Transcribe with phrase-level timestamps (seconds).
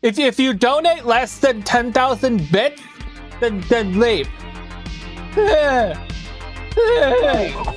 [0.00, 2.80] If if you donate less than ten thousand bits,
[3.40, 4.28] then then leave.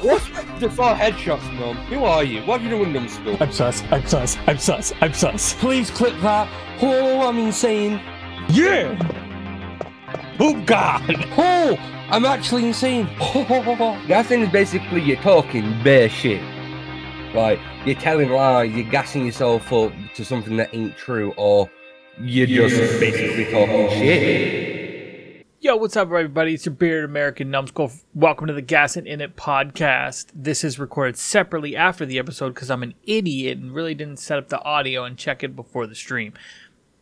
[0.04, 0.30] What's
[0.60, 1.78] the far headshots, Mum?
[1.88, 2.42] Who are you?
[2.44, 3.38] What have you done with numbskull?
[3.40, 3.82] I'm sus.
[3.90, 4.38] I'm sus.
[4.46, 4.94] I'm sus.
[5.02, 5.56] I'm sus.
[5.56, 6.48] Please clip that.
[6.80, 8.00] Oh, I'm insane.
[8.50, 8.96] Yeah.
[10.40, 11.02] Oh God.
[11.40, 11.76] Oh,
[12.12, 13.06] I'm actually insane.
[13.18, 16.44] that thing is basically you're talking bare shit.
[17.34, 21.70] Like, you're telling lies, you're gassing yourself up to something that ain't true, or
[22.24, 25.46] you're just basically talking shit.
[25.60, 26.54] Yo, what's up, everybody?
[26.54, 27.92] It's your bearded American numbskull.
[28.14, 30.28] Welcome to the Gas and In It podcast.
[30.34, 34.38] This is recorded separately after the episode because I'm an idiot and really didn't set
[34.38, 36.34] up the audio and check it before the stream.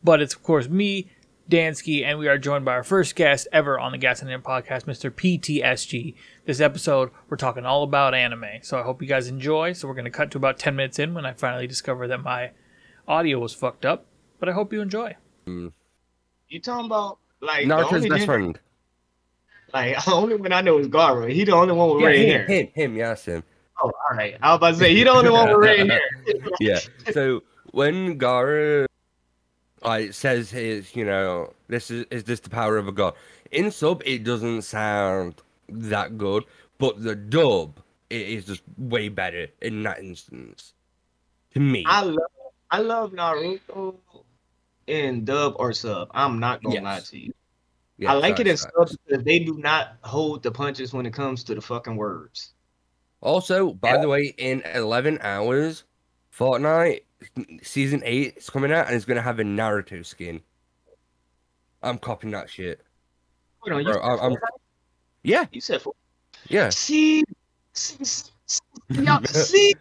[0.04, 1.10] But it's, of course, me,
[1.50, 4.40] Dansky, and we are joined by our first guest ever on the Gas and In
[4.40, 5.10] It podcast, Mr.
[5.10, 6.16] PTSG.
[6.46, 8.62] This episode, we're talking all about anime.
[8.62, 9.74] So I hope you guys enjoy.
[9.74, 12.24] So we're going to cut to about 10 minutes in when I finally discover that
[12.24, 12.52] my
[13.08, 14.06] audio was fucked up.
[14.40, 15.16] But I hope you enjoy.
[15.46, 15.72] You
[16.62, 18.60] talking about like the Naruto's only best gen- friend.
[19.74, 21.32] Like the only one I know is Gaara.
[21.32, 22.46] He the only one with Yeah, red him, hair.
[22.46, 23.44] him, him, yes, him.
[23.82, 24.36] Oh, all right.
[24.42, 26.02] I was about to say he the only one with red hair.
[26.60, 26.80] yeah.
[27.12, 28.86] So when Gaara
[29.84, 33.14] like says his, you know, this is is this the power of a god?
[33.52, 36.46] In sub, it doesn't sound that good,
[36.78, 40.74] but the dub it is just way better in that instance.
[41.54, 42.32] To me, I love
[42.72, 43.96] I love Naruto
[44.90, 46.10] in dub or sub.
[46.14, 46.84] I'm not gonna Yes.
[46.84, 47.34] lie to you.
[47.98, 51.06] Yeah, I like it in facts, sub because they do not hold the punches when
[51.06, 52.54] it comes to the fucking words.
[53.22, 55.84] Also, by the way, in eleven hours,
[56.36, 57.02] Fortnite
[57.62, 60.42] season eight is coming out, and it's gonna have a Naruto skin.
[61.84, 62.82] I'm copying that shit.
[63.70, 64.36] On, you, Bro, I'm- I'm-
[65.24, 65.94] Yeah, you said Fortnite.
[66.48, 66.70] yeah.
[66.70, 67.24] See,
[67.74, 69.74] see, see, see, see,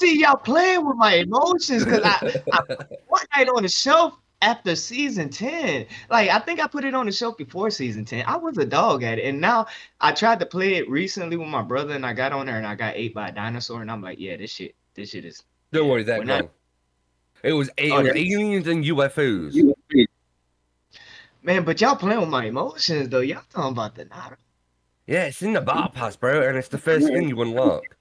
[0.00, 4.74] see, y'all playing with my emotions because I, I put Fortnite on the shelf after
[4.74, 5.86] season 10.
[6.08, 8.24] Like, I think I put it on the shelf before season 10.
[8.26, 9.26] I was a dog at it.
[9.26, 9.66] And now
[10.00, 12.66] I tried to play it recently with my brother and I got on there and
[12.66, 13.82] I got ate by a dinosaur.
[13.82, 15.42] And I'm like, yeah, this shit, this shit is.
[15.72, 16.50] Don't worry, that not-
[17.42, 19.54] It was, it Oh, was aliens and UFOs.
[21.42, 23.20] Man, but y'all playing with my emotions though.
[23.20, 24.06] Y'all talking about the.
[25.06, 27.96] Yeah, it's in the bar pass, bro, and it's the first thing you unlock.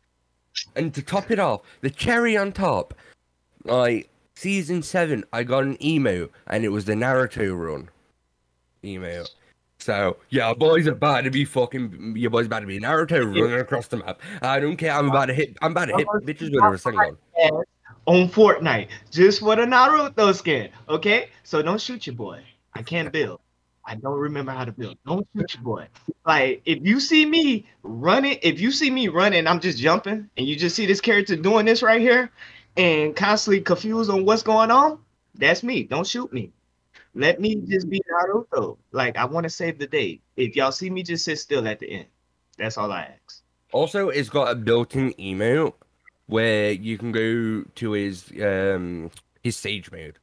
[0.75, 2.93] And to top it off, the cherry on top,
[3.63, 7.89] like season seven, I got an email, and it was the Naruto run
[8.83, 9.25] email.
[9.79, 12.15] So yeah, boys are about to be fucking.
[12.17, 14.21] Your boys about to be Naruto running across the map.
[14.41, 14.91] I don't care.
[14.91, 15.57] I'm about to hit.
[15.61, 17.17] I'm about to hit bitches with a single.
[17.43, 17.51] ass
[18.05, 20.69] on Fortnite just for the Naruto skin.
[20.89, 22.41] Okay, so don't shoot your boy.
[22.73, 23.39] I can't build.
[23.89, 24.99] I don't remember how to build.
[25.03, 25.87] Don't shoot your boy.
[26.23, 30.47] Like if you see me running, if you see me running, I'm just jumping, and
[30.47, 32.31] you just see this character doing this right here,
[32.77, 34.99] and constantly confused on what's going on.
[35.33, 35.83] That's me.
[35.83, 36.51] Don't shoot me.
[37.15, 38.77] Let me just be Naruto.
[38.91, 40.21] Like I want to save the day.
[40.37, 42.05] If y'all see me, just sit still at the end.
[42.59, 43.41] That's all I ask.
[43.71, 45.75] Also, it's got a built-in email
[46.27, 49.09] where you can go to his um
[49.41, 50.19] his sage mode.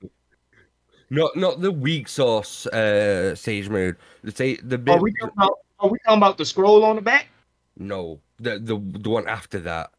[1.10, 3.96] not not the weak sauce uh sage mode.
[4.22, 5.58] The say the bit Are we talking about?
[5.78, 7.28] Are we talking about the scroll on the back?
[7.78, 9.90] no the the the one after that.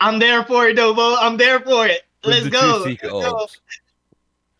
[0.00, 1.16] I'm there for it though, Bo.
[1.20, 2.02] I'm there for it.
[2.24, 2.84] Let's go.
[2.84, 3.46] Let's go.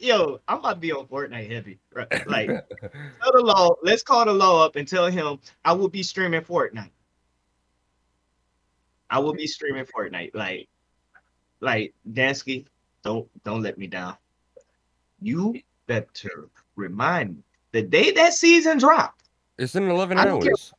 [0.00, 1.78] Yo, I'm about to be on Fortnite heavy.
[1.92, 2.08] Right?
[2.28, 3.74] Like, tell the law.
[3.82, 6.90] Let's call the law up and tell him I will be streaming Fortnite.
[9.10, 10.34] I will be streaming Fortnite.
[10.34, 10.68] Like,
[11.60, 12.66] like Dansky,
[13.02, 14.16] don't don't let me down.
[15.20, 17.42] You better remind me
[17.72, 19.28] the day that season dropped.
[19.58, 20.50] it's in eleven I don't care.
[20.52, 20.72] hours.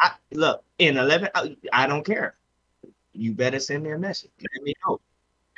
[0.00, 1.28] I look in 11.
[1.34, 2.34] I, I don't care.
[3.12, 4.30] You better send me a message.
[4.40, 5.00] Let me know.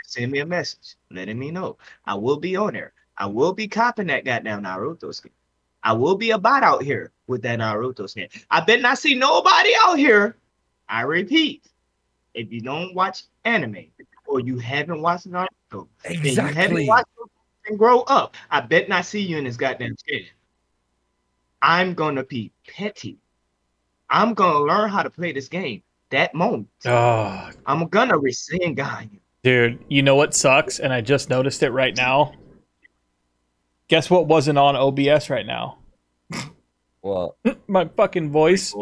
[0.05, 0.97] Send me a message.
[1.11, 1.79] Letting me know.
[2.05, 2.93] I will be on there.
[3.17, 5.33] I will be copping that goddamn Naruto skin.
[5.83, 8.29] I will be a bot out here with that Naruto skin.
[8.51, 10.37] I bet not see nobody out here.
[10.89, 11.65] I repeat,
[12.35, 13.87] if you don't watch anime
[14.35, 16.89] or you haven't watched Naruto, then you haven't Exactly.
[16.89, 17.31] watched it
[17.71, 18.35] and grow up.
[18.51, 20.25] I bet not see you in this goddamn skin.
[21.63, 23.17] I'm gonna be petty.
[24.11, 25.83] I'm gonna learn how to play this game.
[26.11, 29.21] That moment, Oh, I'm gonna Rasengan you.
[29.45, 30.81] Dude, you know what sucks?
[30.81, 32.33] And I just noticed it right now.
[33.87, 35.79] Guess what wasn't on OBS right now?
[37.03, 37.37] What?
[37.69, 38.75] My fucking voice,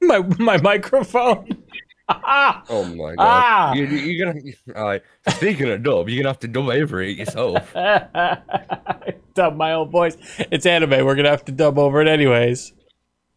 [0.00, 1.48] my my microphone.
[2.68, 3.16] Oh my god.
[3.18, 3.72] Ah!
[3.74, 4.40] You, you- you're gonna.
[4.76, 5.02] All right.
[5.28, 7.72] Speaking of dub, you're gonna have to dub over it yourself.
[9.34, 10.16] dub my own voice.
[10.50, 11.04] It's anime.
[11.04, 12.72] We're gonna have to dub over it anyways.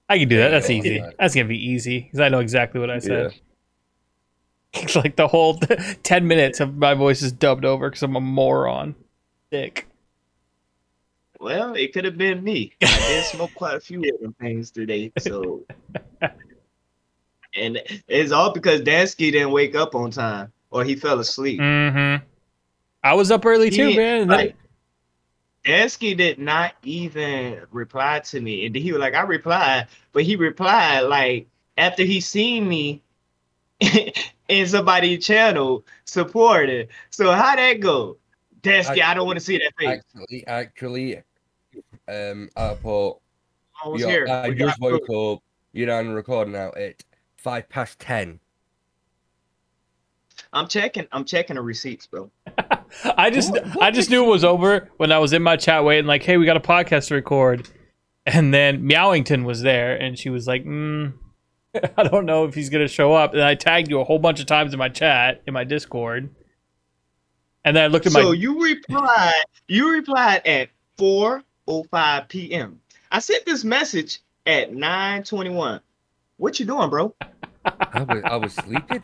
[0.09, 0.49] I can do that.
[0.49, 0.95] That's easy.
[0.95, 1.09] yeah.
[1.19, 3.33] That's gonna be easy because I know exactly what I said.
[4.75, 5.59] like like the whole
[6.03, 8.95] ten minutes of my voice is dubbed over because I'm a moron.
[9.51, 9.87] Dick.
[11.39, 12.71] Well, it could have been me.
[12.81, 15.65] I did smoke quite a few of them things today, so.
[17.55, 21.59] And it's all because Dansky didn't wake up on time or he fell asleep.
[21.59, 22.23] Mm-hmm.
[23.03, 24.21] I was up early too, man.
[24.21, 24.55] and like,
[25.65, 28.65] Dansky did not even reply to me.
[28.65, 31.47] And he was like, I replied, but he replied like
[31.77, 33.01] after he seen me
[34.47, 36.89] in somebody's channel supported.
[37.09, 38.17] So how that go?
[38.61, 40.01] Dansky, I, don't want to see that face.
[40.15, 41.17] Actually, actually,
[42.07, 43.17] um, I put.
[43.83, 44.27] I was yeah, here.
[44.29, 45.37] I We just woke proof.
[45.37, 45.43] up.
[45.73, 47.03] You're on record now at
[47.43, 48.39] five past ten.
[50.51, 51.07] I'm checking.
[51.11, 52.31] I'm checking the receipts, bro.
[53.17, 55.57] I just What- what I just knew it was over when I was in my
[55.57, 57.67] chat waiting, like, hey, we got a podcast to record.
[58.25, 61.13] And then Meowington was there and she was like, mm,
[61.97, 63.33] I don't know if he's gonna show up.
[63.33, 66.33] And I tagged you a whole bunch of times in my chat, in my Discord.
[67.65, 69.43] And then I looked at So my So you replied.
[69.67, 72.79] You replied at 4:05 p.m.
[73.11, 75.79] I sent this message at 9:21.
[76.37, 77.15] What you doing, bro?
[77.65, 79.03] I was, I was sleeping.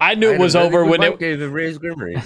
[0.00, 2.22] I knew I it was over when it Gave the Raise Grimmery.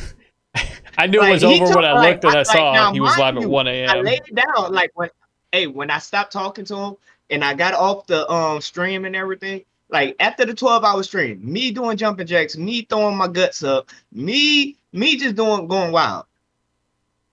[0.98, 2.72] I knew it was he over when told- I like, looked and I like, saw
[2.72, 4.04] now, he was live mind at you, one I a.m.
[4.04, 5.10] laid down like when
[5.52, 6.94] hey when I stopped talking to him
[7.30, 9.64] and I got off the um stream and everything.
[9.90, 13.90] Like after the 12 hour stream, me doing jumping jacks, me throwing my guts up,
[14.12, 16.26] me me just doing going wild.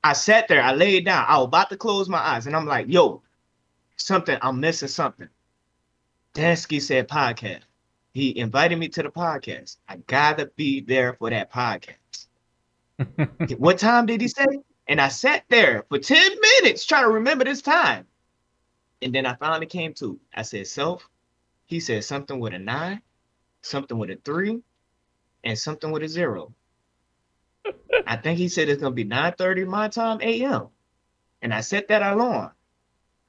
[0.03, 2.65] I sat there, I laid down, I was about to close my eyes, and I'm
[2.65, 3.21] like, yo,
[3.97, 5.27] something, I'm missing something.
[6.33, 7.61] Dansky said podcast.
[8.13, 9.77] He invited me to the podcast.
[9.87, 12.27] I gotta be there for that podcast.
[13.57, 14.45] what time did he say?
[14.87, 16.31] And I sat there for 10
[16.61, 18.05] minutes trying to remember this time.
[19.01, 20.19] And then I finally came to.
[20.33, 21.07] I said, self.
[21.65, 23.01] He said something with a nine,
[23.61, 24.61] something with a three,
[25.43, 26.53] and something with a zero.
[28.05, 30.69] I think he said it's gonna be 9:30 my time AM.
[31.41, 32.51] And I set that alarm.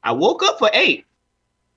[0.03, 1.05] I woke up for eight,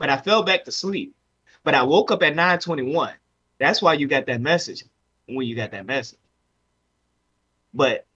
[0.02, 1.16] but I fell back to sleep.
[1.64, 3.14] But I woke up at 921.
[3.60, 4.84] That's why you got that message
[5.28, 6.18] when you got that message.
[7.72, 8.08] But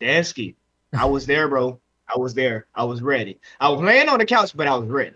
[0.00, 0.56] Dansky,
[0.92, 1.78] I was there, bro.
[2.12, 2.66] I was there.
[2.74, 3.38] I was ready.
[3.60, 5.14] I was laying on the couch, but I was ready.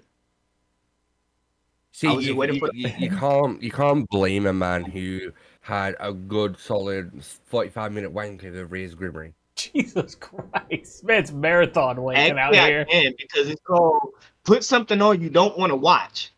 [1.90, 4.84] See, I was just you, you, for- you, you can't you can't blame a man
[4.84, 9.32] who had a good solid forty five minute wank of Raise Grimmery.
[9.72, 12.84] Jesus Christ, man, it's marathon wanking out I here.
[12.84, 14.12] can because it's called
[14.44, 16.32] put something on you don't want to watch,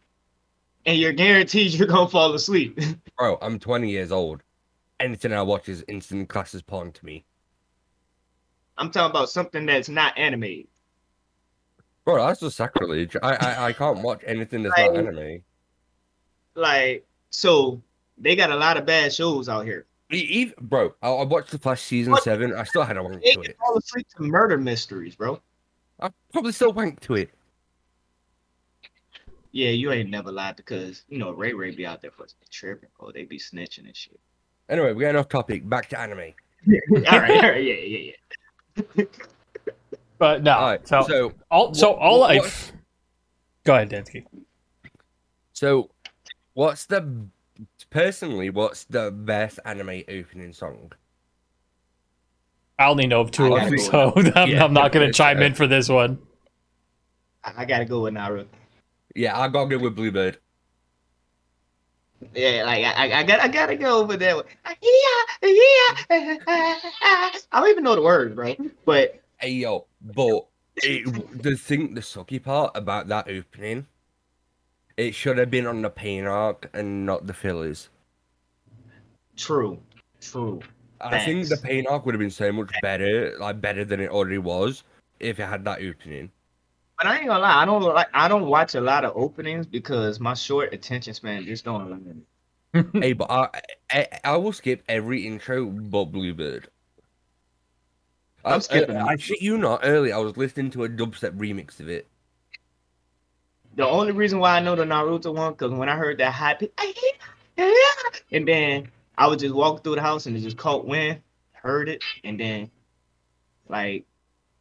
[0.87, 2.79] and you're guaranteed you're gonna fall asleep.
[3.19, 4.43] Bro, I'm twenty years old.
[5.01, 7.25] Anything I watch is instant classes porn to me.
[8.77, 10.69] I'm talking about something that's not animated.
[12.05, 13.17] Bro, that's just sacrilege.
[13.21, 15.43] I I, I can't watch anything that's not anime.
[16.55, 17.83] Like, so
[18.17, 19.87] they got a lot of bad shows out here.
[20.11, 22.23] Even, bro, I, I watched the Flash season What?
[22.23, 22.55] seven.
[22.55, 23.57] I still had a wank to can it.
[23.59, 25.41] fall asleep to murder mysteries, bro.
[26.01, 27.31] I probably still wank to it.
[29.53, 32.89] Yeah, you ain't never lied because you know Ray Ray be out there for tripping.
[33.01, 34.19] Oh, they be snitching and shit.
[34.69, 35.69] Anyway, we're getting off topic.
[35.69, 36.19] Back to anime.
[36.71, 38.13] all right, all right, yeah, yeah,
[38.97, 39.05] yeah.
[40.19, 40.89] But no, All right.
[40.89, 42.73] so, So all so what- all what- I what-
[43.65, 44.25] go ahead, Dansky.
[45.53, 45.91] so
[46.55, 47.27] what's the
[47.91, 50.93] personally what's the best anime opening song?
[52.79, 55.13] I only know of two of them, gotta so I'm, Yeah, I'm not going to
[55.13, 56.19] chime uh, in for this one.
[57.43, 58.47] I, I gotta go with Naruto.
[59.17, 60.39] Yeah, I gotta go with Bluebird.
[62.35, 64.37] Yeah, like I, I, I got, I gotta go over there.
[64.37, 65.97] With, yeah, yeah.
[66.11, 68.55] I don't even know the words, bro.
[68.85, 73.87] But Hey yo, but it, the thing, the sucky part about that opening,
[74.99, 77.89] it should have been on the pain arc and not the fillers.
[79.37, 79.81] true,
[80.21, 80.61] true.
[81.01, 81.63] I think the Thanks.
[81.63, 84.83] pain arc would have been so much better, like better than it already was,
[85.21, 86.33] if it had that opening.
[86.99, 89.65] But I ain't gonna lie, I don't like, I don't watch a lot of openings
[89.67, 92.91] because my short attention span just don't allow me.
[93.01, 93.49] hey, but I,
[93.93, 96.69] I I will skip every intro but Bluebird.
[98.45, 99.81] I'm I- skipping I, I shit you not.
[99.85, 102.09] Earlier, I was listening to a dubstep remix of it.
[103.79, 106.55] The only reason why I know the Naruto one, because when I heard that high
[106.55, 106.73] pitch,
[108.33, 111.21] and then I would just walk through the house and it just caught wind,
[111.53, 112.73] heard it, and then
[113.69, 114.05] like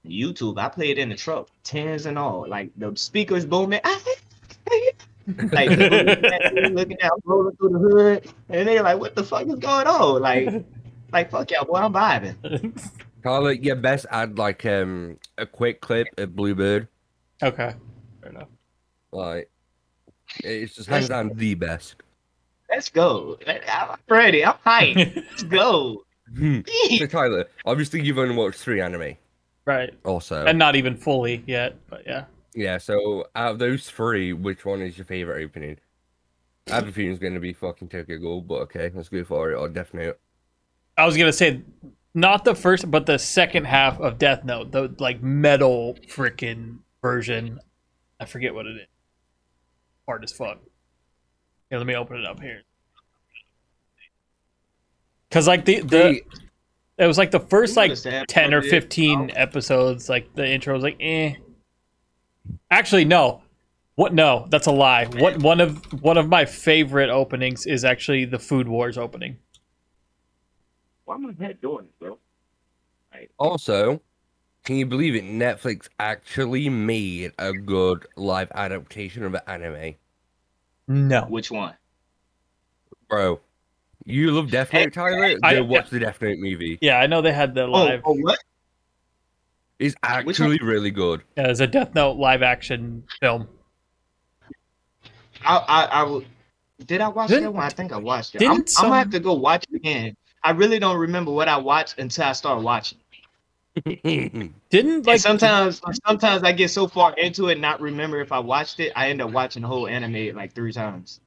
[0.06, 3.82] YouTube, I played in the truck, tens and all, like the speakers booming.
[5.52, 9.24] like looking at me, looking out, rolling through the hood, and they're like, "What the
[9.24, 10.64] fuck is going on?" Like,
[11.12, 12.80] like fuck y'all, boy, I'm vibing.
[13.24, 16.88] Carla, yeah, best add like um a quick clip of Bluebird.
[17.42, 17.74] okay,
[18.22, 18.50] fair enough.
[19.18, 19.50] Like,
[20.44, 21.96] it's just hands down the best.
[22.70, 23.38] Let's go.
[23.48, 24.46] I'm ready.
[24.46, 25.16] I'm hyped.
[25.30, 26.04] Let's go.
[26.38, 26.60] Hmm.
[26.98, 29.16] so Tyler, obviously you've only watched three anime.
[29.66, 29.94] right.
[30.04, 32.26] Also, And not even fully yet, but yeah.
[32.54, 32.78] yeah.
[32.78, 35.78] So out of those three, which one is your favorite opening?
[36.70, 39.24] I have a feeling it's going to be fucking Tokyo Ghoul, but okay, let's go
[39.24, 39.56] for it.
[39.56, 40.20] Or Death Note.
[40.98, 41.62] I was gonna say
[42.16, 47.60] not the first, but the second half of Death Note, the like metal freaking version.
[48.20, 48.88] I forget what it is.
[50.08, 50.60] Hard as fuck.
[51.70, 52.64] Here, let me open it up here.
[55.30, 56.22] Cause like the the
[56.98, 57.94] it was like the first like
[58.28, 60.08] ten or part is, fifteen episodes.
[60.08, 61.34] Like the intro was like eh.
[62.72, 63.42] Actually, no.
[63.96, 64.14] What?
[64.14, 65.06] No, that's a lie.
[65.06, 69.38] What one of one of my favorite openings is actually the Food Wars opening.
[71.06, 72.18] Why am I head doing this, bro?
[73.40, 74.02] Also,
[74.68, 75.24] can you believe it?
[75.24, 79.96] Netflix actually made a good live adaptation of an anime.
[80.90, 81.22] No.
[81.24, 81.74] Which one?
[83.08, 83.40] Bro,
[84.04, 85.38] you love Death Note, Tyler?
[85.42, 86.78] I- Go watch the Death Note movie.
[86.82, 88.02] Yeah, I know they had the Oh, live.
[88.04, 88.40] oh, what?
[89.80, 91.22] It's actually really good.
[91.38, 93.48] Yeah, it was a Death Note live action film.
[95.46, 96.26] I, I, I w-
[96.86, 97.64] did I watch Didn't- that one?
[97.64, 98.42] I think I watched it.
[98.44, 100.18] I'm, didn't I'm gonna have to go watch it again.
[100.44, 102.98] I really don't remember what I watched until I start watching.
[103.84, 108.40] Didn't Like like sometimes, sometimes I get so far into it, not remember if I
[108.40, 108.92] watched it.
[108.96, 111.20] I end up watching the whole anime like three times.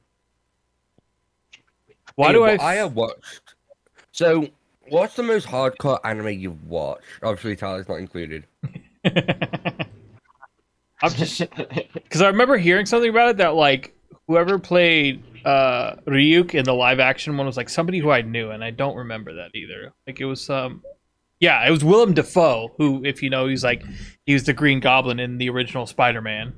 [2.16, 2.58] why Hey, do I?
[2.60, 3.54] I have watched.
[4.12, 4.48] So,
[4.88, 7.04] what's the most hardcore anime you've watched?
[7.22, 8.46] Obviously, Tyler's not included.
[11.02, 11.38] I'm just
[11.94, 13.94] because I remember hearing something about it that like
[14.26, 18.50] whoever played uh Ryuk in the live action one was like somebody who I knew,
[18.50, 19.92] and I don't remember that either.
[20.06, 20.82] Like it was um.
[21.40, 23.82] Yeah, it was Willem Dafoe, who, if you know, he's like
[24.26, 26.52] he was the Green Goblin in the original Spider-Man.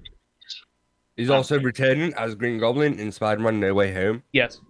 [1.17, 4.23] He's also returning as Green Goblin in Spider-Man: No Way Home.
[4.33, 4.61] Yes.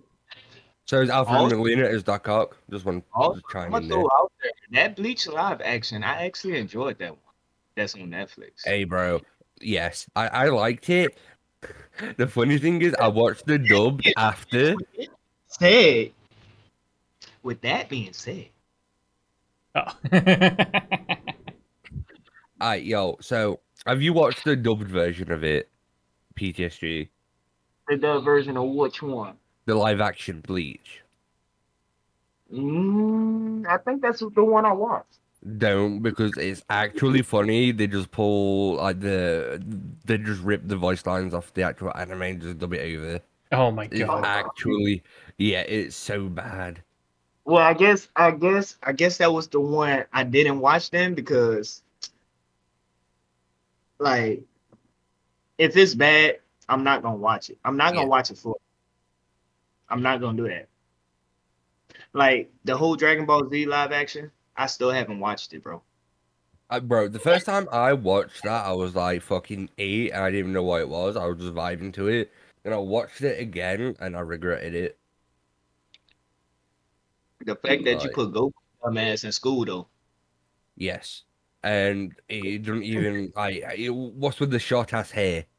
[0.85, 2.59] So is Alfred Also- Molina as Doc Ock.
[2.71, 3.99] Just one, Also, just I'm chime gonna in there.
[4.01, 6.03] throw out there that Bleach live action.
[6.05, 7.19] I actually enjoyed that one.
[7.77, 8.63] That's on Netflix.
[8.67, 9.21] Hey, bro.
[9.61, 11.17] Yes, I, I liked it.
[12.17, 14.75] The funny thing is, I watched the dub after.
[15.47, 16.11] Said.
[17.45, 18.49] With that being said,
[19.75, 19.97] Oh.
[22.61, 23.17] Alright, yo.
[23.21, 25.71] So, have you watched the dubbed version of it?
[26.37, 27.09] PTSG,
[27.89, 29.37] the dub version of which one?
[29.67, 31.03] the live action Bleach.
[32.53, 35.19] Mm, I think that's the one I watched.
[35.59, 37.73] Don't because it's actually funny.
[37.73, 39.61] They just pull like the
[40.05, 43.21] they just rip the voice lines off the actual anime and just dub it over.
[43.51, 44.25] oh my It's god.
[44.25, 45.03] actually
[45.39, 46.83] yeah, it's so bad.
[47.45, 51.15] Well, I guess, I guess, I guess that was the one I didn't watch then
[51.15, 51.83] because,
[53.99, 54.43] like,
[55.59, 57.59] if it's bad, I'm not gonna watch it.
[57.65, 58.07] I'm not gonna Yeah.
[58.07, 58.57] watch it for.
[59.89, 60.69] I'm not gonna do that.
[62.13, 65.83] Like the whole Dragon Ball Z live action, I still haven't watched it, bro.
[66.71, 70.31] Uh, bro, the first time I watched that, I was like fucking eight, and I
[70.31, 71.17] didn't even know what it was.
[71.17, 72.33] I was just vibing to it.
[72.65, 74.99] and I watched it again, and I regretted it.
[77.45, 78.13] The fact that you Right.
[78.15, 79.89] put Goku dumbass in school though.
[80.77, 81.23] Yes,
[81.63, 85.45] and it doesn't even like what's with the short ass hair?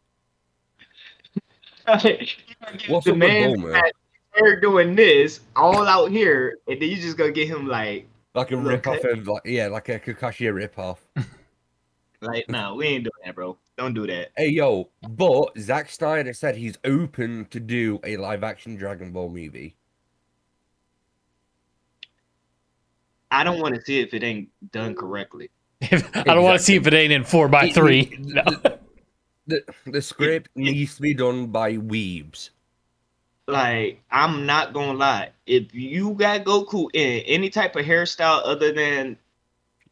[1.86, 3.92] What's What's the up with man that
[4.40, 8.52] they're doing this all out here, and then you just gonna get him like, Like
[8.52, 9.12] a rip off cut.
[9.12, 11.06] of like yeah, like a Kakashi rip off.
[12.22, 13.58] like, no, we ain't doing that, bro.
[13.78, 14.32] Don't do that.
[14.38, 19.28] Hey yo, but Zack Snyder said he's open to do a live action Dragon Ball
[19.30, 19.76] movie.
[23.34, 25.50] I don't want to see it if it ain't done correctly.
[25.82, 28.02] I don't want to see if it ain't in four by It- three.
[28.12, 28.44] it- No.
[28.44, 28.80] the,
[29.48, 32.52] the, the script needs to be done by weebs.
[33.48, 35.32] Like, I'm not gonna lie.
[35.46, 39.18] If you got Goku in any type of hairstyle other than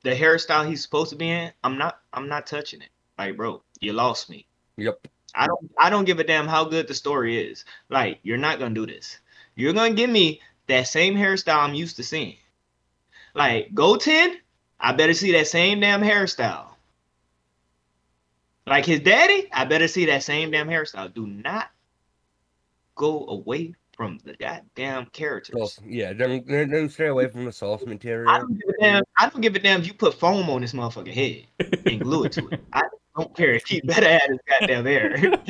[0.04, 2.90] the hairstyle he's supposed to be in, I'm not I'm not touching it.
[3.18, 4.48] Like, bro, you lost me.
[4.78, 5.06] Yep.
[5.36, 7.66] I don't I don't give a damn how good the story is.
[7.90, 9.18] Like, you're not gonna do this.
[9.56, 12.38] You're gonna give me that same hairstyle I'm used to seeing.
[13.34, 14.38] Like, Goten,
[14.80, 16.68] I better see that same damn hairstyle.
[18.68, 21.14] Like his daddy, I better see that same damn hairstyle.
[21.14, 21.70] Do not
[22.96, 25.56] go away from the goddamn characters.
[25.56, 28.32] Well, yeah, don't, don't stray away from the source I material.
[28.32, 29.04] don't give a damn.
[29.18, 32.26] I don't give a damn if you put foam on this motherfucking head and glue
[32.26, 32.64] it to it.
[32.74, 32.84] I
[33.18, 33.54] don't care.
[33.54, 35.34] If he better have his goddamn hair.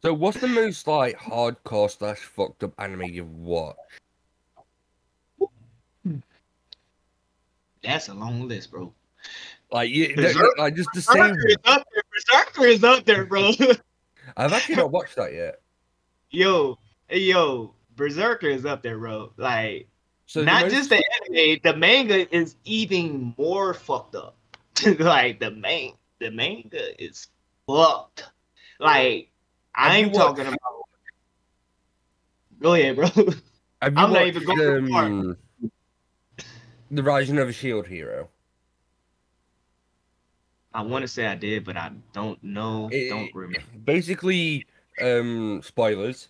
[0.00, 3.78] So, what's the most like hardcore slash fucked up anime you've watched?
[7.82, 8.92] That's a long list, bro.
[9.70, 12.02] Like, you, Berserk- like just the say, Berserker is up there.
[12.12, 13.50] Berserker is up there, bro.
[14.36, 15.60] I've actually not watched that yet.
[16.30, 16.78] yo,
[17.10, 19.32] yo, Berserker is up there, bro.
[19.36, 19.88] Like,
[20.26, 24.36] So the not most- just the anime, the manga is even more fucked up.
[24.98, 27.28] like the main, the manga is
[27.66, 28.24] fucked.
[28.80, 29.30] Like,
[29.72, 30.74] Have I'm talking watched- about.
[32.60, 33.08] Go ahead, bro.
[33.82, 35.04] I'm not even going that far.
[35.04, 35.36] Um,
[36.90, 38.28] The Rising of a Shield Hero?
[40.74, 42.88] I want to say I did, but I don't know.
[42.92, 43.66] It- don't remember.
[43.84, 44.66] Basically,
[45.00, 46.28] um, spoilers.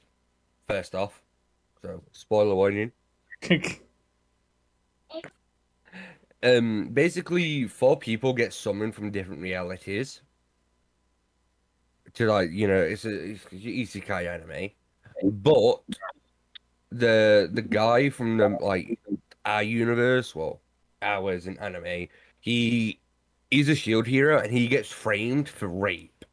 [0.69, 1.23] First off,
[1.83, 2.93] so spoiler warning.
[6.43, 10.21] Um, basically, four people get summoned from different realities.
[12.15, 14.71] To like, you know, it's a it's isekai anime,
[15.43, 15.83] but
[16.91, 18.99] the the guy from the like
[19.49, 20.61] our universe, well,
[21.01, 23.01] ours in anime, he
[23.51, 26.25] is a shield hero and he gets framed for rape.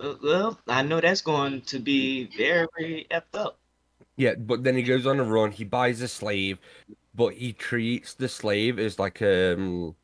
[0.00, 3.58] Well, I know that's going to be very effed up.
[4.16, 5.52] Yeah, but then he goes on a run.
[5.52, 6.58] He buys a slave,
[7.14, 9.94] but he treats the slave as like um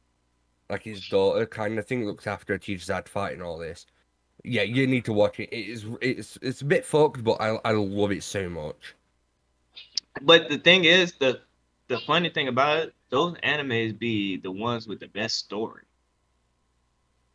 [0.68, 2.04] like his daughter kind of thing.
[2.04, 3.86] Looks after her, teaches her to fight and all this.
[4.44, 5.48] Yeah, you need to watch it.
[5.50, 8.94] It is it's it's a bit fucked, but I I love it so much.
[10.20, 11.42] But the thing is, the
[11.88, 15.84] the funny thing about it, those animes be the ones with the best story.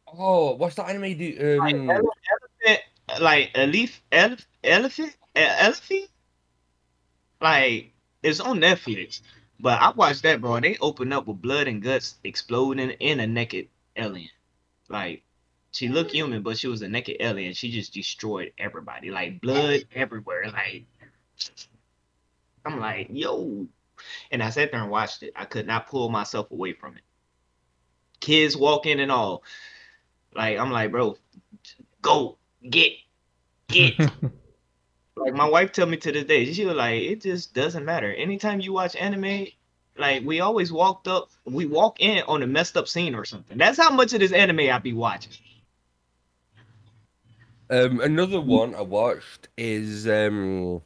[0.07, 1.35] Oh, what's that anime do?
[1.57, 2.81] Like, Um, ele- elephant,
[3.21, 6.09] like elef, elephant, elephant.
[7.41, 9.21] Like it's on Netflix,
[9.59, 10.59] but I watched that, bro.
[10.59, 14.29] They open up with blood and guts exploding in a naked alien.
[14.89, 15.23] Like
[15.71, 17.53] she looked human, but she was a naked alien.
[17.53, 19.11] She just destroyed everybody.
[19.11, 20.49] Like blood everywhere.
[20.51, 20.85] Like
[22.65, 23.67] I'm like, yo.
[24.31, 25.33] And I sat there and watched it.
[25.35, 27.03] I could not pull myself away from it.
[28.19, 29.43] Kids walking and all.
[30.35, 31.17] Like I'm like, bro,
[32.01, 32.37] go
[32.69, 32.93] get
[33.67, 33.99] get.
[35.15, 38.13] like my wife tell me to this day, she was like, it just doesn't matter.
[38.13, 39.47] Anytime you watch anime,
[39.97, 43.57] like we always walked up, we walk in on a messed up scene or something.
[43.57, 45.33] That's how much of this anime I be watching.
[47.69, 50.81] um, another one I watched is um.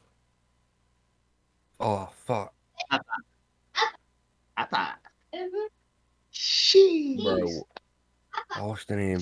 [1.80, 2.54] Oh fuck,
[2.92, 4.98] I thought,
[6.32, 7.48] she bro.
[8.60, 9.22] What's the name?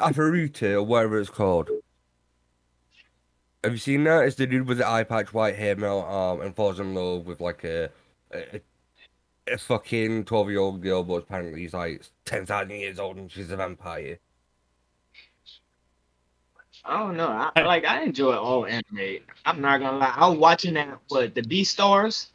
[0.00, 1.70] Arifureta or whatever it's called.
[3.64, 4.24] Have you seen that?
[4.24, 7.26] It's the dude with the eye patch, white hair, male arm, and falls in love
[7.26, 7.90] with like a
[8.32, 8.60] a,
[9.48, 13.30] a fucking twelve year old girl, but apparently he's like ten thousand years old and
[13.30, 14.18] she's a vampire.
[16.84, 17.50] I don't know.
[17.54, 19.18] I, like I enjoy all anime.
[19.44, 20.14] I'm not gonna lie.
[20.16, 22.28] I was watching that what the Beastars.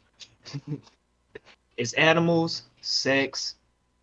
[1.76, 3.56] it's animals, sex,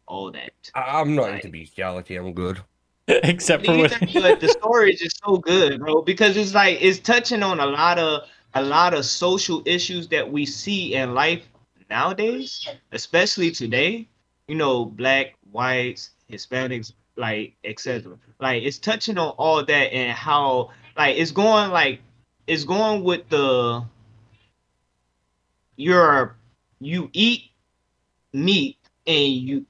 [0.07, 0.51] all that.
[0.75, 1.35] I, I'm not Right.
[1.45, 2.15] into bestiality.
[2.15, 2.61] I'm good.
[3.07, 6.99] Except for when but the story is just so good, bro, because it's like it's
[6.99, 8.23] touching on a lot of
[8.53, 11.43] a lot of social issues that we see in life
[11.89, 14.07] nowadays, especially today.
[14.47, 18.17] You know, black, whites, Hispanics, like etc.
[18.39, 22.01] Like it's touching on all that and how like it's going like
[22.47, 23.85] it's going with the
[25.77, 26.35] you're
[26.79, 27.43] you eat
[28.33, 29.65] meat and you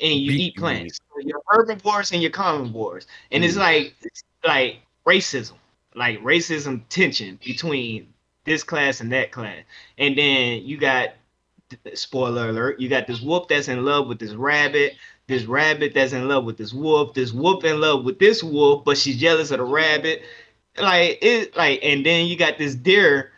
[0.00, 1.00] and you Beat eat plants.
[1.10, 3.06] So you're herbivores and you're carnivores.
[3.32, 3.60] And it's Mm.
[3.60, 5.54] like it's like racism,
[5.94, 9.64] like racism tension between this class and that class.
[9.98, 11.10] And then you got
[11.94, 14.94] spoiler alert, you got this wolf that's in love with this rabbit,
[15.26, 18.84] this rabbit that's in love with this wolf, this wolf in love with this wolf,
[18.84, 20.22] but she's jealous of the rabbit.
[20.78, 23.32] Like it like and then you got this deer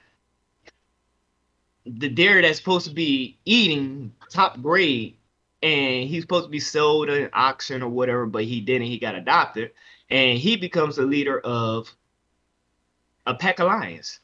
[1.87, 5.17] the deer that's supposed to be eating top grade
[5.63, 8.87] and he's supposed to be sold at an auction or whatever, but he didn't.
[8.87, 9.71] He got adopted,
[10.11, 11.91] and he becomes the leader of
[13.27, 14.21] a pack of lions.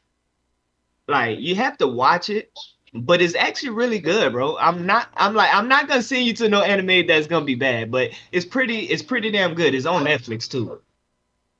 [1.07, 2.51] Like you have to watch it,
[2.93, 4.57] but it's actually really good, bro.
[4.57, 5.07] I'm not.
[5.15, 5.53] I'm like.
[5.53, 8.81] I'm not gonna send you to no anime that's gonna be bad, but it's pretty.
[8.85, 9.73] It's pretty damn good.
[9.73, 10.81] It's on Netflix too.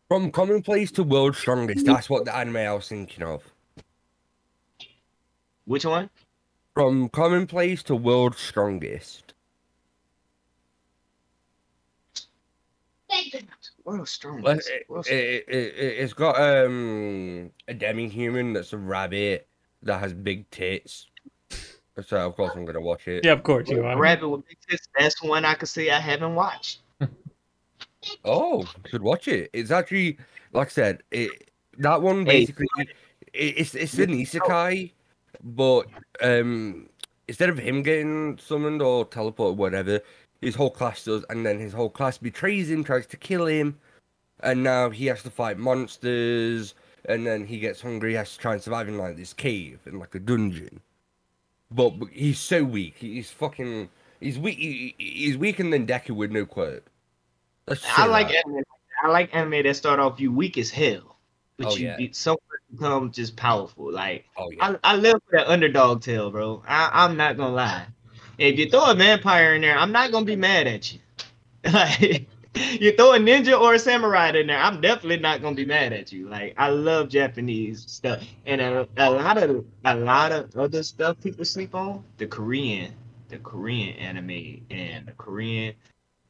[0.08, 1.86] From commonplace to world's strongest.
[1.86, 3.44] That's what the anime I was thinking of.
[5.66, 6.10] Which one?
[6.74, 9.34] From commonplace to world's strongest.
[13.84, 14.46] World Strongest.
[14.46, 19.48] Well, it, World's it, it, it, it's got um a demi-human that's a rabbit
[19.84, 21.08] that has big tits.
[22.08, 23.24] So of course I'm gonna watch it.
[23.26, 23.98] yeah, of course you are.
[23.98, 24.88] Rabbit with big tits.
[24.98, 26.82] That's one I could say I haven't watched.
[28.26, 29.52] Oh, should watch it.
[29.54, 30.18] It's actually
[30.54, 32.40] like I said, it that one Hey.
[32.42, 32.90] basically it,
[33.34, 34.92] it's it's an isekai,
[35.44, 35.86] but
[36.22, 36.90] um
[37.28, 40.00] instead of him getting summoned or teleported, whatever,
[40.42, 43.78] his whole class does, and then his whole class betrays him, tries to kill him,
[44.42, 46.74] and now he has to fight monsters,
[47.06, 48.12] and then he gets hungry.
[48.12, 50.82] He has to try and survive in like this cave in like a dungeon.
[51.72, 52.96] But, he's so weak.
[52.98, 53.90] He's fucking.
[54.20, 54.58] He's weak.
[54.58, 56.86] He, he's weaker than Deku with no quirk.
[57.98, 58.46] I like that.
[58.46, 58.64] anime.
[59.04, 61.18] I like anime that start off you weak as hell,
[61.58, 62.08] but Oh, you yeah.
[62.12, 62.38] so
[62.72, 63.92] become just powerful.
[63.92, 64.76] Like Oh yeah.
[64.84, 66.64] I, I live for that underdog tale, bro.
[66.68, 67.88] I, I'm not gonna lie.
[68.38, 71.00] If you throw a vampire in there, I'm not gonna be mad at you.
[71.72, 75.66] Like you throw a ninja or a samurai in there, I'm definitely not gonna be
[75.66, 76.28] mad at you.
[76.28, 81.18] Like I love Japanese stuff, and a, a lot of a lot of other stuff
[81.22, 82.04] people sleep on.
[82.18, 82.94] The Korean,
[83.30, 85.76] the Korean anime and the Korean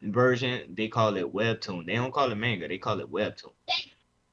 [0.03, 1.87] version, they call it webtoon.
[1.87, 2.67] They don't call it manga.
[2.67, 3.53] They call it webtoon.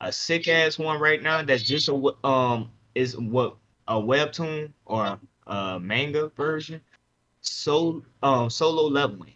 [0.00, 5.18] A sick ass one right now that's just a um is what a webtoon or
[5.46, 6.82] a manga version.
[7.40, 9.32] So um solo leveling.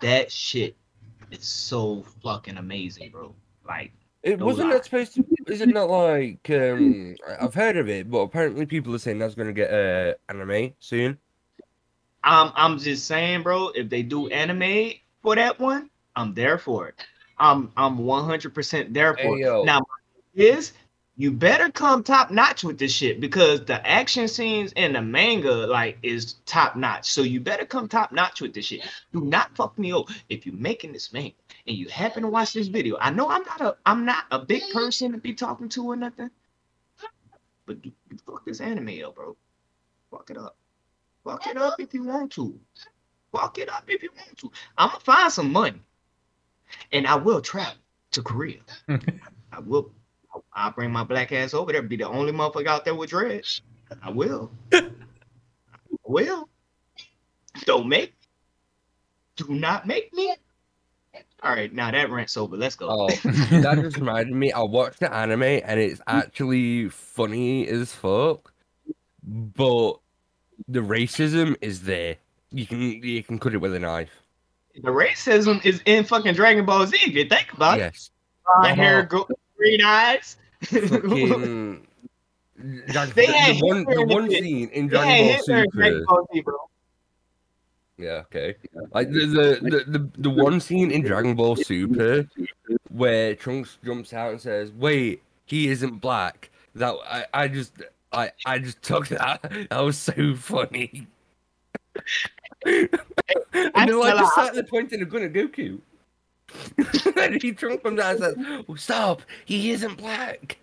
[0.00, 0.76] That shit
[1.32, 3.34] is so fucking amazing, bro.
[3.66, 3.92] Like
[4.22, 5.24] It wasn't that supposed to.
[5.48, 7.16] Is it not like um?
[7.40, 10.74] I've heard of it, but apparently people are saying that's going to get uh, anime
[10.78, 11.18] soon.
[12.24, 14.92] I'm I'm just saying, bro, if they do anime
[15.22, 16.94] for that one, I'm there for it.
[17.38, 19.64] I'm I'm 100% there for Hey, it.
[19.64, 19.80] Now
[20.34, 20.72] is
[21.16, 25.52] you better come top notch with this shit because the action scenes in the manga
[25.66, 27.10] like is top notch.
[27.10, 28.80] So you better come top notch with this shit.
[29.12, 31.34] Do not fuck me up if you're making this manga
[31.66, 32.96] and you happen to watch this video.
[32.98, 35.96] I know I'm not a I'm not a big person to be talking to or
[35.96, 36.30] nothing,
[37.66, 39.36] but you, you fuck this anime up, bro.
[40.10, 40.56] Fuck it up.
[41.24, 42.58] Fuck it up if you want to.
[43.32, 44.50] Fuck it up if you want to.
[44.76, 45.80] I'm gonna find some money,
[46.90, 47.74] and I will travel
[48.12, 48.60] to Korea.
[48.88, 49.92] I will.
[50.54, 51.82] I'll bring my black ass over there.
[51.82, 53.62] Be the only motherfucker out there with dreads.
[54.02, 54.50] I will.
[54.72, 54.88] I
[56.04, 56.48] will.
[57.64, 58.14] Don't make.
[59.36, 60.34] Do not make me.
[61.42, 62.56] All right, now that rant's over.
[62.56, 62.88] Let's go.
[62.88, 63.08] Oh,
[63.50, 64.52] that just reminded me.
[64.52, 68.52] I watched the anime and it's actually funny as fuck,
[69.24, 69.94] but
[70.68, 72.16] the racism is there.
[72.52, 74.10] You can you can cut it with a knife.
[74.74, 76.96] The racism is in fucking Dragon Ball Z.
[77.02, 78.10] If you think about it, Yes.
[78.46, 79.28] blonde hair, go-
[79.62, 80.36] green eyes.
[80.62, 81.86] Fucking.
[82.94, 86.04] Like, They the, one the one scene in Dragon Ball Hitler in Dragon Super.
[86.06, 86.56] Ball Z, bro.
[87.98, 88.54] Yeah, okay.
[88.92, 92.28] Like the the, the the the one scene in Dragon Ball Super
[92.90, 97.72] where Trunks jumps out and says, "Wait, he isn't black." That I I just
[98.12, 99.40] I I just took that.
[99.70, 101.08] That was so funny.
[102.64, 102.88] and
[103.52, 105.80] then feel like just sat there pointing a gun at Goku.
[107.40, 109.22] he Trunks comes out and says, oh, "Stop!
[109.44, 110.58] He isn't black."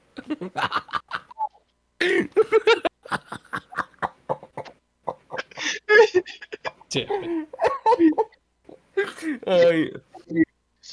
[9.48, 9.90] I,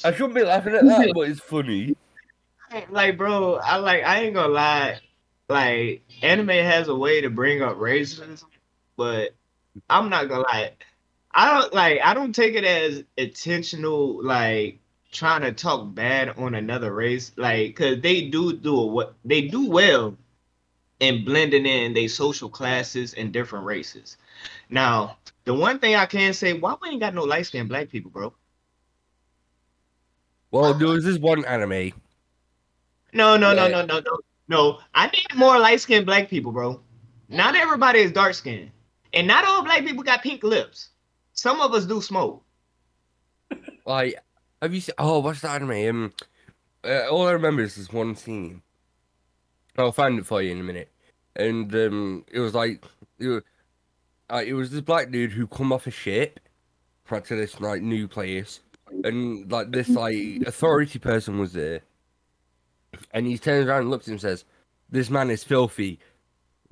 [0.04, 1.96] I shouldn't be laughing at that, but it's funny.
[2.90, 4.98] like bro i like i ain't gonna lie
[5.48, 8.42] like anime has a way to bring up racism
[8.96, 9.34] but
[9.88, 10.72] i'm not gonna lie
[11.32, 14.80] i don't like i don't take it as intentional like
[15.16, 19.68] trying to talk bad on another race like because they do do what they do
[19.70, 20.16] well
[21.00, 24.16] in blending in their social classes and different races
[24.70, 28.10] now the one thing i can say why we ain't got no light-skinned black people
[28.10, 28.32] bro
[30.50, 31.92] Well, there was this one anime.
[33.12, 34.78] No, no, no, no, no, no, no.
[34.94, 36.80] I need more light skinned black people, bro.
[37.28, 38.70] Not everybody is dark skinned.
[39.12, 40.90] And not all black people got pink lips.
[41.32, 42.44] Some of us do smoke.
[43.84, 44.16] Like,
[44.62, 44.94] have you seen?
[44.98, 45.88] Oh, what's that anime?
[45.88, 46.12] Um,
[46.84, 48.62] uh, all I remember is this one scene.
[49.78, 50.90] I'll find it for you in a minute.
[51.34, 52.84] And um, it was like,
[53.18, 53.42] it was,
[54.30, 56.40] uh, it was this black dude who come off a ship,
[57.10, 58.60] right to this like new place,
[59.04, 60.16] and like this like
[60.46, 61.82] authority person was there,
[63.12, 64.44] and he turns around and looks at him and says,
[64.90, 65.98] "This man is filthy.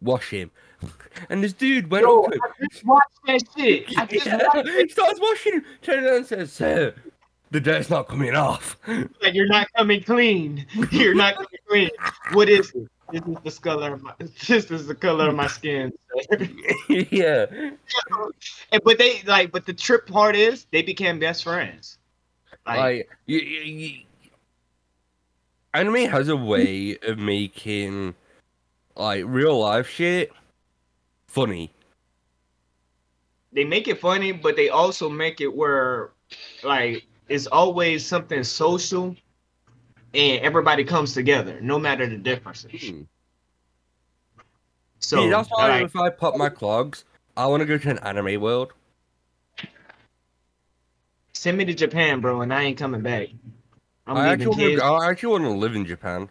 [0.01, 0.51] Wash him."
[1.31, 2.41] And this dude went Yo, up to him.
[2.43, 3.99] I just watched that shit.
[3.99, 5.65] I just Yeah, watched he starts washing him.
[5.81, 6.95] Turns around and says, Sir,
[7.55, 8.77] the dirt's not coming off.
[8.89, 9.33] it.
[9.33, 10.67] You're not coming clean.
[10.91, 11.91] You're not coming clean.
[12.33, 12.89] What is it?
[13.13, 14.13] This is the color of my.
[14.19, 15.93] This is the color of my skin.
[16.89, 17.47] yeah.
[18.73, 19.53] And- but they like.
[19.53, 21.99] But the trip part is they became best friends.
[22.67, 24.01] Like, Like, you, you, you-
[25.75, 28.17] anime has a way of making,
[28.97, 30.33] like, real life shit
[31.29, 31.71] funny.
[33.53, 36.11] they make it funny, but they also make it where
[36.65, 39.17] like it's always something social
[40.15, 42.89] and everybody comes together, no matter the differences.
[42.89, 43.03] Hmm.
[45.01, 47.05] So See, that's why like, if I pop my clogs,
[47.37, 48.73] I want to go to an anime world.
[51.33, 53.29] send me to Japan, bro, and I ain't coming back.
[54.07, 56.31] I'm I actually, wanna, I actually want to live in Japan.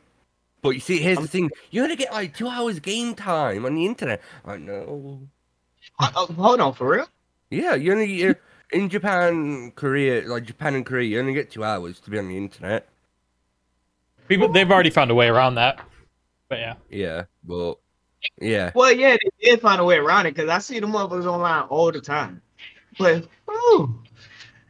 [0.63, 3.75] But you see, here's the thing: you're gonna get like two hours game time on
[3.75, 4.21] the internet.
[4.45, 5.19] I know.
[5.99, 7.07] Uh, uh, hold on, for real?
[7.49, 8.39] Yeah, you only you're,
[8.73, 12.27] in Japan, Korea, like Japan and Korea, you only get two hours to be on
[12.27, 12.87] the internet.
[14.27, 15.79] People they've already found a way around that.
[16.49, 16.75] But yeah.
[16.89, 17.79] Yeah, but
[18.39, 21.25] yeah, Well, yeah, they did find a way around it because I see the motherfuckers
[21.25, 22.41] online all the time.
[22.97, 24.01] But, ooh,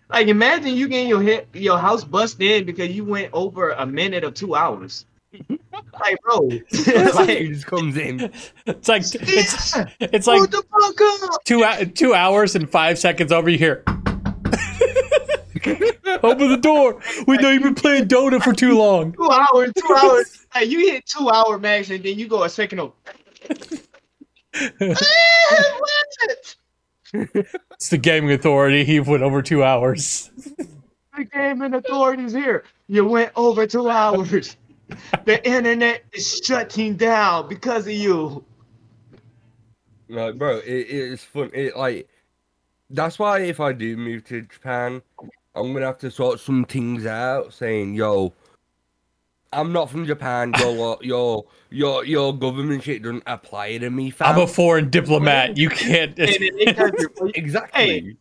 [0.09, 3.85] like imagine you getting your hit, your house busted in because you went over a
[3.85, 5.05] minute or two hours.
[5.99, 8.31] Like, bro, like, like, he just comes in.
[8.65, 11.43] It's like it's it's like the fuck up.
[11.45, 13.83] two two hours and five seconds over here.
[16.23, 17.01] Open the door.
[17.27, 19.13] We know you've been playing Dota for too long.
[19.13, 20.45] Two hours, two hours.
[20.53, 22.93] Like you hit two hour max and then you go a second over.
[24.77, 25.05] What?
[27.73, 28.83] It's the gaming authority.
[28.85, 30.31] He went over two hours.
[31.15, 32.63] The gaming authorities here.
[32.87, 34.57] You went over two hours.
[35.25, 38.43] The internet is shutting down because of you.
[40.09, 41.49] Like, bro, it, it's fun.
[41.53, 42.07] It like
[42.89, 45.01] that's why if I do move to Japan,
[45.55, 48.33] I'm gonna have to sort some things out, saying, "Yo,
[49.51, 50.53] I'm not from Japan.
[50.59, 54.89] Your lo- your your your government shit doesn't apply to me, fam." I'm a foreign
[54.89, 55.57] diplomat.
[55.57, 56.17] You can't.
[56.19, 56.93] And then they cut
[57.35, 58.17] exactly.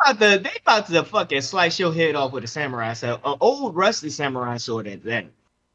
[0.00, 3.36] about to, they about to fucking slice your head off with a samurai sword, an
[3.40, 5.26] old rusty samurai sword at that.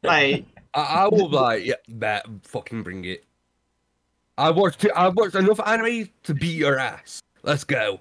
[0.04, 3.24] Like, I, I will like, yeah, bet, fucking bring it.
[4.36, 7.20] I watched I watched enough anime to beat your ass.
[7.42, 8.00] Let's go.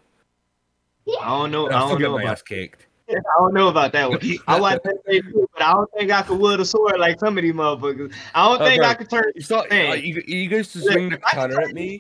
[1.21, 2.87] I don't know, I I don't know about, kicked.
[3.09, 4.19] I don't know about that one.
[4.47, 7.37] I watched that too, but I don't think I could wield a sword like some
[7.37, 8.13] of these motherfuckers.
[8.33, 8.83] I don't Oh, think.
[8.83, 9.31] I could turn.
[9.69, 9.89] Man.
[9.89, 11.99] like you, you goes to swing the Look, I can katana at me.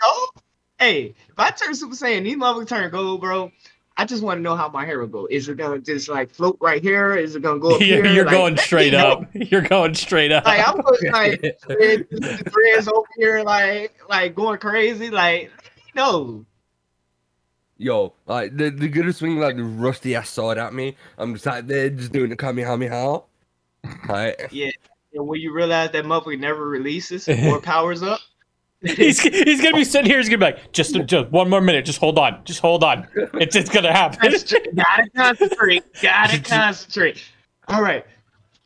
[0.00, 0.28] gold.
[0.78, 3.50] Hey, if I turn Super Saiyan, these motherfuckers turn gold, bro.
[3.98, 5.26] I just want to know how my hair will go.
[5.30, 7.16] Is it gonna just like float right here?
[7.16, 8.12] Is it gonna go up You're, here?
[8.12, 9.06] you're Like, going straight me know.
[9.08, 9.28] up.
[9.34, 10.44] You're going straight up.
[10.44, 15.10] Like I'm going, like threads, the threads over here, like like going crazy.
[15.10, 15.50] Like
[15.94, 16.44] no,
[17.78, 20.96] Yo, like they're, they're swing like the rusty ass sword at me.
[21.18, 23.20] I'm just like there, just doing the kamehameha.
[24.08, 24.70] Like, yeah.
[25.12, 28.20] And when you realize that motherfucker never releases or powers up,
[28.96, 30.18] He's, he's gonna be sitting here.
[30.18, 31.84] He's gonna be like, just, just one more minute.
[31.84, 32.44] Just hold on.
[32.44, 33.06] Just hold on.
[33.34, 34.18] It's it's gonna happen.
[34.74, 35.84] gotta concentrate.
[36.00, 37.24] Gotta concentrate.
[37.68, 38.04] All right,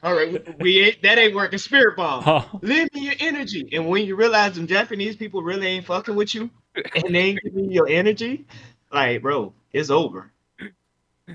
[0.02, 0.59] all right.
[0.61, 1.59] We ain't, that ain't working.
[1.59, 2.22] Spirit bomb.
[2.22, 2.44] Huh.
[2.61, 3.68] Live in your energy.
[3.72, 7.40] And when you realize them Japanese people really ain't fucking with you and they ain't
[7.42, 8.44] giving you your energy,
[8.92, 10.30] like, bro, it's over.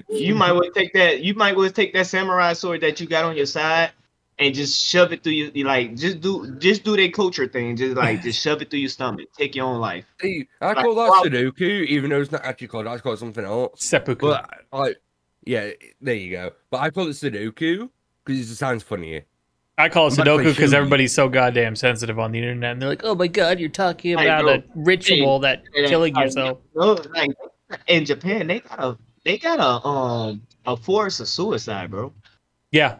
[0.09, 1.21] You might well take that.
[1.21, 3.91] You might well take that samurai sword that you got on your side
[4.37, 7.75] and just shove it through your you like just do just do their culture thing.
[7.75, 9.29] Just like just shove it through your stomach.
[9.37, 10.05] Take your own life.
[10.21, 11.23] see, I Like, call that wow.
[11.23, 12.87] Sudoku, even though it's not actually called.
[12.87, 13.83] I call it something else.
[13.83, 14.27] Seppuku.
[14.27, 14.97] But like,
[15.45, 15.71] yeah,
[16.01, 16.51] there you go.
[16.69, 17.89] But I call it Sudoku
[18.25, 19.25] because it sounds funnier.
[19.77, 22.89] I call it I'm Sudoku because everybody's so goddamn sensitive on the internet, and they're
[22.89, 24.53] like, "Oh my god, you're talking Hey, about bro.
[24.55, 27.29] a ritual that Hey, killing like, yourself." No, like
[27.87, 32.13] in Japan, they got a they got a um a force of suicide, bro.
[32.71, 32.97] Yeah,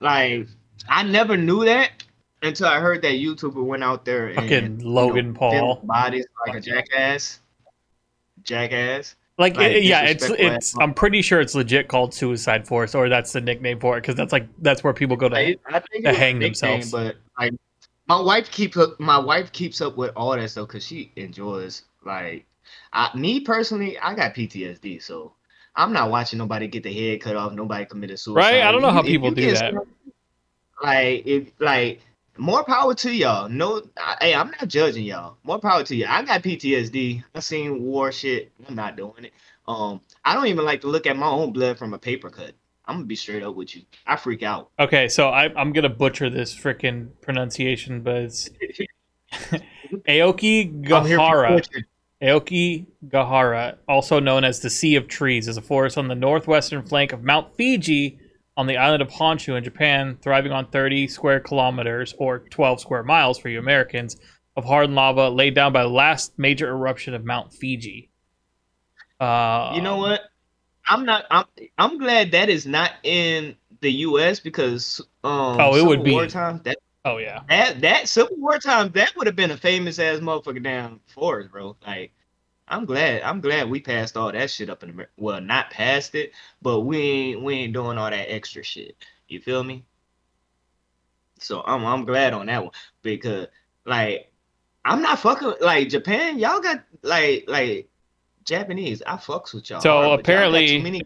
[0.00, 0.46] Like
[0.88, 2.04] I never knew that
[2.42, 5.80] until I heard that YouTuber went out there and Fucking you know, Logan Paul.
[5.84, 7.40] bodies like a jackass,
[8.44, 9.16] jackass.
[9.38, 10.78] like, Like, it- yeah, it's it's.
[10.78, 14.14] I'm pretty sure it's legit called Suicide Force, or that's the nickname for it, because
[14.14, 15.36] that's like that's where people go to.
[15.36, 15.56] I
[15.90, 16.90] think to hang themselves.
[16.92, 17.52] but like
[18.06, 18.98] my wife keeps up.
[19.00, 22.44] My wife keeps up with all that stuff because she enjoys like.
[22.92, 25.32] I, me personally, I got PTSD, so
[25.78, 27.52] I'm not watching nobody get their head cut off.
[27.52, 28.36] Nobody committed suicide.
[28.38, 28.62] Right?
[28.64, 29.72] I don't know how people do that.
[29.72, 29.84] some-
[30.82, 32.00] Like if like
[32.36, 33.48] more power to y'all.
[33.48, 35.38] No, I, hey, I'm not judging y'all.
[35.44, 36.06] More power to you.
[36.08, 37.22] I got PTSD.
[37.34, 38.52] I seen war shit.
[38.68, 39.32] I'm not doing it.
[39.66, 42.52] Um, I don't even like to look at my own blood from a paper cut.
[42.86, 43.82] I'm gonna be straight up with you.
[44.06, 44.70] I freak out.
[44.80, 48.50] Okay, so I, I'm gonna butcher this freaking pronunciation, but it's
[50.08, 51.62] Aoki I'm here for Gahara.
[52.22, 56.84] Aoki Gahara, also known as the Sea of Trees, is a forest on the northwestern
[56.84, 58.18] flank of Mount Fiji
[58.56, 63.04] on the island of Honshu in Japan, thriving on 30 square kilometers or 12 square
[63.04, 64.16] miles for you Americans
[64.56, 68.10] of hard lava laid down by the last major eruption of Mount Fiji.
[69.20, 70.22] Uh, You know what?
[70.88, 71.24] I'm not.
[71.30, 71.44] I'm.
[71.76, 74.40] I'm glad that is not in the U.S.
[74.40, 75.60] because um.
[75.60, 76.12] Oh, it would be.
[76.12, 76.62] War time.
[76.64, 76.78] That
[77.08, 78.90] Oh yeah, that that Civil War time.
[78.92, 81.76] That would have been a famous ass motherfucker down forest, bro.
[81.86, 82.12] Like,
[82.68, 83.22] I'm glad.
[83.22, 85.12] I'm glad we passed all that shit up in America.
[85.16, 88.96] Well, not past it, but we ain't we ain't doing all that extra shit.
[89.28, 89.84] You feel me?
[91.38, 93.46] So I'm I'm glad on that one because
[93.86, 94.30] like
[94.84, 96.38] I'm not fucking like Japan.
[96.38, 97.88] Y'all got like like
[98.44, 99.02] Japanese.
[99.06, 99.80] I fucks with y'all.
[99.80, 101.02] So hard, but y'all got apparently- many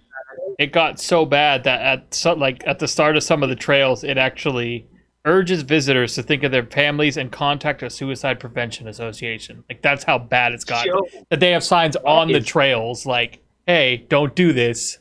[0.59, 3.57] it got so bad that at some, like at the start of some of the
[3.57, 4.87] trails, it actually
[5.25, 9.65] urges visitors to think of their families and contact a suicide prevention association.
[9.69, 10.93] Like that's how bad it's gotten.
[10.93, 14.99] Yo, That they have signs on the trails like, "Hey, don't do this."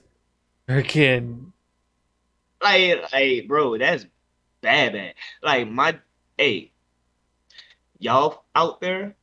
[0.68, 1.52] Freaking
[2.62, 4.06] like, hey, bro, that's
[4.62, 5.14] bad, bad.
[5.42, 5.98] Like my,
[6.38, 6.72] hey,
[8.00, 9.16] y'all out there,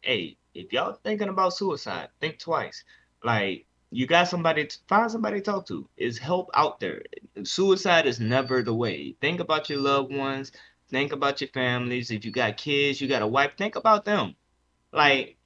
[0.00, 2.84] hey, if y'all thinking about suicide, think twice.
[3.22, 5.88] Like, you got somebody to find somebody to talk to.
[5.96, 7.02] Is help out there.
[7.44, 9.14] Suicide is never the way.
[9.20, 10.52] Think about your loved ones.
[10.90, 12.10] Think about your families.
[12.10, 13.52] If you got kids, you got a wife.
[13.56, 14.34] Think about them.
[14.92, 15.36] Like,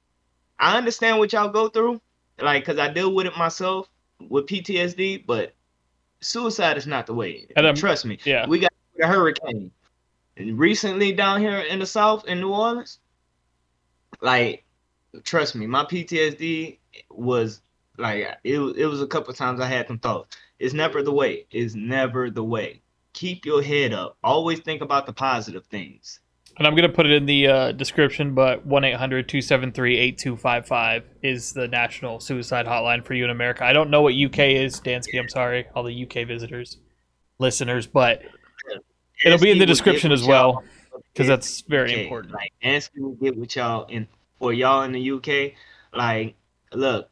[0.59, 2.01] I understand what y'all go through.
[2.39, 3.87] Like, cause I deal with it myself
[4.19, 5.53] with PTSD, but
[6.21, 7.47] suicide is not the way.
[7.55, 8.17] And I'm- Trust me.
[8.23, 8.47] yeah.
[8.47, 9.71] We got a hurricane.
[10.37, 12.99] And recently down here in the south in New Orleans,
[14.21, 14.63] like
[15.23, 17.61] trust me, my PTSD was
[17.97, 20.35] like it, was- it was a couple times I had some thoughts.
[20.59, 21.45] It's never the way.
[21.51, 22.81] It's never the way.
[23.13, 24.17] Keep your head up.
[24.23, 26.19] Always think about the positive things.
[26.57, 31.03] And I'm going to put it in the uh, description, but 1 800 273 8255
[31.23, 33.63] is the national suicide hotline for you in America.
[33.65, 35.17] I don't know what UK is, Dansky.
[35.19, 36.77] I'm sorry, all the UK visitors,
[37.39, 38.21] listeners, but
[39.25, 40.63] it'll be in the description as well
[41.13, 41.99] because that's very UK.
[42.01, 42.33] important.
[42.33, 44.07] Like Nancy will get with y'all and
[44.39, 45.53] for y'all in the UK.
[45.93, 46.35] Like,
[46.73, 47.09] look,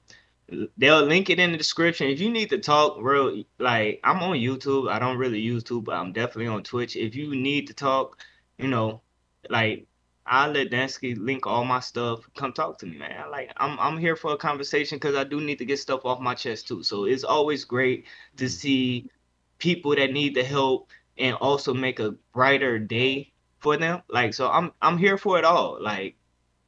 [0.78, 2.08] they'll link it in the description.
[2.08, 4.92] If you need to talk, real like I'm on YouTube.
[4.92, 6.96] I don't really use YouTube, but I'm definitely on Twitch.
[6.96, 8.18] If you need to talk,
[8.58, 9.02] you know,
[9.50, 9.88] like
[10.26, 12.22] I'll let Dansky link all my stuff.
[12.36, 13.32] Come talk to me, man.
[13.32, 16.20] Like I'm I'm here for a conversation because I do need to get stuff off
[16.20, 16.84] my chest too.
[16.84, 18.06] So it's always great
[18.38, 19.10] to see
[19.58, 24.02] people that need the help and also make a brighter day for them.
[24.10, 25.78] Like so I'm I'm here for it all.
[25.82, 26.16] Like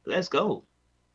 [0.06, 0.64] let's go.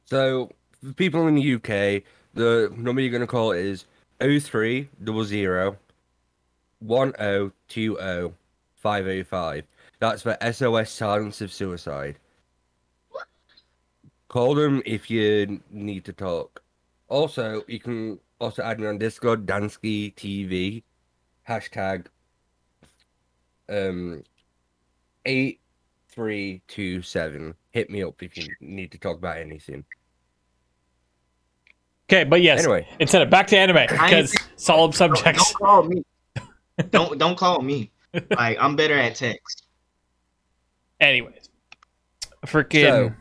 [0.05, 0.51] So,
[0.95, 2.03] people in the UK,
[2.37, 3.85] the number you're going to call is
[4.21, 5.77] 03 00
[6.79, 8.33] 1020
[8.75, 9.63] 505.
[9.99, 12.17] That's for SOS Silence of Suicide.
[14.27, 16.61] Call them if you need to talk.
[17.07, 20.83] Also, you can also add me on Discord, Dansky TV,
[21.47, 22.07] hashtag
[23.69, 24.23] um
[25.25, 27.55] 8327.
[27.71, 29.85] Hit me up if you need to talk about anything.
[32.09, 32.87] Okay, but yes, Anyway.
[32.99, 35.51] instead of back to anime because solemn Don't, subjects.
[35.53, 36.03] don't call me.
[36.89, 37.91] don't don't call me.
[38.31, 39.63] Like I'm better at text.
[41.01, 41.49] Anyways,
[42.45, 43.13] freaking.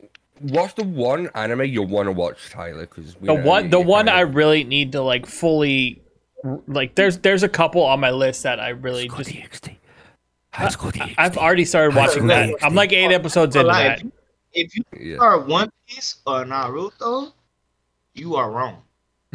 [0.00, 0.06] So,
[0.40, 2.82] what's the one anime you want to watch, Tyler?
[2.86, 6.00] Because the one the one I really need to like fully
[6.68, 9.76] like there's there's a couple on my list that I really just DxD.
[10.52, 11.14] High School DxD.
[11.18, 12.54] I've already started watching that.
[12.62, 14.02] I'm like eight episodes But into that.
[14.56, 15.18] If you Yeah.
[15.18, 17.32] are One Piece or Naruto,
[18.14, 18.82] you are wrong.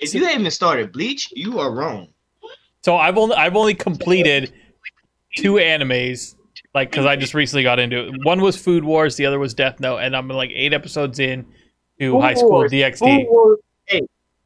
[0.00, 2.08] if you haven't started Bleach, you are wrong.
[2.82, 4.52] So I've only I've only completed
[5.36, 6.36] two animes
[6.74, 8.24] like because I just recently got into it.
[8.24, 11.44] One was Food Wars, the other was Death Note, and I'm like eight episodes in
[11.98, 12.72] to Food High School Wars.
[12.72, 12.98] DxD.
[12.98, 14.00] Food Wars, hey,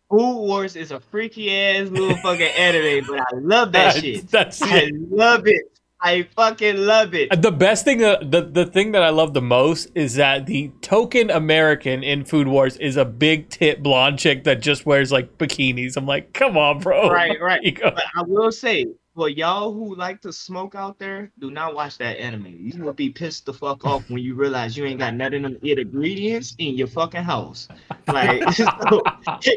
[0.08, 4.28] Food Wars is a freaky ass little fucking anime, but I love that shit.
[4.30, 4.94] That's I it.
[5.10, 5.62] love it.
[6.02, 7.42] I fucking love it.
[7.42, 10.70] The best thing that the, the thing that I love the most is that the
[10.80, 15.36] token American in Food Wars is a big tit blonde chick that just wears like
[15.36, 15.96] bikinis.
[15.96, 17.10] I'm like, come on, bro.
[17.10, 17.78] Right, right.
[17.82, 21.98] But I will say, for y'all who like to smoke out there, do not watch
[21.98, 22.56] that anime.
[22.58, 25.42] You will be pissed the fuck off when you realize you ain't got none of
[25.42, 27.68] them ingredients in your fucking house.
[28.06, 29.02] Like, so,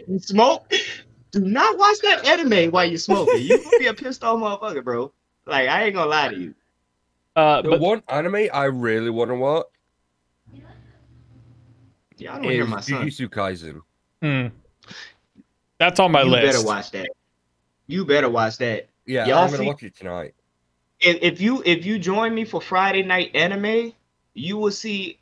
[0.07, 0.73] you smoke,
[1.31, 3.41] do not watch that anime while you smoking.
[3.41, 5.13] You will be a pissed off motherfucker, bro.
[5.45, 6.53] Like, I ain't gonna lie to you.
[7.35, 9.65] Uh, The but one anime I really want to watch
[12.17, 13.05] Y'all don't hear is my son.
[13.05, 13.81] Jujutsu Kaisen.
[14.21, 14.55] hmm.
[15.79, 16.43] that's on my you list.
[16.45, 17.09] You better watch that.
[17.87, 18.87] You better watch that.
[19.05, 20.33] Yeah, Y'all I'm gonna see- watch it tonight.
[21.01, 23.93] if, if you if you join me for Friday night anime,
[24.35, 25.19] you will see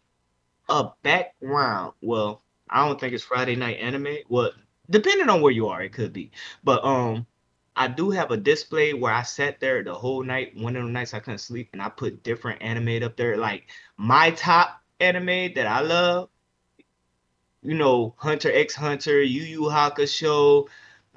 [0.69, 1.93] a background.
[2.01, 4.17] Well, I don't think it's Friday night anime.
[4.29, 4.51] Well,
[4.89, 6.29] depending on where you are, it could be.
[6.63, 7.25] But um,
[7.75, 10.55] I do have a display where I sat there the whole night.
[10.57, 13.67] One of the nights I couldn't sleep, and I put different anime up there, like
[13.97, 16.29] my top anime that I love.
[17.63, 20.67] You know, Hunter X Hunter, Yu Yu Hakusho,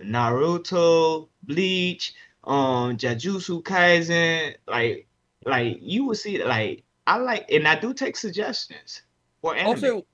[0.03, 5.09] Naruto, Bleach, um Jujutsu Kaisen, like
[5.47, 9.03] like you will see like I like and I do take suggestions
[9.41, 9.71] for anime.
[9.71, 10.07] Also,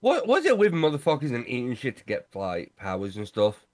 [0.00, 3.65] what was it with motherfuckers and eating shit to get like powers and stuff?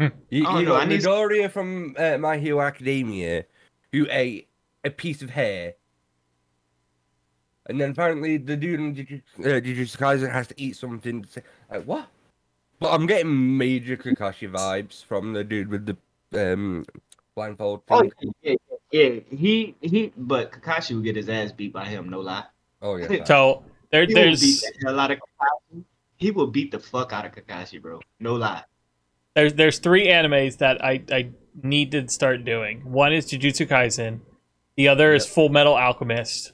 [0.00, 3.44] You you don't got I need- Midoriya from uh, My Hero Academia
[3.92, 4.48] who ate
[4.84, 5.74] a piece of hair.
[7.66, 11.22] And then apparently the dude in Jujutsu uh, Jujutsu Kaisen has to eat something.
[11.22, 12.08] To say, like what?
[12.80, 15.96] But I'm getting major Kakashi vibes from the dude with the
[16.52, 16.84] um
[17.36, 18.10] blindfold Oh thing.
[18.42, 18.54] yeah,
[18.90, 19.20] yeah, yeah.
[19.30, 22.08] He he, but Kakashi would get his ass beat by him.
[22.08, 22.44] No lie.
[22.80, 23.24] Oh, yeah.
[23.26, 23.62] So
[23.92, 25.84] there, He will beat there's the hell out of Kakashi.
[26.16, 28.00] He will beat the fuck out of Kakashi, bro.
[28.18, 28.64] No lie.
[29.34, 31.30] There's there's three animes that I I
[31.62, 32.80] need to start doing.
[32.90, 34.20] One is Jujutsu Kaisen,
[34.76, 36.52] the other is Full Metal Alchemist,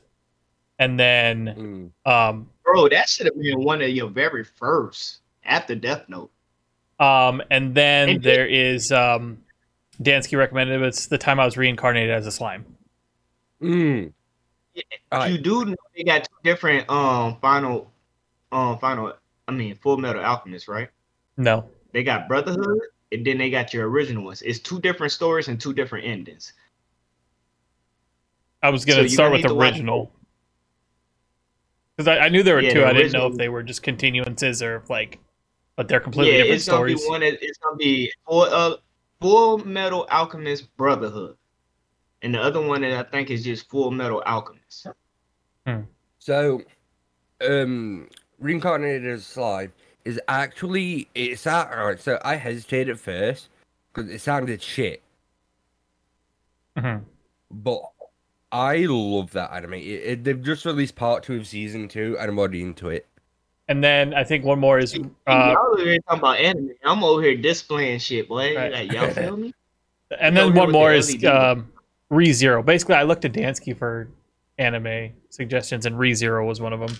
[0.78, 2.10] and then Mm.
[2.10, 6.30] um Bro, that should have been one of your very first after Death Note.
[7.00, 9.38] um and then And- there is um
[10.02, 12.64] Dansky recommended it's the time I was reincarnated as a slime.
[13.62, 14.12] Mm.
[14.74, 15.32] Yeah, Alright.
[15.32, 17.90] You do know they got two different um final
[18.52, 19.14] um final
[19.48, 20.88] I mean Full Metal Alchemist, right?
[21.36, 21.68] No.
[21.92, 22.80] They got Brotherhood
[23.12, 24.42] and then they got your original ones.
[24.42, 26.52] It's two different stories and two different endings.
[28.62, 30.12] I was gonna you start gonna with need original.
[31.96, 32.80] Because I, I knew there were Yeah, two.
[32.80, 35.18] the I didn't know if they were just continuances or like,
[35.76, 37.02] but they're completely yeah, different it's gonna stories.
[37.02, 37.20] be one.
[37.20, 38.76] that- It's gonna be full uh,
[39.20, 41.36] Full Metal Alchemist Brotherhood,
[42.22, 44.86] and the other one that I think is just Full Metal Alchemist.
[46.20, 46.62] So,
[47.48, 48.08] um,
[48.38, 49.72] reincarnated as slime
[50.08, 52.00] is actually it's that alright.
[52.00, 53.48] So I hesitated at first
[53.92, 55.02] because it sounded shit,
[56.76, 57.02] Mhm.
[57.50, 57.82] but
[58.50, 59.74] I love that anime.
[59.74, 63.06] It, it, they've just released part two of season two, and I'm already into it.
[63.68, 66.70] And then I think one more is uh, y'all over here talking about anime.
[66.84, 68.56] I'm over here displaying shit, boy.
[68.56, 68.72] Right.
[68.72, 69.52] Like, y'all feel me?
[70.18, 71.24] and then one with the more is LED.
[71.26, 71.70] um,
[72.10, 72.64] ReZero.
[72.64, 74.08] Basically, I looked at Dansky for
[74.56, 76.96] anime suggestions, and ReZero was one of them.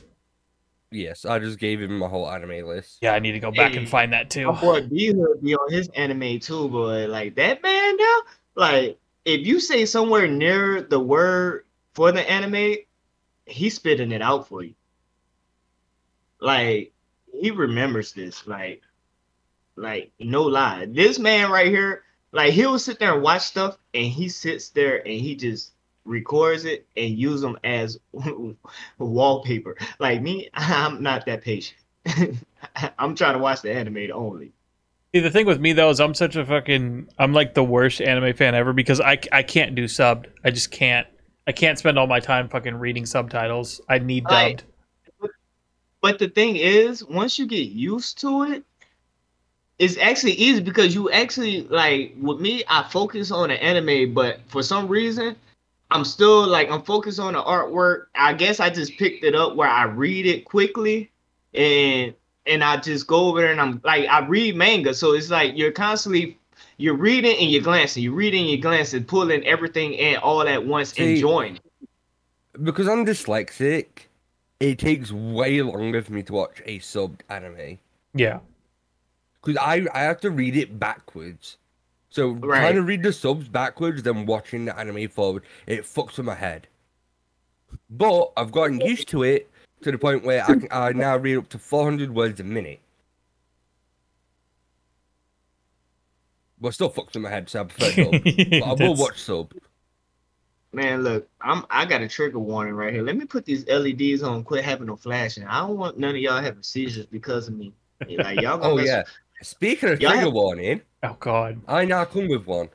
[0.91, 2.99] Yes, I just gave him my whole anime list.
[3.03, 4.47] Yeah, I need to go back and find that too.
[4.47, 7.07] My boy B Hood be on his anime too, boy.
[7.07, 8.19] Like that man now.
[8.55, 12.77] Like if you say somewhere near the word for the anime,
[13.45, 14.75] he's spitting it out for you.
[16.41, 16.93] Like
[17.33, 18.47] he remembers this.
[18.47, 18.81] Like,
[19.77, 22.05] like no lie, this man right here.
[22.33, 25.73] Like he'll sit there and watch stuff, and he sits there and he just
[26.05, 27.99] records it and use them as
[28.99, 29.77] wallpaper.
[29.99, 31.79] Like me, I'm not that patient.
[32.99, 34.53] I'm trying to watch the anime only.
[35.15, 38.01] See, the thing with me though is I'm such a fucking I'm like the worst
[38.01, 40.27] anime fan ever because I I can't do subbed.
[40.45, 41.07] I just can't.
[41.47, 43.81] I can't spend all my time fucking reading subtitles.
[43.89, 44.65] I need dubbed.
[46.01, 48.65] But the thing is, once you get used to it,
[49.79, 54.41] it's actually easy because you actually like with me, I focus on the anime, but
[54.49, 55.37] for some reason,
[55.91, 58.07] I'm still like I'm focused on the artwork.
[58.15, 61.11] I guess I just picked it up where I read it quickly
[61.55, 62.15] and
[62.47, 65.57] and I just go over there and I'm like I read manga, so it's like
[65.57, 66.39] you're constantly
[66.77, 70.65] you're reading and you're glancing, you're reading and you're glancing, pulling everything in all at
[70.65, 71.57] once, See, enjoying.
[71.57, 72.65] it.
[72.65, 73.87] Because I'm dyslexic,
[74.61, 77.79] it takes way longer for me to watch a subbed anime.
[78.15, 78.41] Yeah.
[79.43, 81.57] Because I, I have to read it backwards.
[82.11, 82.61] So Right.
[82.61, 86.35] trying to read the subs backwards, then watching the anime forward, it fucks with my
[86.35, 86.67] head.
[87.91, 89.51] But I've gotten used to it
[89.83, 92.81] to the point where I, can, I now read up to 400 words a minute.
[96.61, 98.11] But still fucks with my head, so I prefer dub.
[98.25, 99.53] but I will watch sub.
[100.73, 103.03] Man, look, I'm I got a trigger warning right here.
[103.03, 104.45] Let me put these LEDs on.
[104.45, 105.45] Quit having no flashing.
[105.45, 107.73] I don't want none of y'all having seizures because of me.
[108.07, 109.05] Like y'all gonna Oh yeah.
[109.41, 111.61] Speaking of Y'all trigger have- warning, Oh god.
[111.69, 112.69] I now come with one.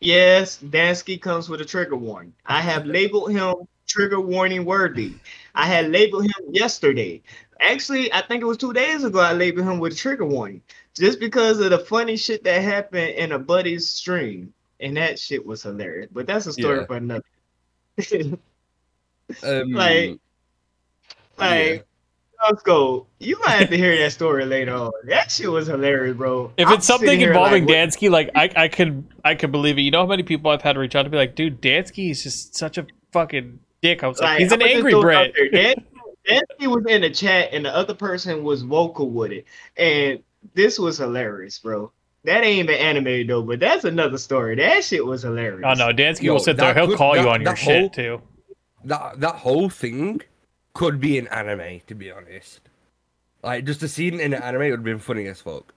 [0.00, 2.34] Yes, Dansky comes with a trigger warning.
[2.46, 3.54] I have labeled him
[3.86, 5.14] trigger warning worthy.
[5.54, 7.22] I had labeled him yesterday.
[7.60, 9.20] Actually, I think it was two days ago.
[9.20, 10.62] I labeled him with a trigger warning
[10.94, 15.46] just because of the funny shit that happened in a buddy's stream, and that shit
[15.46, 16.08] was hilarious.
[16.12, 16.86] But that's a story Yeah.
[16.86, 17.24] for another.
[19.42, 20.18] Um, Like-
[21.38, 21.84] like, let's
[22.64, 23.06] go.
[23.18, 24.90] You might have to hear that story later on.
[25.04, 26.52] That shit was hilarious, bro.
[26.56, 29.82] If I'm it's something involving like, Dansky, like I, I could I could believe it.
[29.82, 32.10] You know how many people I've had to reach out to be like, dude, Dansky
[32.10, 34.02] is just such a fucking dick.
[34.02, 35.16] I was like, Like, he's an I'ma angry throw it Brit.
[35.16, 35.50] out there.
[35.50, 35.84] Dan-
[36.28, 39.44] Dansky was in the chat and the other person was vocal with it.
[39.76, 40.22] And
[40.54, 41.90] this was hilarious, bro.
[42.24, 44.54] That ain't even anime though, but that's another story.
[44.56, 45.64] That shit was hilarious.
[45.64, 46.72] Oh no, Dansky Yo, will sit there.
[46.74, 48.22] He'll could- call you on your whole- shit too.
[48.84, 50.20] that that whole thing
[50.74, 52.60] could be an anime, to be honest.
[53.42, 55.74] Like just a scene in an anime would have been funny as fuck.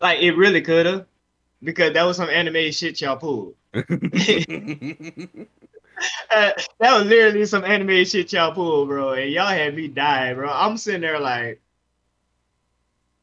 [0.00, 1.06] Like it really could have.
[1.62, 3.54] Because that was some anime shit y'all pulled.
[6.30, 9.12] Uh, that was literally some anime shit y'all pulled, bro.
[9.12, 10.50] And y'all had me die, bro.
[10.50, 11.60] I'm sitting there like,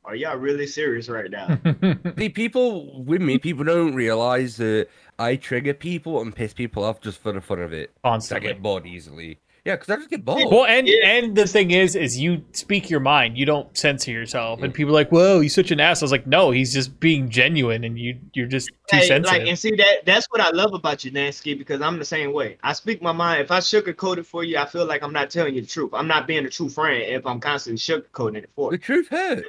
[0.06, 1.60] are y'all really serious right now?
[2.18, 7.02] See, people with me, people don't realize that I trigger people and piss people off
[7.02, 7.92] just for the fun of it.
[8.04, 8.48] I Constantly.
[8.48, 9.40] get bored easily.
[9.70, 10.46] Yeah, because I just get bored.
[10.50, 11.08] Well, and Yeah.
[11.08, 13.38] and the thing is, is you speak your mind.
[13.38, 16.12] You don't censor yourself, and people are like, "Whoa, he's such an ass." I was
[16.12, 19.60] like, "No, he's just being genuine, and you you're just too Hey, sensitive." like and
[19.60, 22.58] see that that's what I love about you, Dansky, because I'm the same way.
[22.64, 23.42] I speak my mind.
[23.42, 25.92] If I sugarcoat it for you, I feel like I'm not telling you the truth.
[25.94, 28.80] I'm not being a true friend if I'm constantly sugarcoating it for you.
[28.80, 29.48] The truth hurts.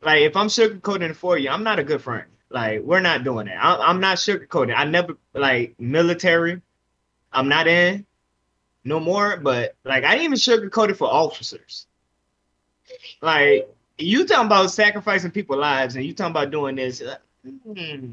[0.00, 2.26] Like if I'm sugarcoating it for you, I'm not a good friend.
[2.50, 3.58] Like we're not doing that.
[3.60, 4.74] I, I'm not sugarcoating.
[4.76, 6.62] I never like military.
[7.32, 8.06] I'm not in
[8.84, 9.36] no more.
[9.36, 11.86] But like I didn't even sugarcoat it for officers.
[13.20, 13.68] Like
[13.98, 17.00] you talking about sacrificing people's lives, and you talking about doing this.
[17.02, 18.12] uh, hmm.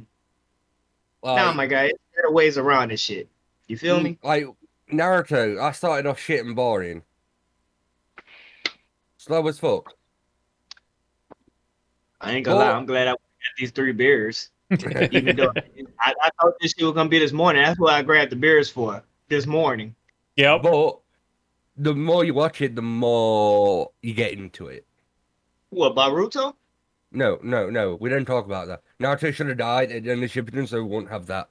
[1.22, 3.28] Like, Nah, my guy, there are ways around this shit.
[3.68, 4.18] You feel me?
[4.24, 4.46] Like
[4.92, 7.02] Naruto, I started off shit and boring.
[9.18, 9.94] Slow as fuck.
[12.22, 12.78] I ain't gonna Well- lie.
[12.78, 13.20] I'm glad I got
[13.58, 14.50] these three beers.
[15.12, 15.52] Even though
[16.00, 17.62] I, I thought this shit was gonna be this morning.
[17.64, 19.96] That's what I grabbed the beers for this morning.
[20.36, 20.64] Yep.
[20.64, 21.00] But
[21.78, 24.86] the more you watch it, the more you get into it.
[25.70, 26.54] What Boruto?
[27.12, 27.96] No, no, no.
[27.96, 28.82] We don't talk about that.
[29.00, 31.50] Naruto should have died and then the Shippuden, so we won't have that.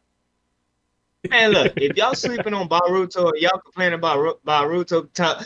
[1.30, 5.42] Man, look, if y'all sleeping on Boruto, or y'all complaining about Ru- Boruto, ta-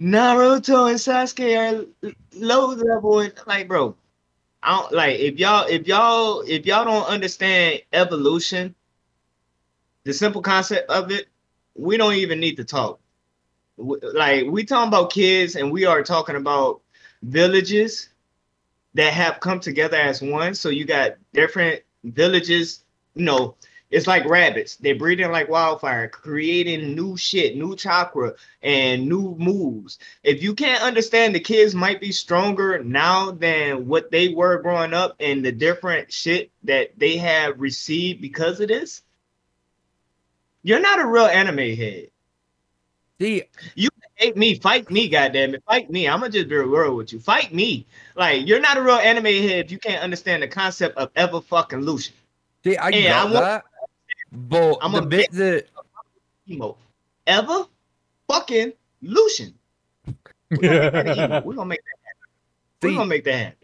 [0.00, 3.94] Naruto and Sasuke are low level and like, bro,
[4.62, 8.74] I don't like if y'all if y'all if y'all don't understand evolution,
[10.02, 11.28] the simple concept of it,
[11.74, 13.00] we don't even need to talk.
[13.76, 16.80] Like we talking about kids, and we are talking about
[17.22, 18.08] villages
[18.94, 20.54] that have come together as one.
[20.54, 23.56] So you got different villages, you know,
[23.90, 24.76] it's like rabbits.
[24.76, 29.98] They're breeding like wildfire, creating new shit, new chakra, and new moves.
[30.24, 34.94] If you can't understand the kids might be stronger now than what they were growing
[34.94, 39.02] up and the different shit that they have received because of this,
[40.64, 42.08] you're not a real anime head.
[43.20, 43.44] See,
[43.76, 46.06] you Hate me, fight me, goddamn it, fight me.
[46.08, 47.18] I'm gonna just be real with you.
[47.18, 47.84] Fight me.
[48.14, 51.40] Like you're not a real anime head if you can't understand the concept of ever
[51.40, 52.14] fucking Lucian.
[52.62, 53.64] see, I Yeah, got I want- that.
[54.30, 55.66] But I'm the a bit that
[56.48, 56.76] emo.
[57.26, 57.66] Ever
[58.28, 59.54] fucking Lucian.
[60.50, 61.40] We're gonna make that emo.
[61.42, 62.30] We're gonna make that happen.
[62.82, 63.58] We're See- gonna make that happen.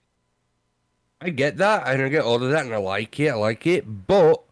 [1.21, 3.67] I get that, and I get all of that, and I like it, I like
[3.69, 3.85] it.
[4.07, 4.43] But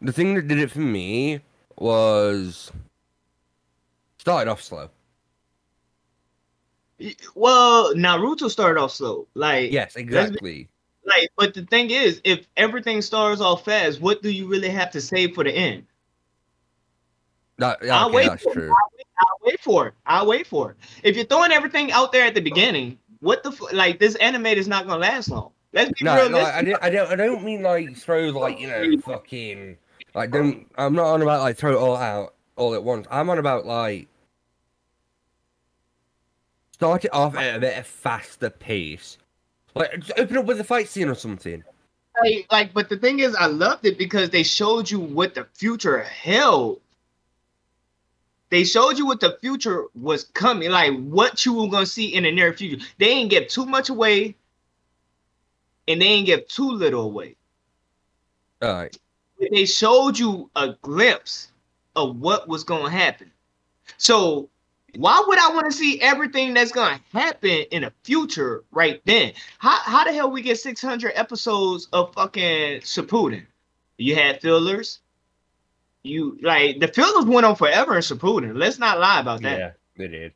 [0.00, 1.40] the thing that did it for me
[1.78, 2.70] was
[4.18, 4.90] started off slow.
[7.34, 9.26] Well, Naruto started off slow.
[9.34, 10.68] Like Yes, exactly.
[11.04, 14.90] like, but the thing is, if everything starts off fast, what do you really have
[14.92, 15.86] to say for the end?
[17.58, 18.54] That, I'll wait that's for it.
[18.54, 18.70] true.
[18.70, 19.94] I'll wait for it.
[20.06, 20.76] I'll wait for it.
[21.02, 24.46] If you're throwing everything out there at the beginning, what the f- like this anime
[24.46, 25.52] is not gonna last long.
[25.72, 26.30] Let's be No, real.
[26.30, 29.76] no, I don't, I don't, I don't mean like throw like you know fucking
[30.14, 30.66] like don't.
[30.76, 33.06] I'm not on about like throw it all out all at once.
[33.10, 34.08] I'm on about like
[36.72, 39.18] start it off at a bit of faster pace.
[39.74, 41.64] Like open up with a fight scene or something.
[42.22, 45.46] like, like, but the thing is, I loved it because they showed you what the
[45.54, 46.80] future held.
[48.50, 52.22] They showed you what the future was coming, like what you were gonna see in
[52.22, 52.86] the near future.
[52.98, 54.36] They ain't give too much away,
[55.88, 57.34] and they ain't give too little away.
[58.62, 58.96] All right.
[59.50, 61.48] They showed you a glimpse
[61.96, 63.30] of what was gonna happen.
[63.98, 64.48] So
[64.96, 69.32] why would I want to see everything that's gonna happen in the future right then?
[69.58, 73.46] How how the hell we get 600 episodes of fucking Shippuden?
[73.98, 75.00] You had fillers.
[76.02, 78.56] You like the fillers went on forever in Shippuden.
[78.56, 79.58] Let's not lie about that.
[79.58, 80.32] Yeah, they did.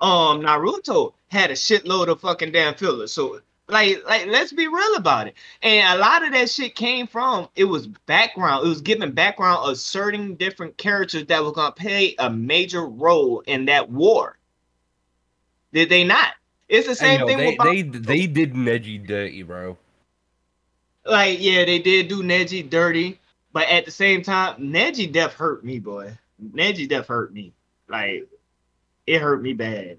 [0.00, 3.12] Um, Naruto had a shitload of fucking damn fillers.
[3.12, 5.34] So like like let's be real about it.
[5.62, 8.66] And a lot of that shit came from it was background.
[8.66, 13.40] It was giving background of certain different characters that was gonna play a major role
[13.40, 14.38] in that war.
[15.72, 16.34] Did they not?
[16.68, 19.76] It's the same yo, thing they, with they they did Neji dirty, bro.
[21.04, 23.20] like yeah, they did do Neji dirty,
[23.52, 26.16] but at the same time, Neji death hurt me, boy.
[26.42, 27.52] Neji death hurt me.
[27.88, 28.26] Like
[29.06, 29.98] it hurt me bad.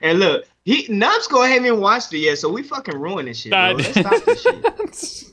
[0.00, 3.52] And look, he Numbskull haven't even watched it yet, so we fucking ruin this shit,
[3.52, 3.72] bro.
[3.72, 5.32] Let's stop this shit.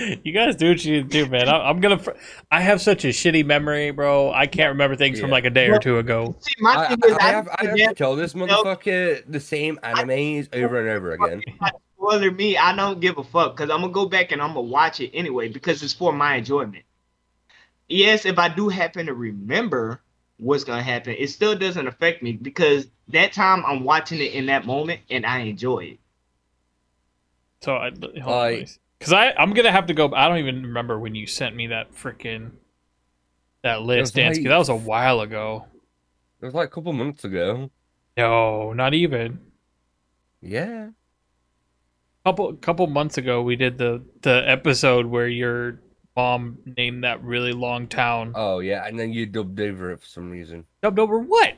[0.24, 1.48] you guys do what you do, man.
[1.48, 1.98] I, I'm gonna.
[1.98, 2.12] Fr-
[2.50, 4.32] I have such a shitty memory, bro.
[4.32, 6.34] I can't remember things from like a day or two ago.
[6.40, 9.22] See, my I, thing I, is, I I, have I have to tell this motherfucker
[9.28, 11.42] the same animes over and over again.
[11.96, 12.56] spoiler me.
[12.56, 15.10] I don't give a fuck because I'm gonna go back and I'm gonna watch it
[15.12, 16.84] anyway because it's for my enjoyment.
[17.88, 20.00] Yes, if I do happen to remember
[20.38, 24.46] what's gonna happen, it still doesn't affect me because that time I'm watching it in
[24.46, 25.98] that moment and I enjoy it.
[27.60, 27.86] So I
[28.26, 28.66] I-
[28.98, 30.12] because I I'm gonna have to go.
[30.14, 32.52] I don't even remember when you sent me that freaking
[33.62, 34.36] that list, was Dansky.
[34.36, 35.66] like- That was a while ago.
[36.40, 37.70] It was like a couple months ago.
[38.16, 39.40] No, not even.
[40.40, 40.90] Yeah.
[42.24, 45.80] Couple couple months ago, we did the the episode where your
[46.16, 48.32] mom named that really long town.
[48.36, 50.64] Oh yeah, and then you dubbed over it for some reason.
[50.82, 51.54] Dubbed over what?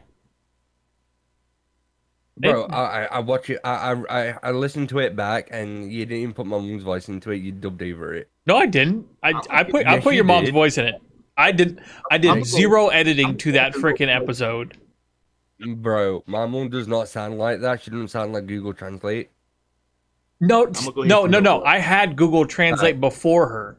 [2.37, 3.61] Bro, I I, I watch it.
[3.65, 6.83] I, I I I listened to it back, and you didn't even put my mom's
[6.83, 7.37] voice into it.
[7.37, 8.29] You dubbed over it.
[8.47, 9.07] No, I didn't.
[9.23, 10.53] I I put I Yes, put you your mom's did.
[10.55, 10.97] voice in it.
[11.37, 11.81] I did
[12.11, 14.77] I I'm did going- zero editing I'm to that going freaking episode.
[15.77, 17.83] Bro, my mom does not sound like that.
[17.83, 19.31] She doesn't sound like Google Translate.
[20.41, 21.63] No, go no, no, no.
[21.63, 23.77] I had Google Translate before her.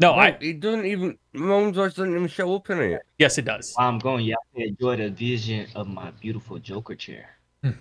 [0.00, 1.16] No, Bro, I it doesn't even.
[1.34, 3.02] My mom's voice doesn't even show up in it.
[3.18, 3.72] yes, it does.
[3.76, 7.30] While I'm going, y'all can enjoy the vision of my beautiful Joker chair.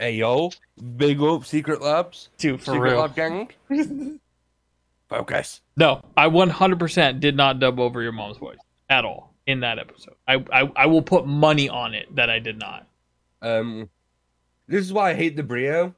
[0.00, 0.52] Hey yo,
[0.96, 3.00] big up Secret Labs, Dude, for Secret real.
[3.00, 3.50] Lab gang.
[5.08, 5.60] Focus.
[5.76, 8.58] No, I 100% did not dub over your mom's voice
[8.90, 10.14] at all in that episode.
[10.28, 12.86] I, I I will put money on it that I did not.
[13.42, 13.90] Um,
[14.68, 15.92] this is why I hate the Brio.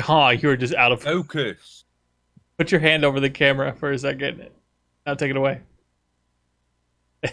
[0.00, 1.02] Ha, you're just out of.
[1.02, 1.84] Focus.
[2.58, 4.48] Put your hand over the camera for a second.
[5.04, 5.60] Now take it away.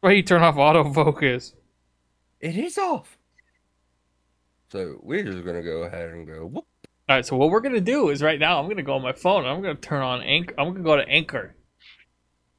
[0.00, 1.54] Why you turn off autofocus?
[2.40, 3.18] It is off.
[4.70, 6.46] So we're just gonna go ahead and go.
[6.46, 6.66] Whoop.
[7.08, 9.12] All right, so what we're gonna do is right now I'm gonna go on my
[9.12, 9.44] phone.
[9.44, 10.54] And I'm gonna turn on Anchor.
[10.58, 11.54] I'm gonna go to Anchor,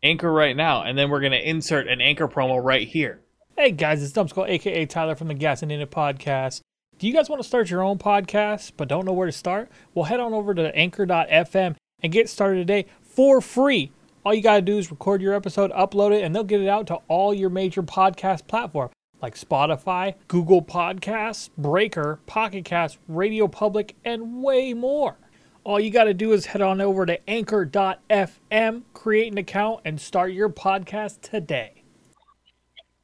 [0.03, 3.21] Anchor right now, and then we're gonna insert an Anchor promo right here.
[3.57, 6.61] Hey guys, it's Dumpskull, aka Tyler from the Gas and In It podcast.
[6.97, 9.69] Do you guys want to start your own podcast but don't know where to start?
[9.93, 13.91] Well, head on over to Anchor.fm and get started today for free.
[14.23, 16.87] All you gotta do is record your episode, upload it, and they'll get it out
[16.87, 23.95] to all your major podcast platforms like Spotify, Google Podcasts, Breaker, Pocket Cast, Radio Public,
[24.05, 25.17] and way more.
[25.65, 29.99] All you got to do is head on over to anchor.fm, create an account, and
[29.99, 31.83] start your podcast today.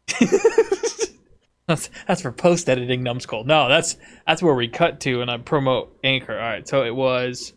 [1.71, 3.43] that's that's for post editing numbskull.
[3.43, 3.97] No, that's
[4.27, 6.33] that's where we cut to and I promote Anchor.
[6.33, 7.53] All right, so it was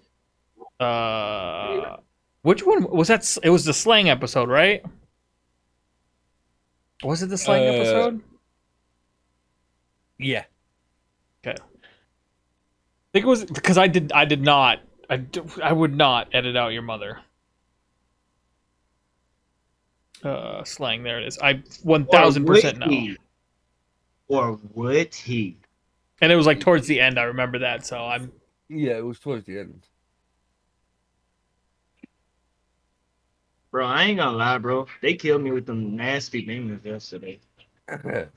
[0.80, 1.96] uh
[2.42, 3.38] which one was that?
[3.42, 4.84] It was the slang episode, right?
[7.02, 8.22] Was it the slang Uh, episode?
[10.18, 10.44] Yeah.
[11.46, 11.56] Okay.
[11.58, 14.12] I think it was because I did.
[14.12, 14.80] I did not.
[15.08, 15.24] I,
[15.62, 17.20] I would not edit out your mother.
[20.22, 21.02] Uh, slang.
[21.02, 21.38] There it is.
[21.38, 23.14] I one thousand percent know.
[24.28, 24.36] Would he?
[24.36, 25.56] Or would he?
[26.20, 27.18] And it was like towards the end.
[27.18, 27.86] I remember that.
[27.86, 28.32] So I'm.
[28.68, 29.86] Yeah, it was towards the end.
[33.70, 34.86] Bro, I ain't gonna lie, bro.
[35.00, 37.40] They killed me with them nasty names yesterday.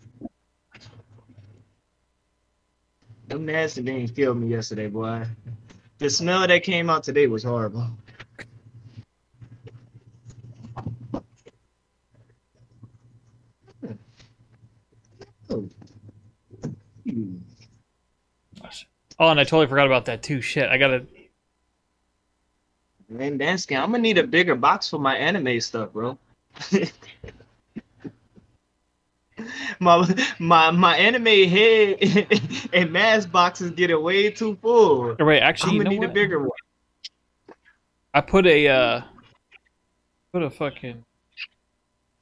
[3.27, 5.25] Them nasty things killed me yesterday, boy.
[5.97, 7.89] The smell that came out today was horrible.
[15.57, 15.69] Oh.
[17.09, 17.37] Hmm.
[19.19, 20.41] Oh, and I totally forgot about that too.
[20.41, 20.69] Shit.
[20.69, 21.05] I gotta.
[23.09, 26.17] Man, Dansky, I'm gonna need a bigger box for my anime stuff, bro.
[29.79, 35.15] my my my anime head and mask boxes getting way too full.
[35.19, 36.09] Wait, actually, I'm gonna know need what?
[36.09, 36.49] a bigger one.
[38.13, 38.67] I put a.
[38.67, 39.01] uh
[40.33, 41.03] Put a fucking.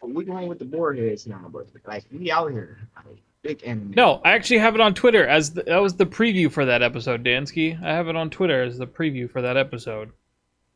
[0.06, 2.78] We going with the board heads now, but like we out here.
[2.96, 3.92] Like, big anime.
[3.96, 6.82] No, I actually have it on Twitter as the, that was the preview for that
[6.82, 7.82] episode, Dansky.
[7.84, 10.12] I have it on Twitter as the preview for that episode.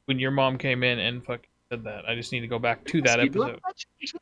[0.06, 2.84] When your mom came in and fucking said that, I just need to go back
[2.86, 4.20] to that See, do I- episode.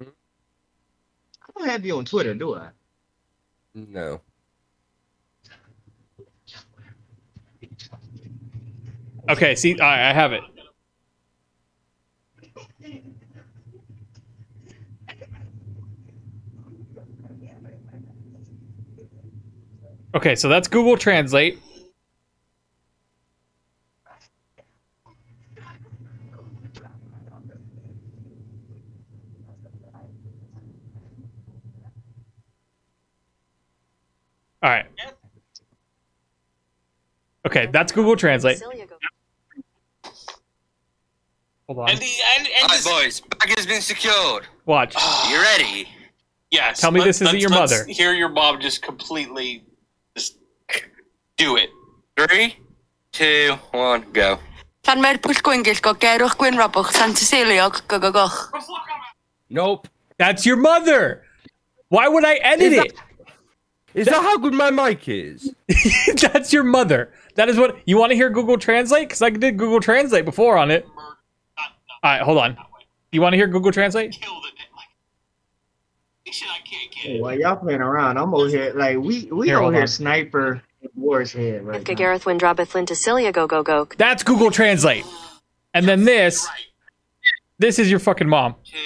[0.00, 2.68] I don't have you on Twitter, do I?
[3.74, 4.20] No.
[9.28, 10.42] Okay, see, all right, I have it.
[20.14, 21.58] Okay, so that's Google Translate.
[34.62, 34.86] All right.
[37.46, 38.62] Okay, that's Google Translate.
[41.66, 41.90] Hold on.
[41.90, 42.04] And the
[42.38, 44.46] and, and Alright, this, boys, bag has been secured.
[44.66, 44.94] Watch.
[45.28, 45.88] You ready?
[46.50, 46.80] yes.
[46.80, 47.84] Tell me let- this isn't let's- your let's mother.
[47.88, 49.71] Hear your mom just completely just
[51.42, 51.70] do it.
[52.16, 52.56] Three,
[53.12, 54.38] two, one, go.
[54.86, 58.38] Llan mae'r pwyllgwyngell go gerwch gwynrobwch San Ceciliog go go goch.
[59.50, 59.88] Nope.
[60.18, 61.22] That's your mother.
[61.88, 62.92] Why would I edit Is it?
[63.94, 65.54] Is that how good my mic is?
[66.22, 67.12] That's your mother.
[67.34, 70.56] That is what you want to hear Google Translate because I did Google Translate before
[70.56, 70.86] on it.
[70.96, 71.64] All
[72.02, 72.56] right, hold on.
[73.10, 74.12] You want to hear Google Translate?
[74.12, 74.66] Kill the dead.
[76.24, 77.20] Like, shit, I can't get.
[77.20, 79.88] While y'all playing around, I'm over here like we we Here, over hold here on.
[79.88, 80.62] sniper
[80.94, 81.94] war's head right now.
[81.94, 83.88] Gareth Windrobeth Flinticilia go go go.
[83.98, 85.04] That's Google Translate.
[85.74, 86.46] And then this,
[87.58, 88.54] this is your fucking mom.
[88.64, 88.78] Two,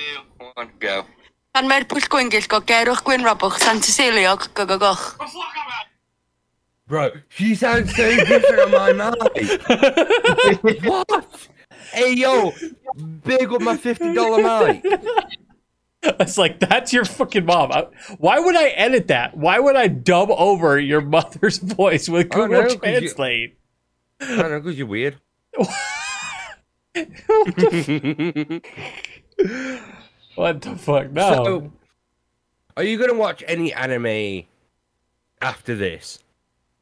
[0.55, 1.05] one, go.
[1.55, 5.17] Pan mae'r pwyllgwyngell go gerwch gwyn robwch Santa Celia go go goch.
[5.19, 5.87] The fuck about
[6.89, 10.83] Bro, she sounds so different on my mic.
[10.85, 11.49] what?
[11.93, 12.53] Hey yo,
[13.25, 14.43] big with my fifty dollar
[14.73, 14.85] mic.
[16.21, 17.73] It's like that's your fucking mom.
[17.73, 17.89] I-
[18.19, 19.37] Why would I edit that?
[19.37, 23.59] Why would I dub over your mother's voice with Google know, 'cause you- Translate?
[24.21, 25.17] I don't know, cause you're weird.
[30.35, 31.11] What the fuck?
[31.13, 31.31] No.
[31.45, 31.73] So,
[32.77, 34.45] are you gonna watch any anime
[35.41, 36.19] after this?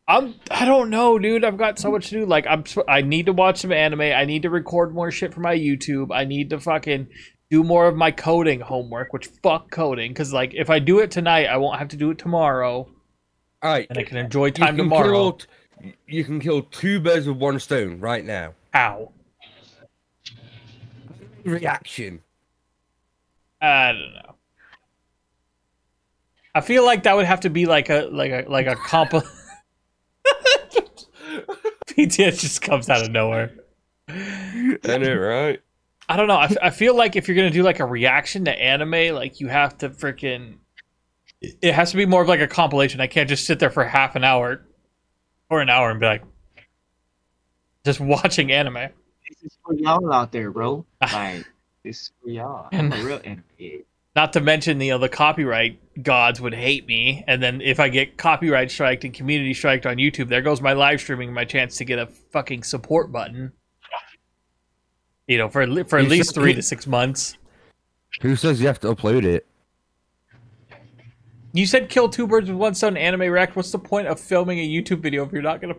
[0.06, 0.34] I'm.
[0.50, 1.44] I don't know, dude.
[1.44, 2.26] I've got so much to do.
[2.26, 2.64] Like, I'm.
[2.88, 4.00] I need to watch some anime.
[4.02, 6.08] I need to record more shit for my YouTube.
[6.12, 7.08] I need to fucking
[7.54, 9.12] do more of my coding homework.
[9.12, 12.10] Which fuck coding, because like if I do it tonight, I won't have to do
[12.10, 12.88] it tomorrow,
[13.62, 15.32] All right, and I can enjoy you time can tomorrow.
[15.32, 18.54] kill you can kill two birds with one stone right now.
[18.72, 19.12] How?
[21.44, 22.22] Reaction.
[23.60, 24.34] I don't know.
[26.54, 29.12] I feel like that would have to be like a like a like a comp.
[31.86, 33.52] PTS just comes out of nowhere.
[34.08, 35.60] I know, right?
[36.08, 36.36] I don't know.
[36.36, 39.40] I, f- I feel like if you're gonna do like a reaction to anime, like
[39.40, 40.58] you have to freaking.
[41.40, 43.00] It has to be more of like a compilation.
[43.00, 44.66] I can't just sit there for half an hour,
[45.50, 46.22] or an hour and be like,
[47.84, 48.74] just watching anime.
[49.28, 50.84] This is for y'all out there, bro.
[51.00, 51.46] Like
[51.82, 52.68] this is for y'all.
[52.72, 53.42] I'm a real anime.
[54.16, 57.88] Not to mention, you know, the copyright gods would hate me, and then if I
[57.88, 61.76] get copyright striked and community striked on YouTube, there goes my live streaming, my chance
[61.78, 63.52] to get a fucking support button.
[65.26, 67.36] You know, for at for at You least should- three to six months.
[68.22, 69.46] Who says you have to upload it?
[71.52, 73.56] You said kill two birds with one stone anime react.
[73.56, 75.76] What's the point of filming a YouTube video if you're not gonna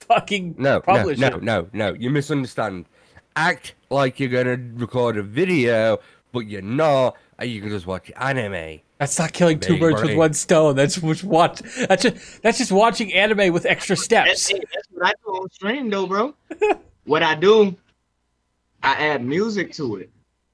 [0.00, 1.42] fucking No, no, publish no, it?
[1.42, 1.92] no, no.
[1.94, 2.86] You misunderstand.
[3.34, 5.98] Act like you're gonna record a video,
[6.32, 8.80] but you're not, and you can just watch anime.
[8.98, 10.74] That's not killing two Big birds with one stone.
[10.74, 11.60] That's just watch.
[11.86, 14.50] That's just that's just watching anime with extra steps.
[14.50, 14.64] it.
[14.72, 16.34] that's what I do on stream, though, bro.
[17.04, 17.76] what I do,
[18.82, 20.10] I add music to it,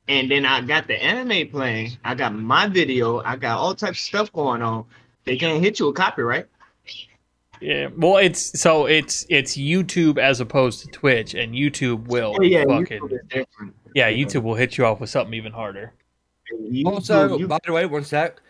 [0.09, 1.93] and then I got the anime playing.
[2.05, 3.21] I got my video.
[3.21, 4.85] I got all types of stuff going on.
[5.25, 6.47] They can't hit you with copyright.
[7.61, 7.89] Yeah.
[7.97, 12.65] Well, it's so it's it's YouTube as opposed to Twitch, and YouTube will Oh yeah,
[12.67, 13.47] fucking YouTube is
[13.95, 14.11] yeah.
[14.11, 15.93] YouTube will hit you off with something even harder.
[16.53, 18.41] YouTube- Also, you- by the way, one sec.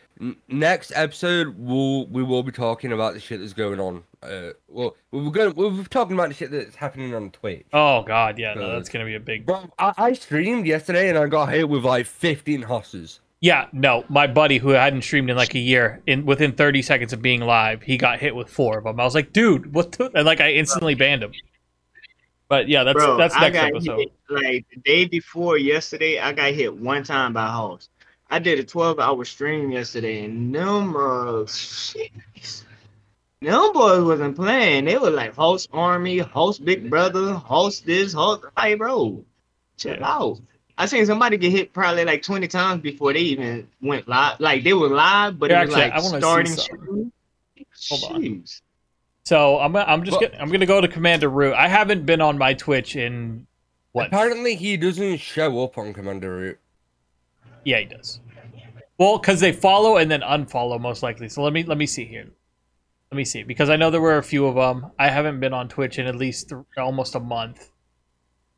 [0.48, 4.04] Next episode, we'll we will be talking about the shit that's going on.
[4.22, 7.66] Uh, well, we're going we'll be talking about the shit that's happening on Twitch.
[7.72, 9.46] Oh God, yeah, no, that's gonna be a big.
[9.46, 13.20] Bro, I, I streamed yesterday and I got hit with like 15 hosses.
[13.40, 17.12] Yeah, no, my buddy who hadn't streamed in like a year, in within 30 seconds
[17.12, 19.00] of being live, he got hit with four of them.
[19.00, 19.90] I was like, dude, what?
[19.90, 20.12] The?
[20.14, 21.32] And like, I instantly banned him.
[22.48, 23.98] But yeah, that's bro, that's I next got episode.
[23.98, 26.20] hit, like the day before yesterday.
[26.20, 27.88] I got hit one time by a house.
[28.30, 32.12] I did a 12 hour stream yesterday, and them uh, shit,
[33.42, 34.84] them boys wasn't playing.
[34.86, 38.44] They were like host army, host big brother, host this, host.
[38.56, 39.24] Like, bro,
[39.76, 40.06] chill Yeah.
[40.06, 40.40] out.
[40.78, 44.40] I seen somebody get hit probably like 20 times before they even went live.
[44.40, 46.52] Like they were live, but Here, it was actually, like I wanna see starting.
[46.52, 47.12] something.
[47.74, 48.00] stream.
[48.10, 48.44] Hold on.
[49.24, 51.54] So I'm I'm just Well- gonna, I'm gonna go to Commander Root.
[51.54, 53.46] I haven't been on my Twitch in
[53.92, 54.06] what?
[54.08, 56.58] Apparently, he doesn't show up on Commander Root.
[57.64, 58.20] Yeah, he does.
[58.98, 61.28] Well, because they follow and then unfollow most likely.
[61.28, 62.28] So let me let me see here.
[63.12, 64.90] Let me see because I know there were a few of them.
[64.98, 67.70] I haven't been on Twitch in at least th- almost a month.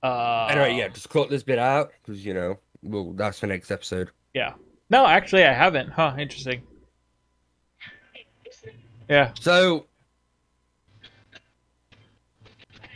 [0.00, 3.72] Uh, Anyway, yeah, just cut this bit out because you know, well, that's the next
[3.72, 4.12] episode.
[4.32, 4.52] yeah.
[4.90, 5.88] No, actually, I haven't.
[5.88, 6.14] Huh?
[6.16, 6.62] Interesting.
[9.10, 9.32] Yeah.
[9.40, 9.86] So,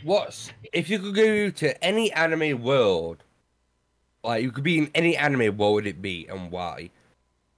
[0.03, 3.25] what's if you could go to any anime world?
[4.23, 6.91] Like you could be in any anime, what would it be and why?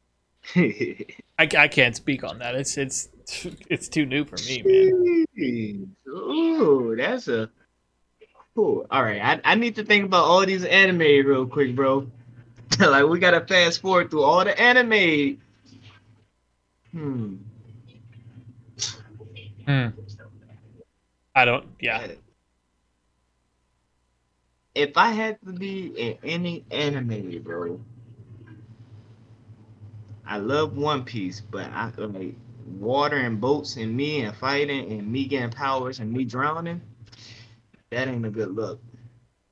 [0.56, 1.06] I,
[1.38, 2.56] I can't speak on that.
[2.56, 3.10] It's it's
[3.70, 5.26] it's too new for me, man.
[5.38, 5.88] Jeez.
[6.08, 7.50] Ooh, that's a
[8.56, 8.86] cool.
[8.90, 12.08] All right, I, I need to think about all these anime real quick, bro.
[12.80, 15.42] like we gotta fast forward through all the anime.
[16.92, 17.36] Hmm.
[19.66, 19.88] Hmm.
[21.36, 21.66] I don't.
[21.80, 22.08] Yeah.
[24.74, 27.80] If I had to be in any anime, bro,
[30.26, 32.36] I love One Piece, but I like
[32.80, 36.82] water and boats and me and fighting and me getting powers and me drowning.
[37.92, 38.82] That ain't a good look.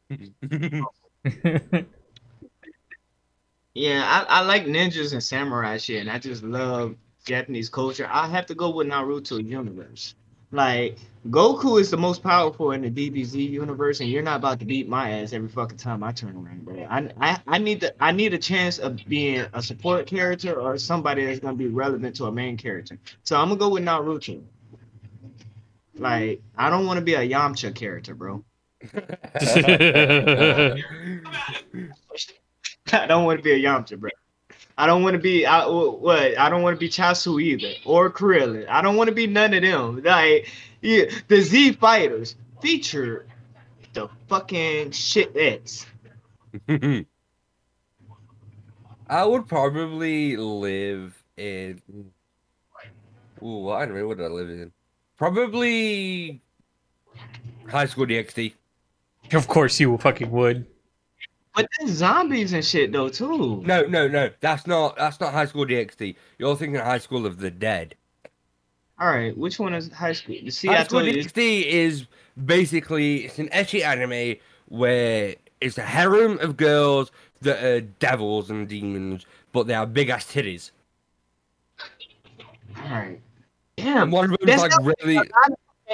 [3.79, 6.95] Yeah, I, I like ninjas and samurai shit, and I just love
[7.25, 8.09] Japanese culture.
[8.11, 10.15] I have to go with Naruto universe.
[10.51, 10.97] Like
[11.27, 14.87] Goku is the most powerful in the DBZ universe, and you're not about to beat
[14.87, 16.87] my ass every fucking time I turn around, bro.
[16.89, 20.77] I I, I need the I need a chance of being a support character or
[20.77, 22.97] somebody that's gonna be relevant to a main character.
[23.23, 24.41] So I'm gonna go with Naruto.
[25.95, 28.43] Like I don't want to be a Yamcha character, bro.
[32.93, 34.09] I don't want to be a Yamcha, bro.
[34.79, 38.09] I don't want to be I, what I don't want to be Chiaotzu either or
[38.09, 38.65] Krillin.
[38.69, 40.01] I don't want to be none of them.
[40.01, 40.49] Like
[40.81, 43.27] yeah, the Z fighters feature
[43.91, 45.85] the fucking shit that's
[49.09, 51.81] I would probably live in.
[53.43, 54.71] Ooh, what anime would I live in?
[55.17, 56.41] Probably
[57.67, 58.53] High School DxD.
[59.33, 60.67] of course you fucking would.
[61.59, 63.61] But there's zombies and shit though too.
[63.65, 64.29] No, no, no.
[64.39, 64.95] That's not.
[64.95, 66.15] That's not High School DxD.
[66.37, 67.95] You're thinking High School of the Dead.
[68.99, 70.35] All right, which one is high school?
[70.49, 71.01] See, High I School.
[71.01, 72.05] DxD is
[72.45, 74.37] basically it's an ecchi anime
[74.67, 80.09] where it's a harem of girls that are devils and demons, but they have big
[80.09, 80.71] ass titties.
[82.77, 83.19] All right,
[83.77, 85.19] And one of them's like really.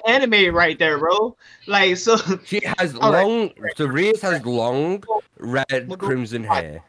[0.05, 1.35] Anime right there, bro.
[1.67, 2.17] Like so.
[2.45, 3.25] She has All right.
[3.25, 3.51] long.
[3.75, 5.03] So Rias has long
[5.37, 6.83] red crimson hair.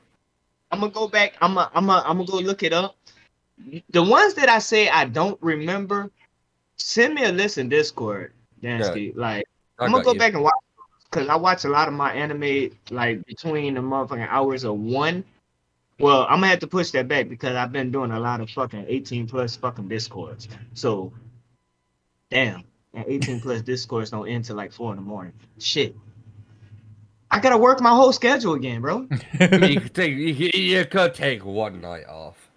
[0.70, 1.34] I'm gonna go back.
[1.40, 2.96] I'm gonna, I'm gonna, I'm gonna go look it up.
[3.90, 6.10] The ones that I say I don't remember,
[6.76, 8.32] send me a list in Discord,
[8.62, 9.16] Dansky.
[9.16, 9.46] Like
[9.78, 10.18] I'm gonna go you.
[10.18, 10.54] back and watch
[11.10, 15.24] because I watch a lot of my anime like between the motherfucking hours of one.
[15.98, 18.50] Well, I'm gonna have to push that back because I've been doing a lot of
[18.50, 20.48] fucking 18 plus fucking discords.
[20.74, 21.12] So,
[22.30, 22.64] damn,
[22.94, 25.32] and 18 plus discords don't end till like four in the morning.
[25.58, 25.96] Shit,
[27.30, 29.06] I gotta work my whole schedule again, bro.
[29.40, 30.12] you could take.
[30.16, 32.50] You, could- you could take one night off.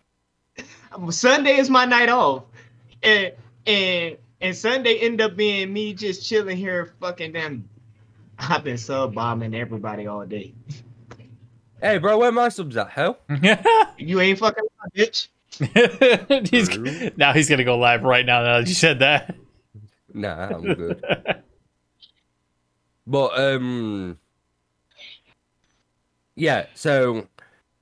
[0.92, 2.44] Um, Sunday is my night off,
[3.04, 3.32] and
[3.66, 7.68] and and Sunday end up being me just chilling here, fucking damn.
[8.38, 10.54] I've been sub bombing everybody all day.
[11.82, 12.90] Hey, bro, where my subs at?
[12.90, 13.18] Hell.
[13.98, 15.28] You ain't fucking around, bitch.
[16.50, 18.42] he's, now he's gonna go live right now.
[18.44, 19.36] Now that you said that.
[20.14, 21.04] Nah, I'm good.
[23.08, 24.18] But um,
[26.36, 26.68] yeah.
[26.76, 27.28] So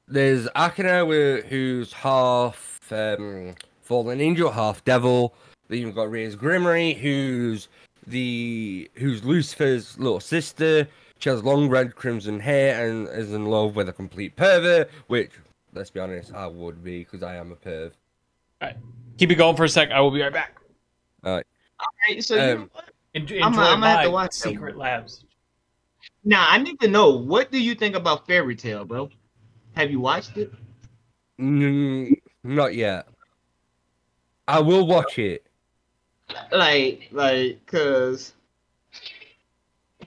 [0.07, 5.33] there's Akeno, who's half um fallen angel, half devil.
[5.67, 7.67] Then you've got Rias Gremory, who's
[8.05, 10.87] the who's Lucifer's little sister.
[11.19, 14.89] She has long red crimson hair and is in love with a complete pervert.
[15.07, 15.31] Which,
[15.73, 17.91] let's be honest, I would be because I am a perv.
[19.17, 19.91] Keep it going for a sec.
[19.91, 20.57] I will be right back.
[21.23, 21.45] Right,
[22.19, 22.71] so Um,
[23.13, 25.23] En- Enjoy I'm- I'm gonna have to watch that secret labs.
[26.23, 29.09] now I need to know what do you think about Fairy Tail, bro?
[29.75, 30.53] Have you watched it?
[31.39, 33.07] Mm, not yet.
[34.47, 35.45] I will watch it.
[36.51, 38.33] Like, like, cause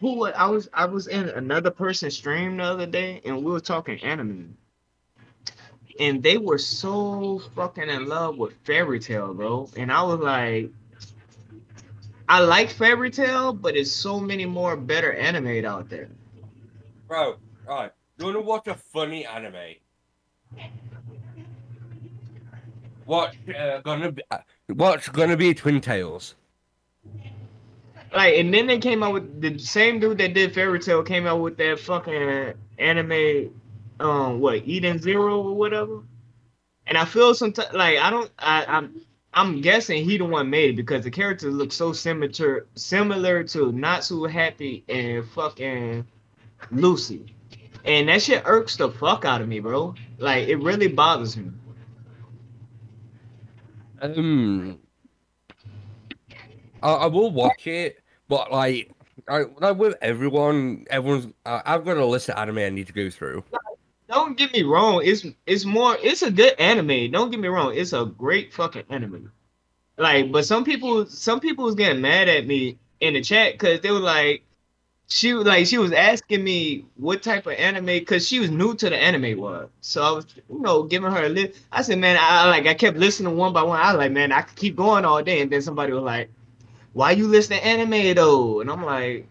[0.00, 3.60] who I was I was in another person's stream the other day and we were
[3.60, 4.56] talking anime.
[5.98, 9.68] And they were so fucking in love with Fairy Tail, bro.
[9.76, 10.70] And I was like,
[12.30, 16.08] I like Fairy Tail, but there's so many more better anime out there.
[17.08, 17.90] Bro, alright.
[18.18, 19.74] You wanna watch a funny anime?
[23.04, 26.36] Watch uh, gonna be uh, watch gonna be Twin Tails.
[28.14, 31.26] Like, and then they came out with the same dude that did Fairy Tail came
[31.26, 33.52] out with that fucking anime,
[33.98, 36.04] um, what Eden Zero or whatever.
[36.86, 39.00] And I feel sometimes like I don't, I, I'm,
[39.32, 43.70] I'm guessing he the one made it because the characters look so similar, similar to
[43.70, 46.04] Natsu Happy and fucking
[46.72, 47.34] Lucy,
[47.84, 49.94] and that shit irks the fuck out of me, bro.
[50.18, 51.50] Like it really bothers me.
[54.02, 54.78] Um,
[56.82, 58.90] I, I will watch it, but like,
[59.28, 61.32] I, like with everyone, everyone's.
[61.46, 63.44] I've got a list of anime I need to go through.
[64.10, 65.02] Don't get me wrong.
[65.04, 65.96] It's it's more.
[66.02, 67.10] It's a good anime.
[67.12, 67.74] Don't get me wrong.
[67.76, 69.32] It's a great fucking anime.
[69.98, 73.80] Like, but some people, some people was getting mad at me in the chat because
[73.80, 74.44] they were like,
[75.08, 78.90] she like, she was asking me what type of anime because she was new to
[78.90, 79.70] the anime world.
[79.82, 81.60] So I was, you know, giving her a list.
[81.72, 83.80] I said, man, I I, like, I kept listening one by one.
[83.80, 85.40] I was like, man, I could keep going all day.
[85.42, 86.30] And then somebody was like,
[86.94, 88.60] why you listening to anime though?
[88.60, 89.28] And I'm like.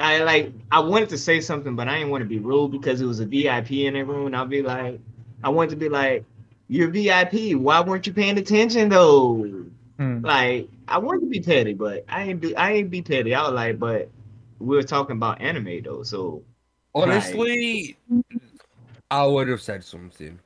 [0.00, 3.00] I like I wanted to say something, but I didn't want to be rude because
[3.00, 4.26] it was a VIP in the room.
[4.26, 5.00] And I'll be like,
[5.42, 6.24] I wanted to be like,
[6.68, 7.56] you're VIP.
[7.56, 9.64] Why weren't you paying attention though?
[9.98, 10.24] Hmm.
[10.24, 13.34] Like I wanted to be petty, but I ain't do I ain't be petty.
[13.34, 14.08] I was like, but
[14.60, 16.42] we were talking about anime though, so
[16.94, 17.96] Honestly,
[19.10, 20.38] I would have said something.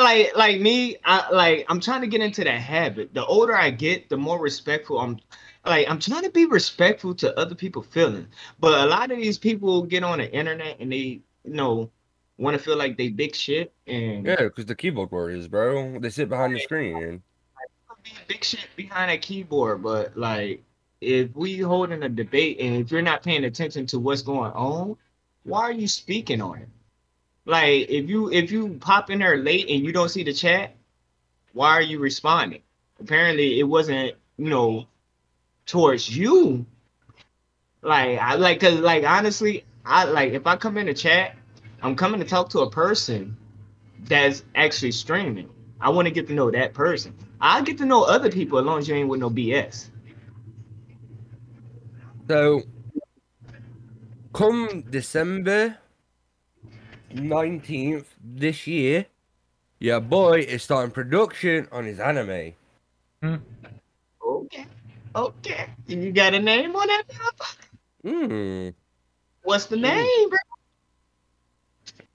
[0.00, 3.70] like like me i like i'm trying to get into that habit the older i
[3.70, 5.18] get the more respectful i'm
[5.64, 8.28] like i'm trying to be respectful to other people's feelings
[8.60, 11.90] but a lot of these people get on the internet and they you know
[12.38, 15.98] want to feel like they big shit and Yeah, because the keyboard warriors, bro.
[16.00, 17.22] They sit behind the screen.
[18.02, 20.62] be big shit behind a keyboard but like
[21.00, 24.96] if we holding a debate and if you're not paying attention to what's going on
[25.44, 26.68] why are you speaking on it
[27.46, 30.76] like if you if you pop in there late and you don't see the chat
[31.54, 32.60] why are you responding
[33.00, 34.86] apparently it wasn't you know
[35.66, 36.66] towards you.
[37.82, 41.36] Like i like because like honestly i like if i come in the chat
[41.82, 43.36] i'm coming to talk to a person
[44.04, 45.50] that's actually streaming.
[45.80, 47.14] I want to get to know that person.
[47.40, 49.88] I get to know other people as long as you ain't with no bs
[52.28, 52.62] So,
[54.32, 55.78] come December
[57.12, 59.06] 19th this year,
[59.78, 62.54] your boy is starting production on his anime.
[63.22, 63.36] Hmm.
[64.26, 64.66] okay
[65.14, 67.56] okay you got a name on that motherfucker?
[68.02, 68.68] Hmm.
[69.42, 70.38] what's the name bro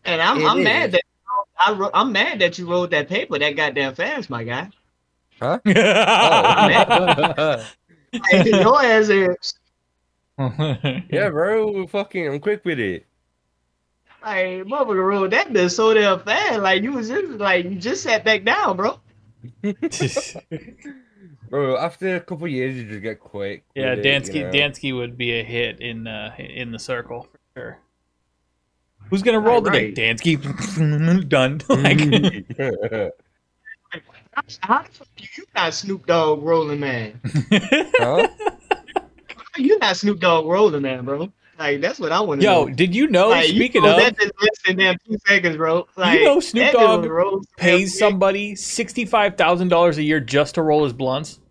[0.05, 1.03] and i'm, I'm mad that
[1.59, 4.69] I wrote, I'm mad that you wrote that paper that goddamn fast, my guy.
[5.41, 5.59] Huh?
[5.65, 7.65] oh.
[8.13, 9.59] Like, your ass is
[11.11, 11.85] yeah, bro.
[11.87, 13.05] Fucking, I'm quick with it.
[14.23, 16.61] like motherfucker wrote that bitch so damn fast.
[16.61, 19.01] Like you was just like you just sat back down, bro.
[21.49, 23.63] Bro, after a couple years, you just get quick.
[23.75, 24.51] yeah, with it, Dansky you know?
[24.51, 27.79] Dansky would be a hit in uh, in the circle for sure.
[29.09, 30.13] Who's gonna roll Right, today?
[30.13, 30.37] Dansky
[31.29, 31.59] done.
[31.69, 33.13] like,
[34.61, 37.19] How the fuck you you not Snoop Dogg rolling man?
[37.51, 38.27] huh?
[39.57, 41.31] You not Snoop Dogg rolling man, bro.
[41.59, 42.73] Like that's what I want to Yo, know.
[42.73, 43.27] did you know?
[43.29, 45.85] like, speaking you know, of, that just less than damn two seconds, bro.
[45.97, 50.03] Like, know Snoop Dogg was rolling so damn pays somebody sixty five thousand dollars a
[50.03, 51.41] year just to roll his blunts.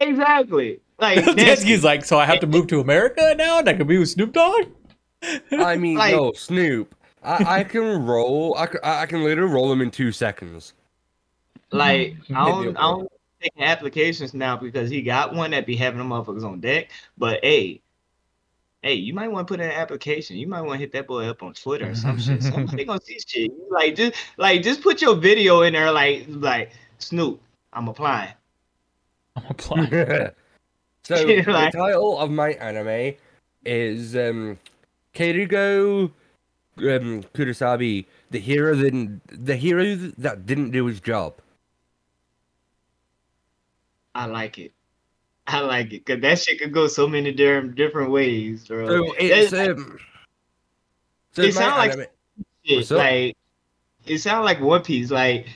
[0.00, 0.80] exactly.
[0.98, 3.86] Like that's, Dansky's like, so I have to move to America now, and I can
[3.86, 4.68] be with Snoop Dogg.
[5.52, 6.94] I mean, Like- no, Snoop.
[7.22, 8.56] I, I can roll.
[8.56, 10.74] I can, I can literally roll him in two seconds.
[11.72, 15.98] like I don't, I don't take applications now because he got one that be having
[15.98, 16.88] them motherfuckers on deck.
[17.18, 17.82] But hey,
[18.86, 20.36] hey, you might want to put in an application.
[20.36, 22.42] You might want to hit that boy up on Twitter or some shit.
[22.42, 23.50] Somebody gonna see shit.
[23.68, 25.90] Like just like just put your video in there.
[25.90, 27.40] Like like Snoop,
[27.72, 28.32] I'm applying.
[29.34, 29.90] I'm applying.
[31.02, 33.16] so Like- the title of my anime
[33.64, 34.58] is um,
[35.14, 36.12] Keirugo
[36.78, 41.34] um, Kurosabi, the hero that the hero that didn't do his job.
[44.14, 44.75] I like it.
[45.48, 48.86] I like it because that shit could go so many different different ways, bro.
[48.88, 49.98] So it's That's- um.
[51.32, 52.10] So It sounds like-
[52.64, 53.36] shit, like
[54.06, 55.10] it sounds like One Piece.
[55.10, 55.46] Like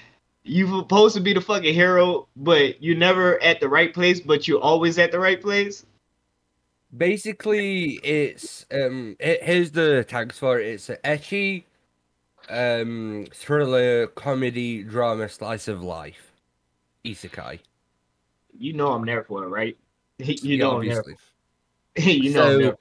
[0.44, 4.46] you're supposed to be the fucking hero, but you're never at the right place, but
[4.48, 5.84] you're always at the right place.
[6.96, 11.62] basically it's um it, here's the tags for it it's a ecchi
[12.48, 16.32] um thriller comedy drama slice of life
[17.04, 17.60] isekai
[18.58, 19.76] You know I'm there for it, right?
[20.18, 20.98] You Yeah, know I'm there.
[20.98, 21.16] obviously.
[21.96, 22.76] you know so there.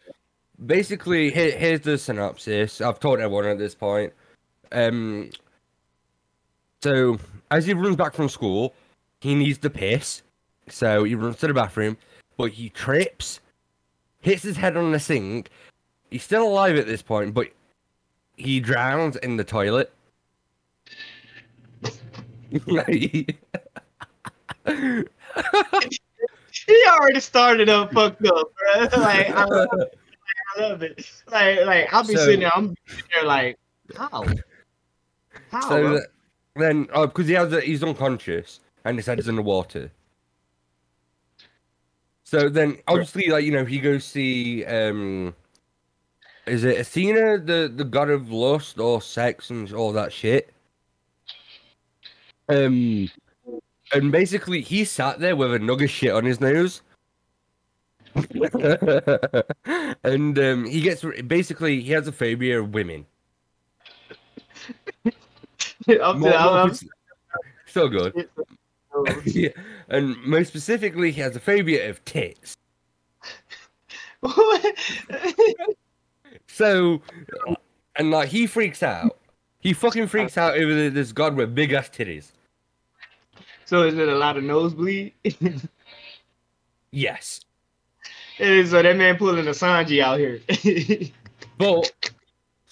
[0.66, 4.14] basically here, here's the synopsis i've told everyone at this point
[4.72, 5.32] um
[6.84, 7.18] so
[7.50, 8.76] as he runs back from school
[9.22, 10.22] he needs to piss
[10.68, 11.98] so he runs to the bathroom
[12.38, 13.40] but he trips
[14.22, 15.50] hits his head on the sink
[16.12, 17.48] he's still alive at this point but
[18.36, 19.92] he drowns in the toilet
[26.66, 28.82] He already started up fucked up, bro.
[29.02, 29.98] Like I love it.
[30.58, 31.12] I love it.
[31.32, 33.58] Like like I'll be So- sitting there, I'm sitting there like,
[33.96, 34.26] how?
[35.52, 35.62] How?
[35.62, 35.94] so bro?
[35.96, 36.08] that-
[36.56, 39.90] then oh because he has a, he's unconscious and his head is in the water
[42.24, 45.34] so then obviously like you know he goes see um
[46.46, 50.52] is it athena the the god of lust or sex and all that shit
[52.50, 53.10] um
[53.94, 56.82] and basically he sat there with a nug of shit on his nose
[60.04, 63.06] and um he gets basically he has a phobia of women
[65.88, 66.74] I'm, More- more I'm,
[67.66, 68.28] so good
[69.26, 69.50] yeah,
[69.90, 72.58] and most specifically, he has a phobia of tits.
[76.48, 77.02] So,
[77.96, 79.18] and like he freaks out.
[79.60, 82.32] He fucking freaks out over this god with big ass titties.
[83.70, 85.14] So is it a lot of nosebleed?
[86.92, 87.42] Yes,
[88.40, 90.40] It is so that man pulling a Sanji out here.
[91.60, 91.92] but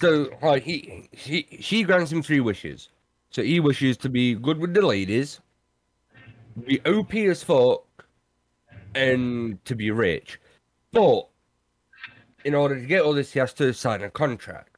[0.01, 2.89] So like he she she grants him three wishes.
[3.29, 5.39] So he wishes to be good with the ladies,
[6.65, 7.83] be OP as fuck,
[8.95, 10.39] and to be rich.
[10.91, 11.27] But
[12.43, 14.77] in order to get all this, he has to sign a contract.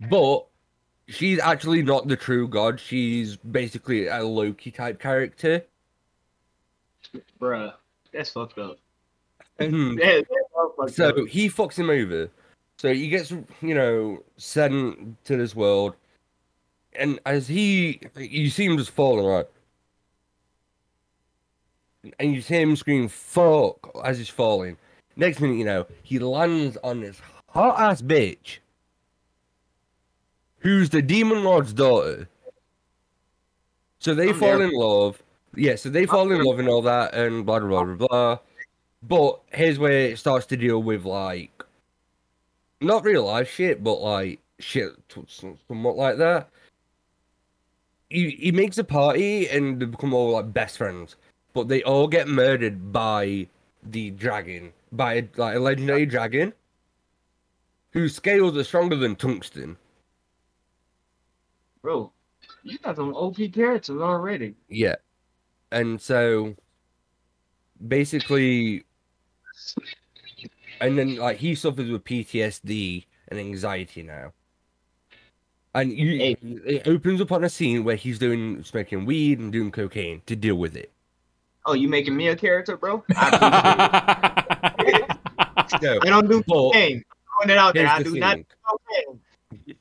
[0.00, 0.46] But
[1.08, 2.80] she's actually not the true god.
[2.80, 5.64] She's basically a Loki type character.
[7.40, 7.72] Bruh,
[8.12, 8.78] that's fucked up.
[9.60, 9.96] Hmm.
[9.96, 10.26] That-
[10.76, 11.28] fucked so up.
[11.28, 12.28] he fucks him over.
[12.78, 15.94] So he gets, you know, sent to this world.
[16.94, 19.46] And as he, you see him just falling, right?
[22.18, 24.76] And you see him scream, fuck, as he's falling.
[25.16, 28.58] Next minute, you know, he lands on this hot ass bitch
[30.58, 32.28] who's the Demon Lord's daughter.
[33.98, 34.68] So they I'm fall there.
[34.68, 35.22] in love.
[35.54, 38.38] Yeah, so they fall in love and all that, and blah, blah, blah, blah, blah.
[39.02, 41.64] But here's where it starts to deal with, like,
[42.80, 44.90] not real life shit, but, like, shit
[45.28, 46.50] somewhat like that.
[48.10, 51.16] He, he makes a party and they become all, like, best friends.
[51.54, 53.48] But they all get murdered by
[53.82, 56.52] the dragon, by, like, a legendary dragon
[57.92, 59.78] whose scales are stronger than tungsten.
[61.86, 62.10] Bro,
[62.64, 64.56] you got some OP characters already.
[64.68, 64.96] Yeah.
[65.70, 66.56] And so
[67.86, 68.82] basically
[70.80, 74.32] and then like he suffers with PTSD and anxiety now.
[75.76, 76.36] And you, Hey.
[76.42, 80.34] it opens up on a scene where he's doing smoking weed and doing cocaine to
[80.34, 80.90] deal with it.
[81.66, 83.04] Oh, you making me a character, bro?
[83.14, 84.34] I,
[85.56, 87.04] appreciate I don't do But- cocaine.
[87.44, 87.86] Throwing it out there.
[87.86, 89.20] here's I the do not do cocaine.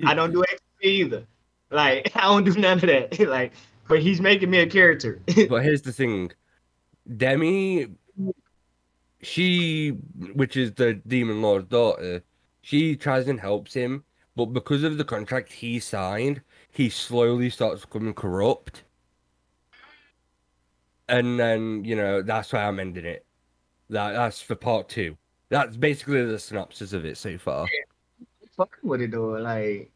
[0.05, 1.25] I don't do ecstasy either.
[1.71, 3.19] Like I don't do none of that.
[3.27, 3.53] like,
[3.87, 5.21] but he's making me a character.
[5.49, 6.31] but here's the thing
[7.17, 7.87] demi
[9.21, 9.89] she
[10.33, 12.23] which is the demon lord's daughter
[12.61, 14.03] she tries and helps him
[14.35, 16.41] but because of the contract he signed
[16.71, 18.83] he slowly starts becoming corrupt
[21.07, 23.23] and then you know that's why i'm ending it
[23.89, 25.15] that that's for part two
[25.49, 27.67] that's basically the synopsis of it so far
[28.55, 29.31] fucking with it though.
[29.31, 29.91] Like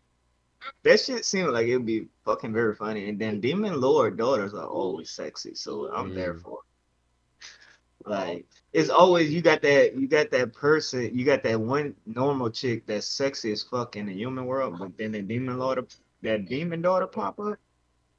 [0.83, 3.09] that shit seemed like it'd be fucking very funny.
[3.09, 6.41] And then Demon Lord daughters are always sexy, so I'm there Mm.
[6.41, 8.07] for it.
[8.09, 12.49] Like it's always you got that you got that person you got that one normal
[12.49, 15.85] chick that's sexy as fuck in the human world, but then the demon lord
[16.21, 17.57] that demon daughter pop up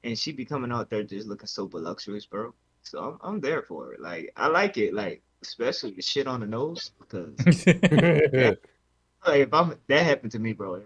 [0.05, 2.53] and she be coming out there just looking so voluptuous, bro.
[2.83, 4.01] So I'm I'm there for it.
[4.01, 9.77] Like I like it, like especially the shit on the nose because like if I'm
[9.89, 10.83] that happened to me, bro.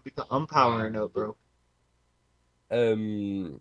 [0.00, 1.36] I'm, become, I'm powering up, bro.
[2.70, 3.60] um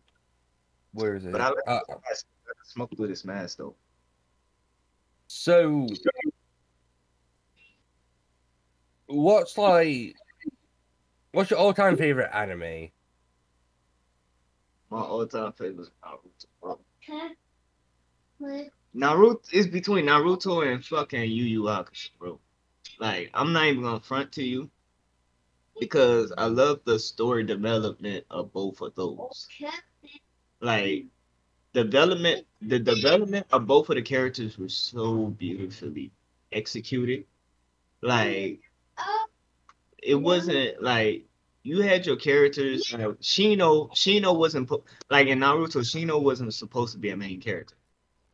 [0.93, 2.25] where is it But I like Uh, the mask.
[2.47, 3.75] I smoke through this mask though.
[5.27, 5.87] so
[9.07, 10.15] what's like
[11.31, 12.89] what's your all-time favorite anime
[14.89, 16.79] My all-time favorite is Naruto.
[18.39, 18.65] Bro.
[18.95, 22.39] Naruto is between Naruto and fucking Yu Yu Hakusho, bro.
[22.99, 24.69] Like I'm not even gonna front to you
[25.79, 29.47] because I love the story development of both of those.
[30.61, 31.05] Like
[31.73, 36.11] development, the development of both of the characters was so beautifully
[36.51, 37.25] executed.
[38.01, 38.61] Like
[40.01, 41.25] it wasn't like
[41.63, 42.91] you had your characters.
[42.93, 44.71] Like, Shino, Shino wasn't
[45.09, 45.81] like in Naruto.
[45.81, 47.75] Shino wasn't supposed to be a main character,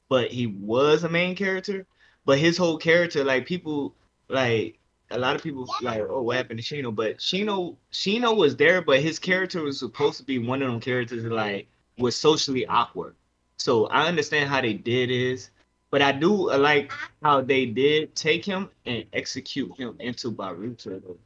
[0.10, 1.86] but he was a main character.
[2.26, 3.96] But his whole character, like people,
[4.30, 4.80] like
[5.12, 6.94] a lot of people, like, oh, what happened to Shino?
[6.94, 10.80] But Shino, Shino was there, but his character was supposed to be one of them
[10.80, 11.68] characters that like
[11.98, 13.16] was socially awkward.
[13.58, 15.50] So I understand how they did is,
[15.92, 16.92] but I do uh, like
[17.24, 21.18] how they did take him and execute him into Boruto.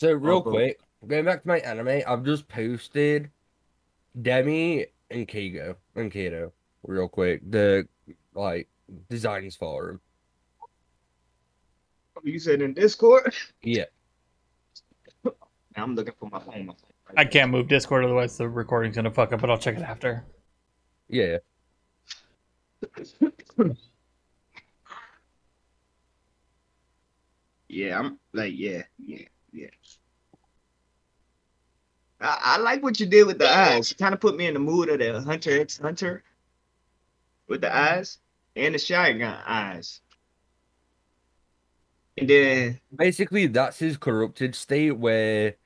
[0.00, 0.52] So real bro.
[0.52, 3.30] quick, going back to my anime, I've just posted
[4.20, 6.52] Demi and Kigo and Kato
[6.82, 7.40] real quick.
[7.48, 7.88] The
[8.34, 8.68] like
[9.08, 10.00] designs forum.
[12.24, 13.34] You said in Discord?
[13.62, 13.84] Yeah.
[15.24, 15.32] Now
[15.76, 16.66] I'm looking for my phone.
[16.66, 19.40] My phone right I can't move Discord, otherwise the recording's gonna fuck up.
[19.40, 20.24] But I'll check it after.
[21.08, 21.38] Yeah.
[27.68, 29.66] Yeah, I'm like, yeah, yeah, yeah.
[32.20, 33.90] I, I like what you did with the eyes.
[33.90, 36.22] It kind of put me in the mood of the Hunter X Hunter
[37.48, 38.18] with the eyes
[38.54, 40.00] and the Shy shotgun eyes.
[42.16, 45.56] And then Basically that's his corrupted state where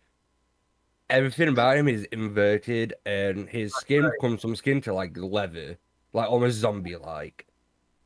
[1.11, 5.79] everything about him is inverted and his skin comes from skin to like leather.
[6.13, 7.47] Like almost zombie like.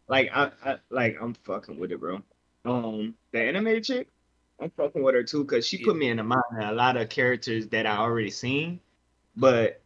[0.09, 2.21] like I, I like I'm fucking with it, bro.
[2.65, 4.09] Um, the anime chick,
[4.61, 6.97] I'm fucking with her too because she put me in the mind of a lot
[6.97, 8.81] of characters that I already seen.
[9.37, 9.81] But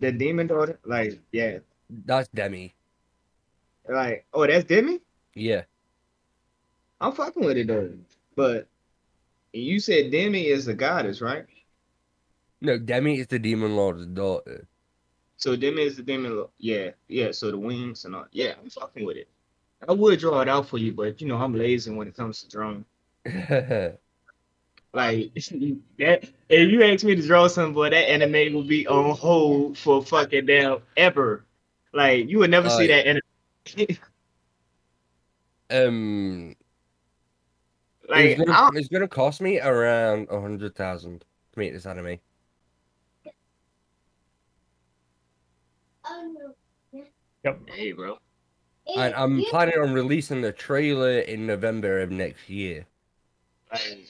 [0.00, 1.58] the demon daughter, like, yeah,
[1.90, 2.74] That's Demi.
[3.88, 5.00] like, oh, that's Demi.
[5.34, 5.62] Yeah.
[7.00, 7.92] I'm fucking with it though.
[8.34, 8.68] But
[9.52, 11.46] you said Demi is the goddess, right?
[12.60, 14.66] No, Demi is the demon lord's daughter.
[15.36, 16.36] So Demi is the demon.
[16.36, 17.32] lo- Yeah, yeah.
[17.32, 18.26] So the wings and all.
[18.32, 19.28] Yeah, I'm fucking with it.
[19.86, 22.42] I would draw it out for you, but you know I'm lazy when it comes
[22.42, 22.84] to drawing.
[24.96, 25.34] Like
[25.98, 29.76] that, if you ask me to draw something, boy, that anime will be on hold
[29.76, 31.44] for fucking damn ever.
[31.92, 33.98] Like you would never see that anime.
[35.70, 36.56] um,
[38.08, 42.18] like it's, gonna, it's gonna cost me around a hundred thousand to make this anime.
[47.44, 47.60] Yep.
[47.68, 48.18] hey, bro.
[48.96, 52.86] And I'm planning on releasing the trailer in November of next year.
[53.72, 54.06] Like,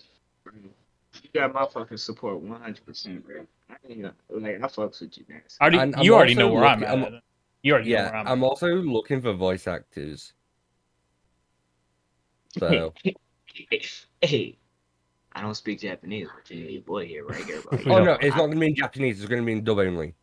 [1.22, 3.46] you got my fucking support 100, percent bro.
[3.70, 5.42] I ain't gonna, like I fucks with you, man.
[5.60, 6.90] Already, And I'm you already know where I'm at.
[6.90, 7.20] I'm-
[7.62, 10.32] you already know Yeah, where I'm, I'm also looking for voice actors.
[12.58, 12.94] So
[14.20, 14.56] hey,
[15.32, 17.78] I don't speak Japanese, but you your boy here, right here, bro.
[17.86, 20.14] Oh don't- no, it's not gonna be in Japanese, it's gonna be in dub only.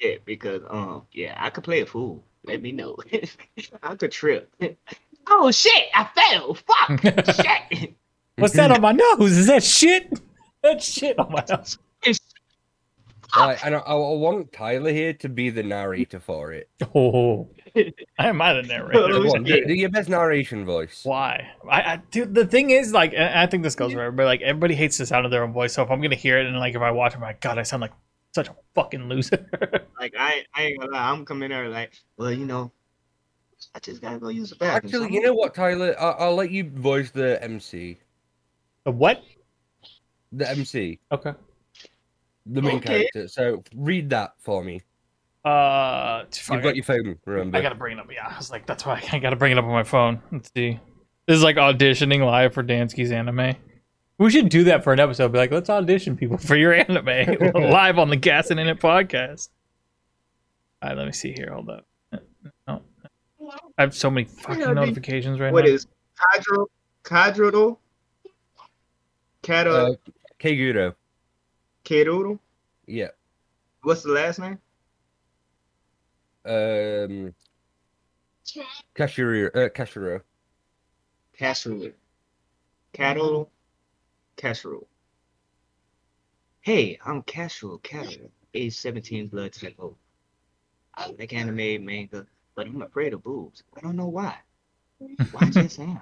[0.00, 2.24] Yeah, because um, yeah, I could play a fool.
[2.44, 2.96] Let me know.
[3.82, 4.54] I could trip.
[5.26, 5.84] oh shit!
[5.94, 6.54] I fell.
[6.54, 7.00] Fuck.
[7.36, 7.94] shit.
[8.36, 9.36] What's that on my nose?
[9.36, 10.20] Is that shit?
[10.62, 11.78] That shit on my nose.
[13.34, 16.68] It's Right, and I, I want Tyler here to be the narrator for it.
[16.94, 19.08] Oh, I am I the narrator?
[19.42, 21.00] Do, do your best narration voice.
[21.02, 21.50] Why?
[21.68, 24.26] I, I dude, the thing is, like, I think this goes for everybody.
[24.26, 25.72] Like, everybody hates the sound of their own voice.
[25.72, 27.58] So if I'm gonna hear it and like if I watch, it, I'm like, God,
[27.58, 27.90] I sound like
[28.32, 29.48] such a fucking loser.
[29.98, 31.10] like I, I ain't gonna lie.
[31.10, 32.70] I'm coming there like, well, you know,
[33.74, 34.92] I just gotta go use the bathroom.
[34.94, 35.96] Actually, you know what, Tyler?
[35.98, 37.98] I, I'll let you voice the MC.
[38.84, 39.22] the what?
[40.30, 41.00] The MC.
[41.10, 41.32] Okay.
[42.46, 43.08] The main Okay.
[43.12, 43.28] character.
[43.28, 44.82] So read that for me.
[45.44, 47.58] Uh, fuck, You've got your phone, remember?
[47.58, 48.10] I gotta bring it up.
[48.12, 50.20] Yeah, I was like, that's why I gotta bring it up on my phone.
[50.32, 50.80] Let's see.
[51.26, 53.54] This is like auditioning live for Dansky's anime.
[54.18, 55.32] We should do that for an episode.
[55.32, 57.04] Be like, let's audition people for your anime
[57.54, 59.48] live on the Gas and In It podcast.
[60.82, 61.50] All right, let me see here.
[61.52, 61.86] Hold up.
[62.68, 62.82] No.
[63.78, 65.70] I have so many fucking Yeah, notifications right What now.
[65.70, 65.86] What is
[66.36, 66.66] Kadro?
[67.02, 67.78] Kadro?
[69.42, 69.92] Kado?
[69.92, 69.94] Uh,
[70.40, 70.94] Keguro.
[71.84, 72.38] Kedoodle?
[72.86, 73.10] Yeah.
[73.82, 74.58] What's the last name?
[76.46, 77.34] Um.
[78.94, 79.48] Kashiro.
[79.54, 80.20] Uh, Kashiro.
[81.36, 81.92] Casserole.
[82.92, 83.50] Cattle.
[84.36, 84.86] Casserole.
[86.60, 89.96] Hey, I'm Casserole Cattle, age 17, blood type O.
[90.94, 93.62] I like anime, manga, but I'm afraid of boobs.
[93.76, 94.36] I don't know why.
[94.98, 96.00] Why just am?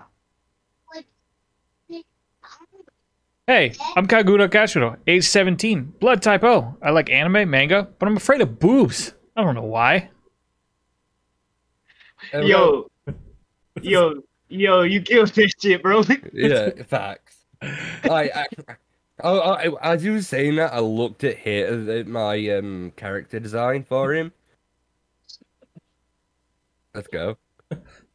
[3.49, 6.77] Hey, I'm Kagura Kashiro, age 17, blood type O.
[6.81, 9.15] I like anime, manga, but I'm afraid of boobs.
[9.37, 10.11] I don't know why.
[12.33, 12.89] Uh, Yo,
[13.81, 16.05] yo, yo, you killed this shit, bro.
[16.33, 17.39] Yeah, facts.
[17.61, 18.47] I, I,
[19.25, 23.41] I, I, as you were saying that, I looked at here at my um character
[23.41, 24.33] design for him.
[26.95, 27.39] Let's go.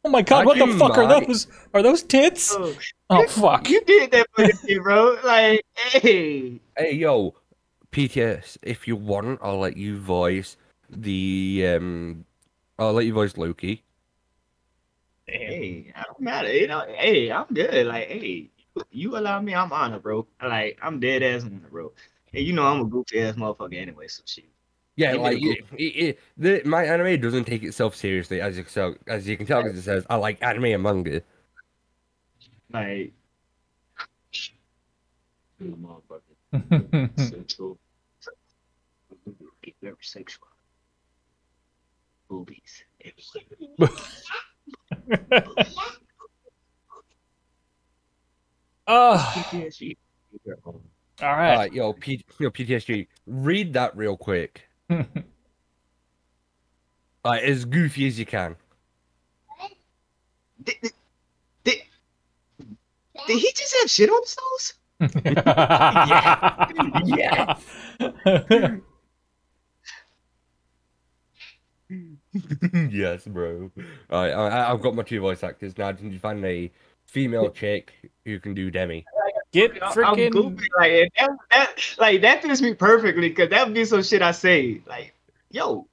[0.08, 1.46] Oh my god, what the Actually, fuck are those?
[1.74, 2.56] Are those tits?
[2.56, 2.74] Oh,
[3.10, 3.68] Oh fuck.
[3.68, 5.18] you did that for this shit, bro.
[5.22, 6.58] Like, hey.
[6.78, 7.34] Hey, yo,
[7.92, 8.56] PTS.
[8.62, 10.56] If you want, I'll let you voice
[10.88, 12.24] the um.
[12.78, 13.84] I'll let you voice Loki.
[15.26, 16.50] Hey, I don't matter.
[16.50, 17.86] You know, hey, I'm good.
[17.86, 18.48] Like, hey,
[18.90, 20.26] you allow me, I'm on it, bro.
[20.42, 21.92] Like, I'm dead ass honored, bro.
[22.32, 24.46] And you know I'm a goofy ass motherfucker anyway, so shit.
[24.98, 28.64] Yeah, Give like it, it, it, the, my anime doesn't take itself seriously, as you
[28.66, 31.22] so as you can tell, because it says I like anime and manga.
[32.72, 33.12] Like,
[35.60, 36.00] you
[36.50, 37.16] motherfucker.
[37.16, 37.78] Sexual.
[39.80, 40.48] Very sexual.
[42.28, 42.82] Boobies.
[43.78, 43.90] everywhere.
[48.88, 49.96] oh, PTSD.
[50.64, 50.82] all
[51.22, 51.56] All right.
[51.56, 54.67] right, yo, P, yo, PTSG, read that real quick.
[57.24, 58.56] Like as goofy as you can.
[60.62, 60.92] Did, did,
[61.64, 61.76] did,
[63.26, 64.74] did he just have shit on his nose?
[67.04, 67.58] yeah.
[72.90, 73.70] yes, bro.
[74.10, 75.92] All right, I, I've got my two voice actors now.
[75.92, 76.70] Did you find a
[77.04, 77.92] female chick
[78.24, 79.04] who can do Demi?
[79.52, 80.30] Get I'm freaking.
[80.30, 80.66] goofy.
[80.76, 84.20] Like and that, that, like that fits me perfectly because that would be some shit
[84.20, 84.82] I say.
[84.86, 85.14] Like,
[85.50, 85.86] yo,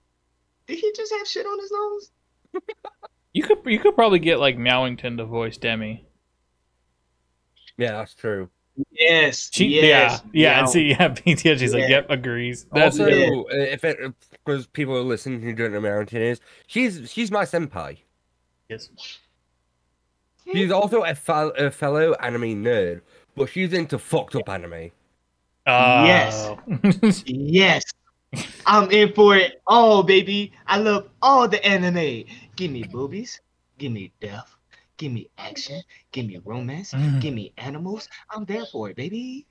[0.68, 2.12] did he just have shit on his nose?
[3.34, 6.06] You could you could probably get like Meowington to voice Demi.
[7.78, 8.50] Yeah, that's true.
[8.92, 9.50] Yes.
[9.54, 10.22] She, yes.
[10.34, 12.66] yeah, yeah, and see, yeah, PTS, she's like, yep, agrees.
[12.74, 13.32] That's also, it.
[13.32, 17.32] uh, if it because people are listening who don't know who Mountain is, she's she's
[17.32, 17.98] my senpai.
[18.70, 18.90] Yes.
[20.52, 23.02] She's also a, fel- a fellow anime nerd,
[23.36, 24.92] but she's into fucked up anime.
[25.68, 26.48] Yes.
[26.50, 26.60] Oh.
[27.26, 27.84] Yes.
[28.66, 30.52] I'm in for it all, baby.
[30.68, 32.26] I love all the anime.
[32.58, 33.40] Give me boobies.
[33.78, 34.54] Give me death.
[34.98, 35.82] Give me action.
[36.12, 36.94] Give me romance.
[36.94, 37.22] Mm.
[37.22, 38.10] Give me animals.
[38.30, 39.46] I'm there for it, baby.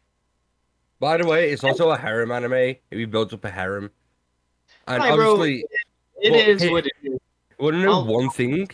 [1.01, 2.77] By the way, it's also a harem anime.
[2.91, 3.91] It builds up a harem,
[4.87, 5.33] and Right, bro.
[5.33, 5.65] obviously,
[6.23, 7.19] It Well, is hey- what it is.
[7.59, 8.05] want to know Oh.
[8.05, 8.69] one thing?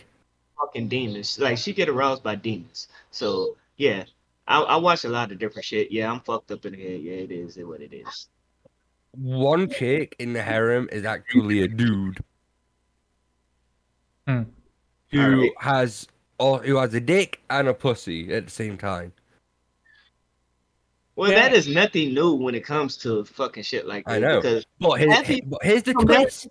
[0.59, 1.39] Fucking demons.
[1.39, 2.87] Like she get aroused by demons.
[3.11, 4.03] So yeah,
[4.51, 5.91] I, I watch a lot of different shit.
[5.91, 7.01] Yeah, I'm fucked up in the head.
[7.01, 8.27] Yeah, it is It what it is.
[9.13, 12.19] One chick in the harem is actually a dude
[14.27, 14.43] Hmm.
[15.11, 15.51] who Alright.
[15.59, 16.07] has
[16.39, 19.13] oh, who has a dick and a pussy at the same time.
[21.15, 21.41] Well, Yeah.
[21.49, 24.13] that is nothing new when it comes to fucking shit like that.
[24.15, 24.41] I know.
[24.41, 26.47] Because But here's, Happy- but here's the Come twist.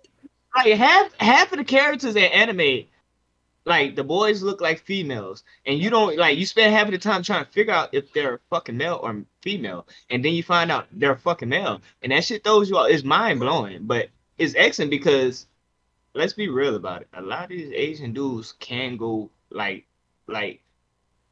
[0.55, 2.85] like half half of the characters in anime,
[3.65, 6.97] like the boys look like females, and you don't like you spend half of the
[6.97, 10.71] time trying to figure out if they're fucking male or female, and then you find
[10.71, 12.89] out they're fucking male, and that shit throws you off.
[12.89, 15.45] It's mind blowing, but it's excellent because
[16.15, 17.07] let's be real about it.
[17.13, 19.85] A lot of these Asian dudes can go like
[20.27, 20.61] like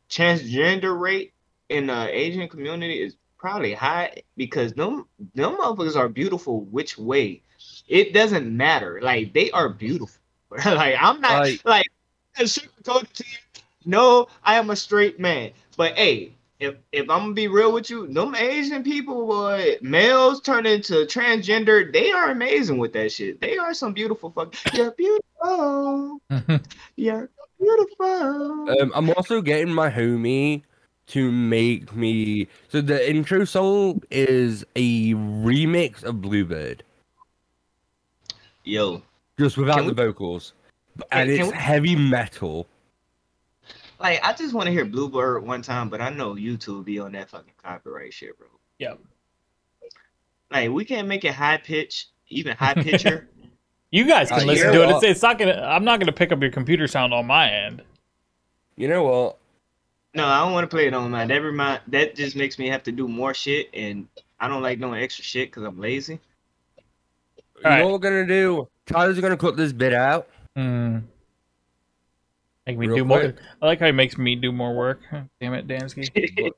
[0.09, 1.33] transgender rate
[1.69, 7.41] in the Asian community is probably high because them them motherfuckers are beautiful which way
[7.87, 8.99] it doesn't matter.
[9.01, 10.19] Like they are beautiful.
[10.65, 11.85] like I'm not Like- like
[12.37, 13.61] I sugarcoat it to you.
[13.85, 15.51] No, I am a straight man.
[15.77, 20.41] But hey, if if I'm gonna be real with you, them Asian people, boy, males
[20.41, 23.39] turn into transgender, they are amazing with that shit.
[23.39, 24.55] They are some beautiful fuck.
[24.73, 26.21] You're beautiful.
[26.95, 27.29] You're
[27.59, 28.69] beautiful.
[28.81, 30.63] Um, I'm also getting my homie
[31.07, 32.47] to make me.
[32.67, 36.83] So the intro song is a remix of Bluebird,
[38.63, 39.01] Yo,
[39.39, 40.53] just without Can the vocals,
[41.11, 42.67] and it's we- heavy metal.
[43.99, 47.11] like I just want to hear Bluebird one time, but I know YouTube be on
[47.13, 48.47] that fucking copyright shit, bro.
[48.79, 48.99] Yep.
[50.51, 53.27] Like we can't make it high pitch, even high pitcher.
[53.91, 54.89] You guys can Uh, listen to know it.
[54.97, 55.63] It's, it's not gonna.
[55.67, 57.81] I'm not gonna pick up your computer sound on my end.
[58.75, 59.37] You know what?
[60.13, 61.25] no, I don't want to play it on my.
[61.25, 64.07] That remind that just makes me have to do more shit, and
[64.39, 66.19] I don't like doing extra shit because I'm lazy.
[67.57, 67.79] You Alright.
[67.79, 68.67] know what we're gonna do?
[68.85, 70.27] Tyler's gonna cut this bit out.
[70.59, 70.97] Hmm.
[72.67, 73.33] Make me Real do more.
[73.61, 74.99] I like how he makes me do more work.
[75.39, 76.09] Damn it, Dansky.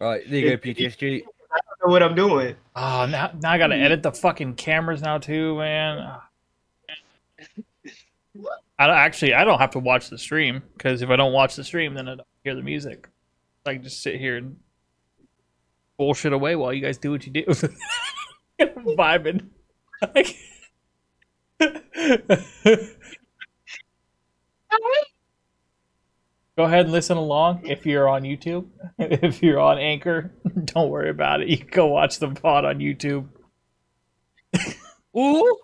[0.00, 1.22] All right, there you go, PTSG.
[1.52, 2.56] I don't know what I'm doing.
[2.74, 5.98] Oh, now, now I gotta edit the fucking cameras now too, man.
[5.98, 6.28] Ah.
[8.78, 11.56] I don't, actually I don't have to watch the stream because if I don't watch
[11.56, 13.08] the stream, then I don't hear the music.
[13.66, 14.56] I can just sit here and
[15.98, 17.44] bullshit away while you guys do what you do.
[18.60, 19.48] Vibing.
[26.58, 28.66] Go ahead and listen along if you're on YouTube.
[28.98, 30.32] If you're on Anchor,
[30.64, 31.46] don't worry about it.
[31.48, 33.28] You can go watch the pod on YouTube.
[35.16, 35.56] Ooh,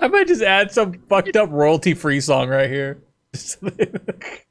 [0.00, 3.02] I might just add some fucked up royalty free song right here.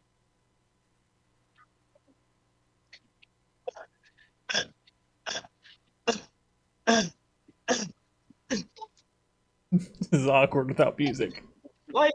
[10.11, 11.43] this is awkward without music.
[11.91, 12.13] What?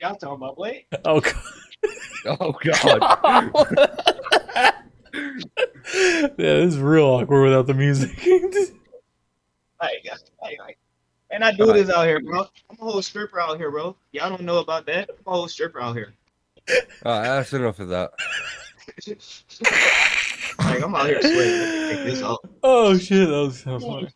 [0.00, 0.74] Y'all talking about what?
[1.04, 1.34] Oh god.
[2.40, 3.00] oh god.
[5.14, 8.10] yeah, this is real awkward without the music.
[9.80, 10.06] Like,
[10.42, 10.78] like, like,
[11.30, 12.46] and I do this out here, bro.
[12.70, 13.96] I'm a whole stripper out here, bro.
[14.12, 15.10] Y'all don't know about that.
[15.10, 16.14] I'm a whole stripper out here.
[17.04, 18.12] All right, that's enough of that.
[20.58, 21.96] like I'm out here sweating.
[21.96, 22.38] Take this off.
[22.62, 24.08] oh shit, that was so funny.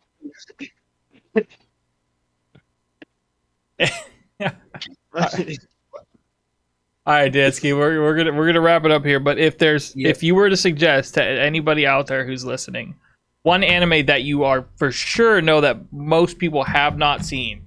[7.05, 9.19] All right, Dansky, we're, we're gonna we're gonna wrap it up here.
[9.19, 10.09] But if there's Yeah.
[10.09, 12.95] if you were to suggest to anybody out there who's listening,
[13.43, 17.65] one anime that you are for sure know that most people have not seen,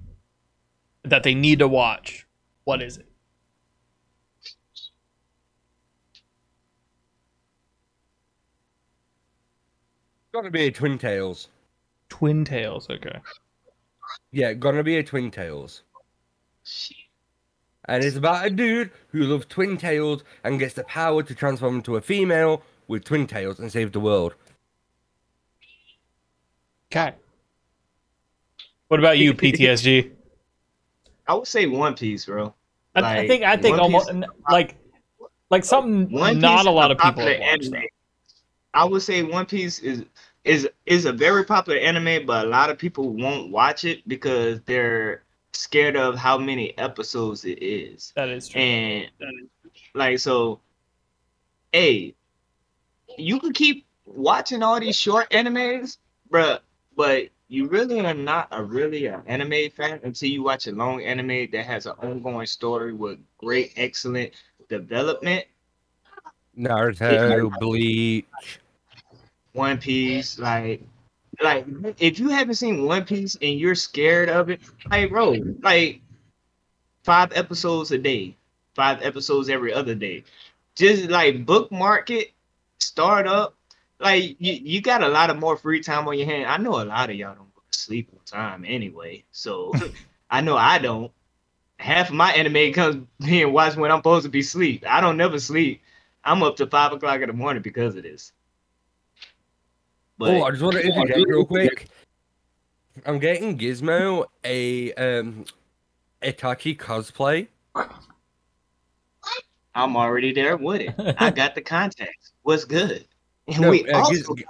[1.03, 2.25] that they need to watch,
[2.63, 3.07] what is it?
[10.33, 11.47] Gonna be a Twin Tails.
[12.09, 12.89] Twin Tails.
[12.89, 13.19] Okay.
[14.31, 15.84] Yeah, gonna be a Twin Tails.
[17.87, 21.75] And it's about a dude who loves twin tails and gets the power to transform
[21.77, 24.33] into a female with twin tails and save the world.
[26.91, 27.13] Okay.
[28.87, 30.11] What about you, PTSG?
[31.27, 32.53] I would say One Piece, bro.
[32.95, 34.77] I, I think I think almost Piece- like
[35.49, 37.83] like something One not Piece a lot of people popular have anime.
[38.73, 40.05] I would say One Piece is
[40.43, 44.61] is is a very popular anime, but a lot of people won't watch it because
[44.61, 45.23] they're
[45.55, 48.13] scared of how many episodes it is.
[48.15, 48.61] That is true.
[48.61, 49.09] And
[49.93, 50.59] like so,
[51.71, 52.13] hey,
[53.17, 55.97] you can keep watching all these short animes,
[56.29, 56.59] bruh,
[56.95, 61.03] but you really are not a really an anime fan until you watch a long
[61.03, 64.33] anime that has an ongoing story with great, excellent
[64.69, 65.45] development.
[66.57, 68.25] Naruto, Bleach.
[69.53, 70.81] One Piece, like,
[71.41, 71.65] like
[71.99, 76.01] if you haven't seen One Piece and you're scared of it, like, bro, like
[77.03, 78.35] five episodes a day,
[78.75, 80.23] five episodes every other day.
[80.75, 82.31] Just like bookmark it,
[82.79, 83.55] start up.
[83.99, 86.47] Like you, you got a lot of more free time on your hand.
[86.47, 89.73] I know a lot of y'all don't sleep on time anyway, so
[90.29, 91.11] I know I don't.
[91.77, 94.83] Half of my anime comes being watched when I'm supposed to be asleep.
[94.87, 95.81] I don't never sleep.
[96.23, 98.31] I'm up to five o'clock in the morning because of this.
[100.17, 101.87] But oh, I just want to interject real quick.
[103.05, 105.45] I'm getting Gizmo a um
[106.21, 107.47] Itachi cosplay.
[109.75, 111.15] I'm already there with it.
[111.17, 112.31] I got the contacts.
[112.43, 113.05] What's good?
[113.47, 114.45] And No, we uh, also Giz-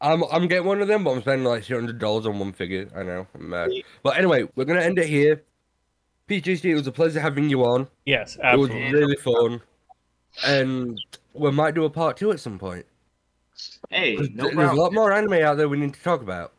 [0.00, 2.52] I'm I'm getting one of them, but I'm spending like two hundred dollars on one
[2.52, 2.88] figure.
[2.94, 3.70] I know, I'm mad.
[4.02, 5.42] But anyway, we're gonna end it here.
[6.28, 7.86] PGC, it was a pleasure having you on.
[8.04, 9.60] yes, It was really fun,
[10.44, 11.00] and
[11.38, 12.86] we might do a part two at some point.
[13.90, 16.52] Hey, no th- There's a lot more anime out there we need to talk about.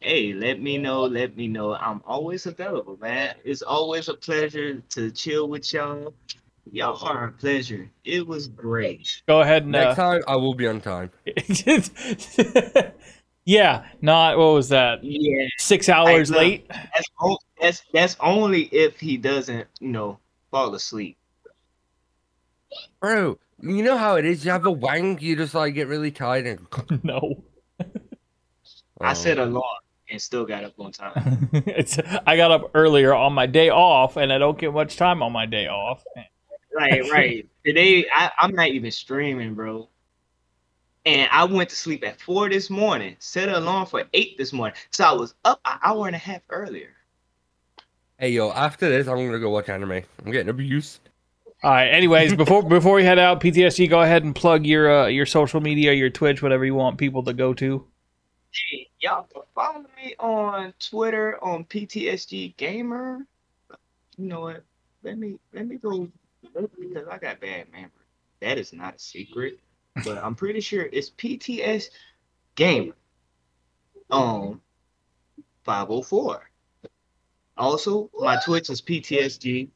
[0.00, 1.04] Hey, let me know.
[1.04, 1.74] Let me know.
[1.74, 3.34] I'm always available, man.
[3.44, 6.14] It's always a pleasure to chill with y'all.
[6.70, 7.88] Y'all are a pleasure.
[8.04, 9.22] It was great.
[9.26, 11.10] Go ahead and Next uh, time, I will be on time.
[13.44, 15.02] yeah, not what was that?
[15.02, 16.40] Yeah, Six hours look.
[16.40, 16.68] late.
[16.68, 17.08] that's
[17.60, 20.18] that's that's only if he doesn't, you know,
[20.50, 21.16] fall asleep.
[23.00, 24.44] Bro, you know how it is.
[24.44, 26.66] You have a wank, you just like get really tired and.
[27.04, 27.42] no,
[29.00, 29.14] I Oh.
[29.14, 29.64] set alarm
[30.08, 31.48] and still got up on time.
[31.52, 35.22] it's I got up earlier on my day off, and I don't get much time
[35.22, 36.04] on my day off.
[36.74, 37.48] Right, right.
[37.64, 39.88] Today I, I'm not even streaming, bro.
[41.06, 44.52] And I went to sleep at four this morning, set an alarm for eight this
[44.52, 44.76] morning.
[44.90, 46.90] So I was up an hour and a half earlier.
[48.18, 50.02] Hey yo, after this, I'm gonna go watch anime.
[50.24, 51.00] I'm getting abused.
[51.62, 51.88] All right.
[51.88, 55.60] Anyways, before before we head out, PTSD, go ahead and plug your uh, your social
[55.60, 57.86] media, your Twitch, whatever you want people to go to.
[58.70, 63.26] Hey, y'all can follow me on Twitter on PTSG Gamer.
[64.16, 64.62] You know what?
[65.02, 66.08] Let me let me go
[66.52, 67.90] because I got bad memory.
[68.40, 69.58] That is not a secret,
[70.04, 71.88] but I'm pretty sure it's PTS
[72.54, 72.94] Gamer.
[74.10, 74.60] Um,
[75.64, 76.50] 504.
[77.56, 79.68] Also, my Twitch is PTSG.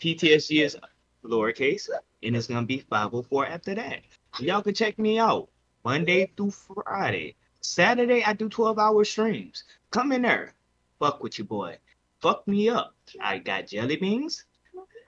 [0.00, 0.76] PTSG is
[1.24, 1.88] lowercase,
[2.22, 4.00] and it's gonna be 504 after that.
[4.40, 5.48] Y'all can check me out
[5.84, 7.36] Monday through Friday.
[7.60, 9.64] Saturday, I do 12 hour streams.
[9.90, 10.54] Come in there.
[10.98, 11.78] Fuck with your boy.
[12.20, 12.94] Fuck me up.
[13.20, 14.44] I got jelly beans,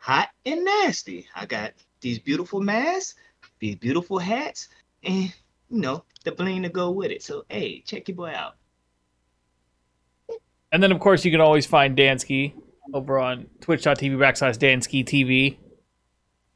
[0.01, 1.27] hot and nasty.
[1.35, 3.15] I got these beautiful masks,
[3.59, 4.69] these beautiful hats,
[5.03, 5.33] and
[5.71, 7.23] you know, the bling to go with it.
[7.23, 8.57] So, hey, check your boy out.
[10.73, 12.53] And then, of course, you can always find Dansky
[12.93, 15.57] over on twitch.tv backslash Dansky TV,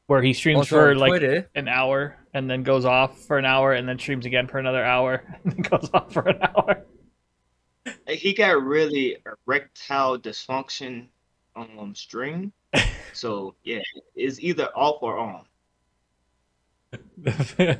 [0.07, 3.45] where he streams Also for like Twitter, an hour and then goes off for an
[3.45, 6.85] hour and then streams again for another hour and then goes off for an hour.
[8.07, 9.17] He got really
[9.47, 11.07] erectile dysfunction
[11.55, 12.51] um string.
[13.13, 13.79] So yeah,
[14.13, 15.45] it's either off or on.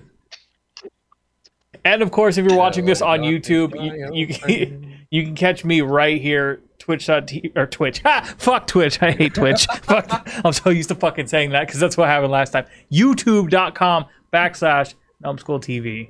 [1.85, 5.81] and of course, if you're watching this on YouTube, you, you, you can catch me
[5.81, 7.99] right here, twitch.tv or Twitch.
[7.99, 8.33] Ha!
[8.37, 9.01] Fuck Twitch.
[9.01, 9.67] I hate Twitch.
[9.83, 10.27] Fuck.
[10.43, 12.65] I'm so used to fucking saying that because that's what happened last time.
[12.91, 16.09] YouTube.com backslash Numbschool TV.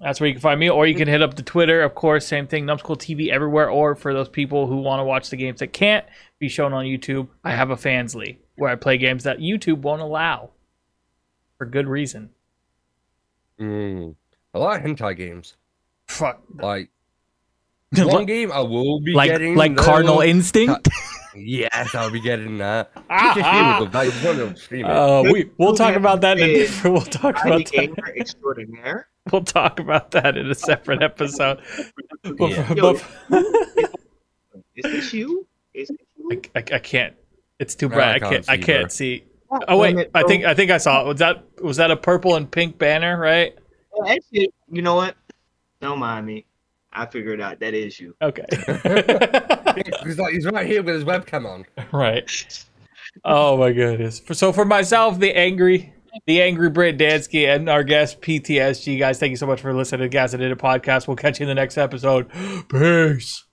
[0.00, 2.26] That's where you can find me, or you can hit up the Twitter, of course,
[2.26, 5.60] same thing, Numbschool TV everywhere, or for those people who want to watch the games
[5.60, 6.04] that can't
[6.38, 10.02] be shown on YouTube, I have a Fansly where I play games that YouTube won't
[10.02, 10.50] allow
[11.58, 12.30] for good reason.
[13.58, 14.14] mm,
[14.54, 15.56] a lot of hentai games.
[16.08, 16.42] Fuck.
[16.54, 16.90] Like
[17.96, 20.88] one game, I will be like getting like the- Carnal Instinct.
[21.36, 22.92] Yes, I'll be getting that.
[23.10, 23.78] Ah, Just ah.
[23.80, 24.90] with the I just want to stream it.
[24.90, 26.94] Uh, we we'll talk about that in a different.
[26.94, 28.14] We'll talk about that.
[28.16, 29.08] extraordinaire.
[29.32, 31.60] We'll talk about that in a separate episode.
[32.24, 32.72] Yeah.
[32.74, 33.00] Yo,
[34.76, 35.46] Is this you?
[35.74, 36.42] Is it you?
[36.54, 37.14] I, I, I can't.
[37.58, 38.22] It's too bright.
[38.22, 38.48] I I can't can't.
[38.48, 39.24] I see, can't see.
[39.68, 41.06] Oh wait, I think I think I saw it.
[41.08, 43.18] Was that was that a purple and pink banner?
[43.18, 43.56] Right.
[43.96, 45.16] Well, Actually, you know what?
[45.80, 46.46] Don't mind me.
[46.92, 48.14] I figured out that is you.
[48.22, 48.44] Okay.
[50.04, 51.66] he's, like, he's right here with his webcam on.
[51.92, 52.64] right.
[53.24, 54.22] Oh my goodness.
[54.32, 55.92] So for myself, the angry,
[56.26, 60.02] the angry Britt Dansky, and our guest PTSG guys, thank you so much for listening
[60.02, 61.06] to Gas and Edit podcast.
[61.06, 62.30] We'll catch you in the next episode.
[62.68, 63.44] Peace.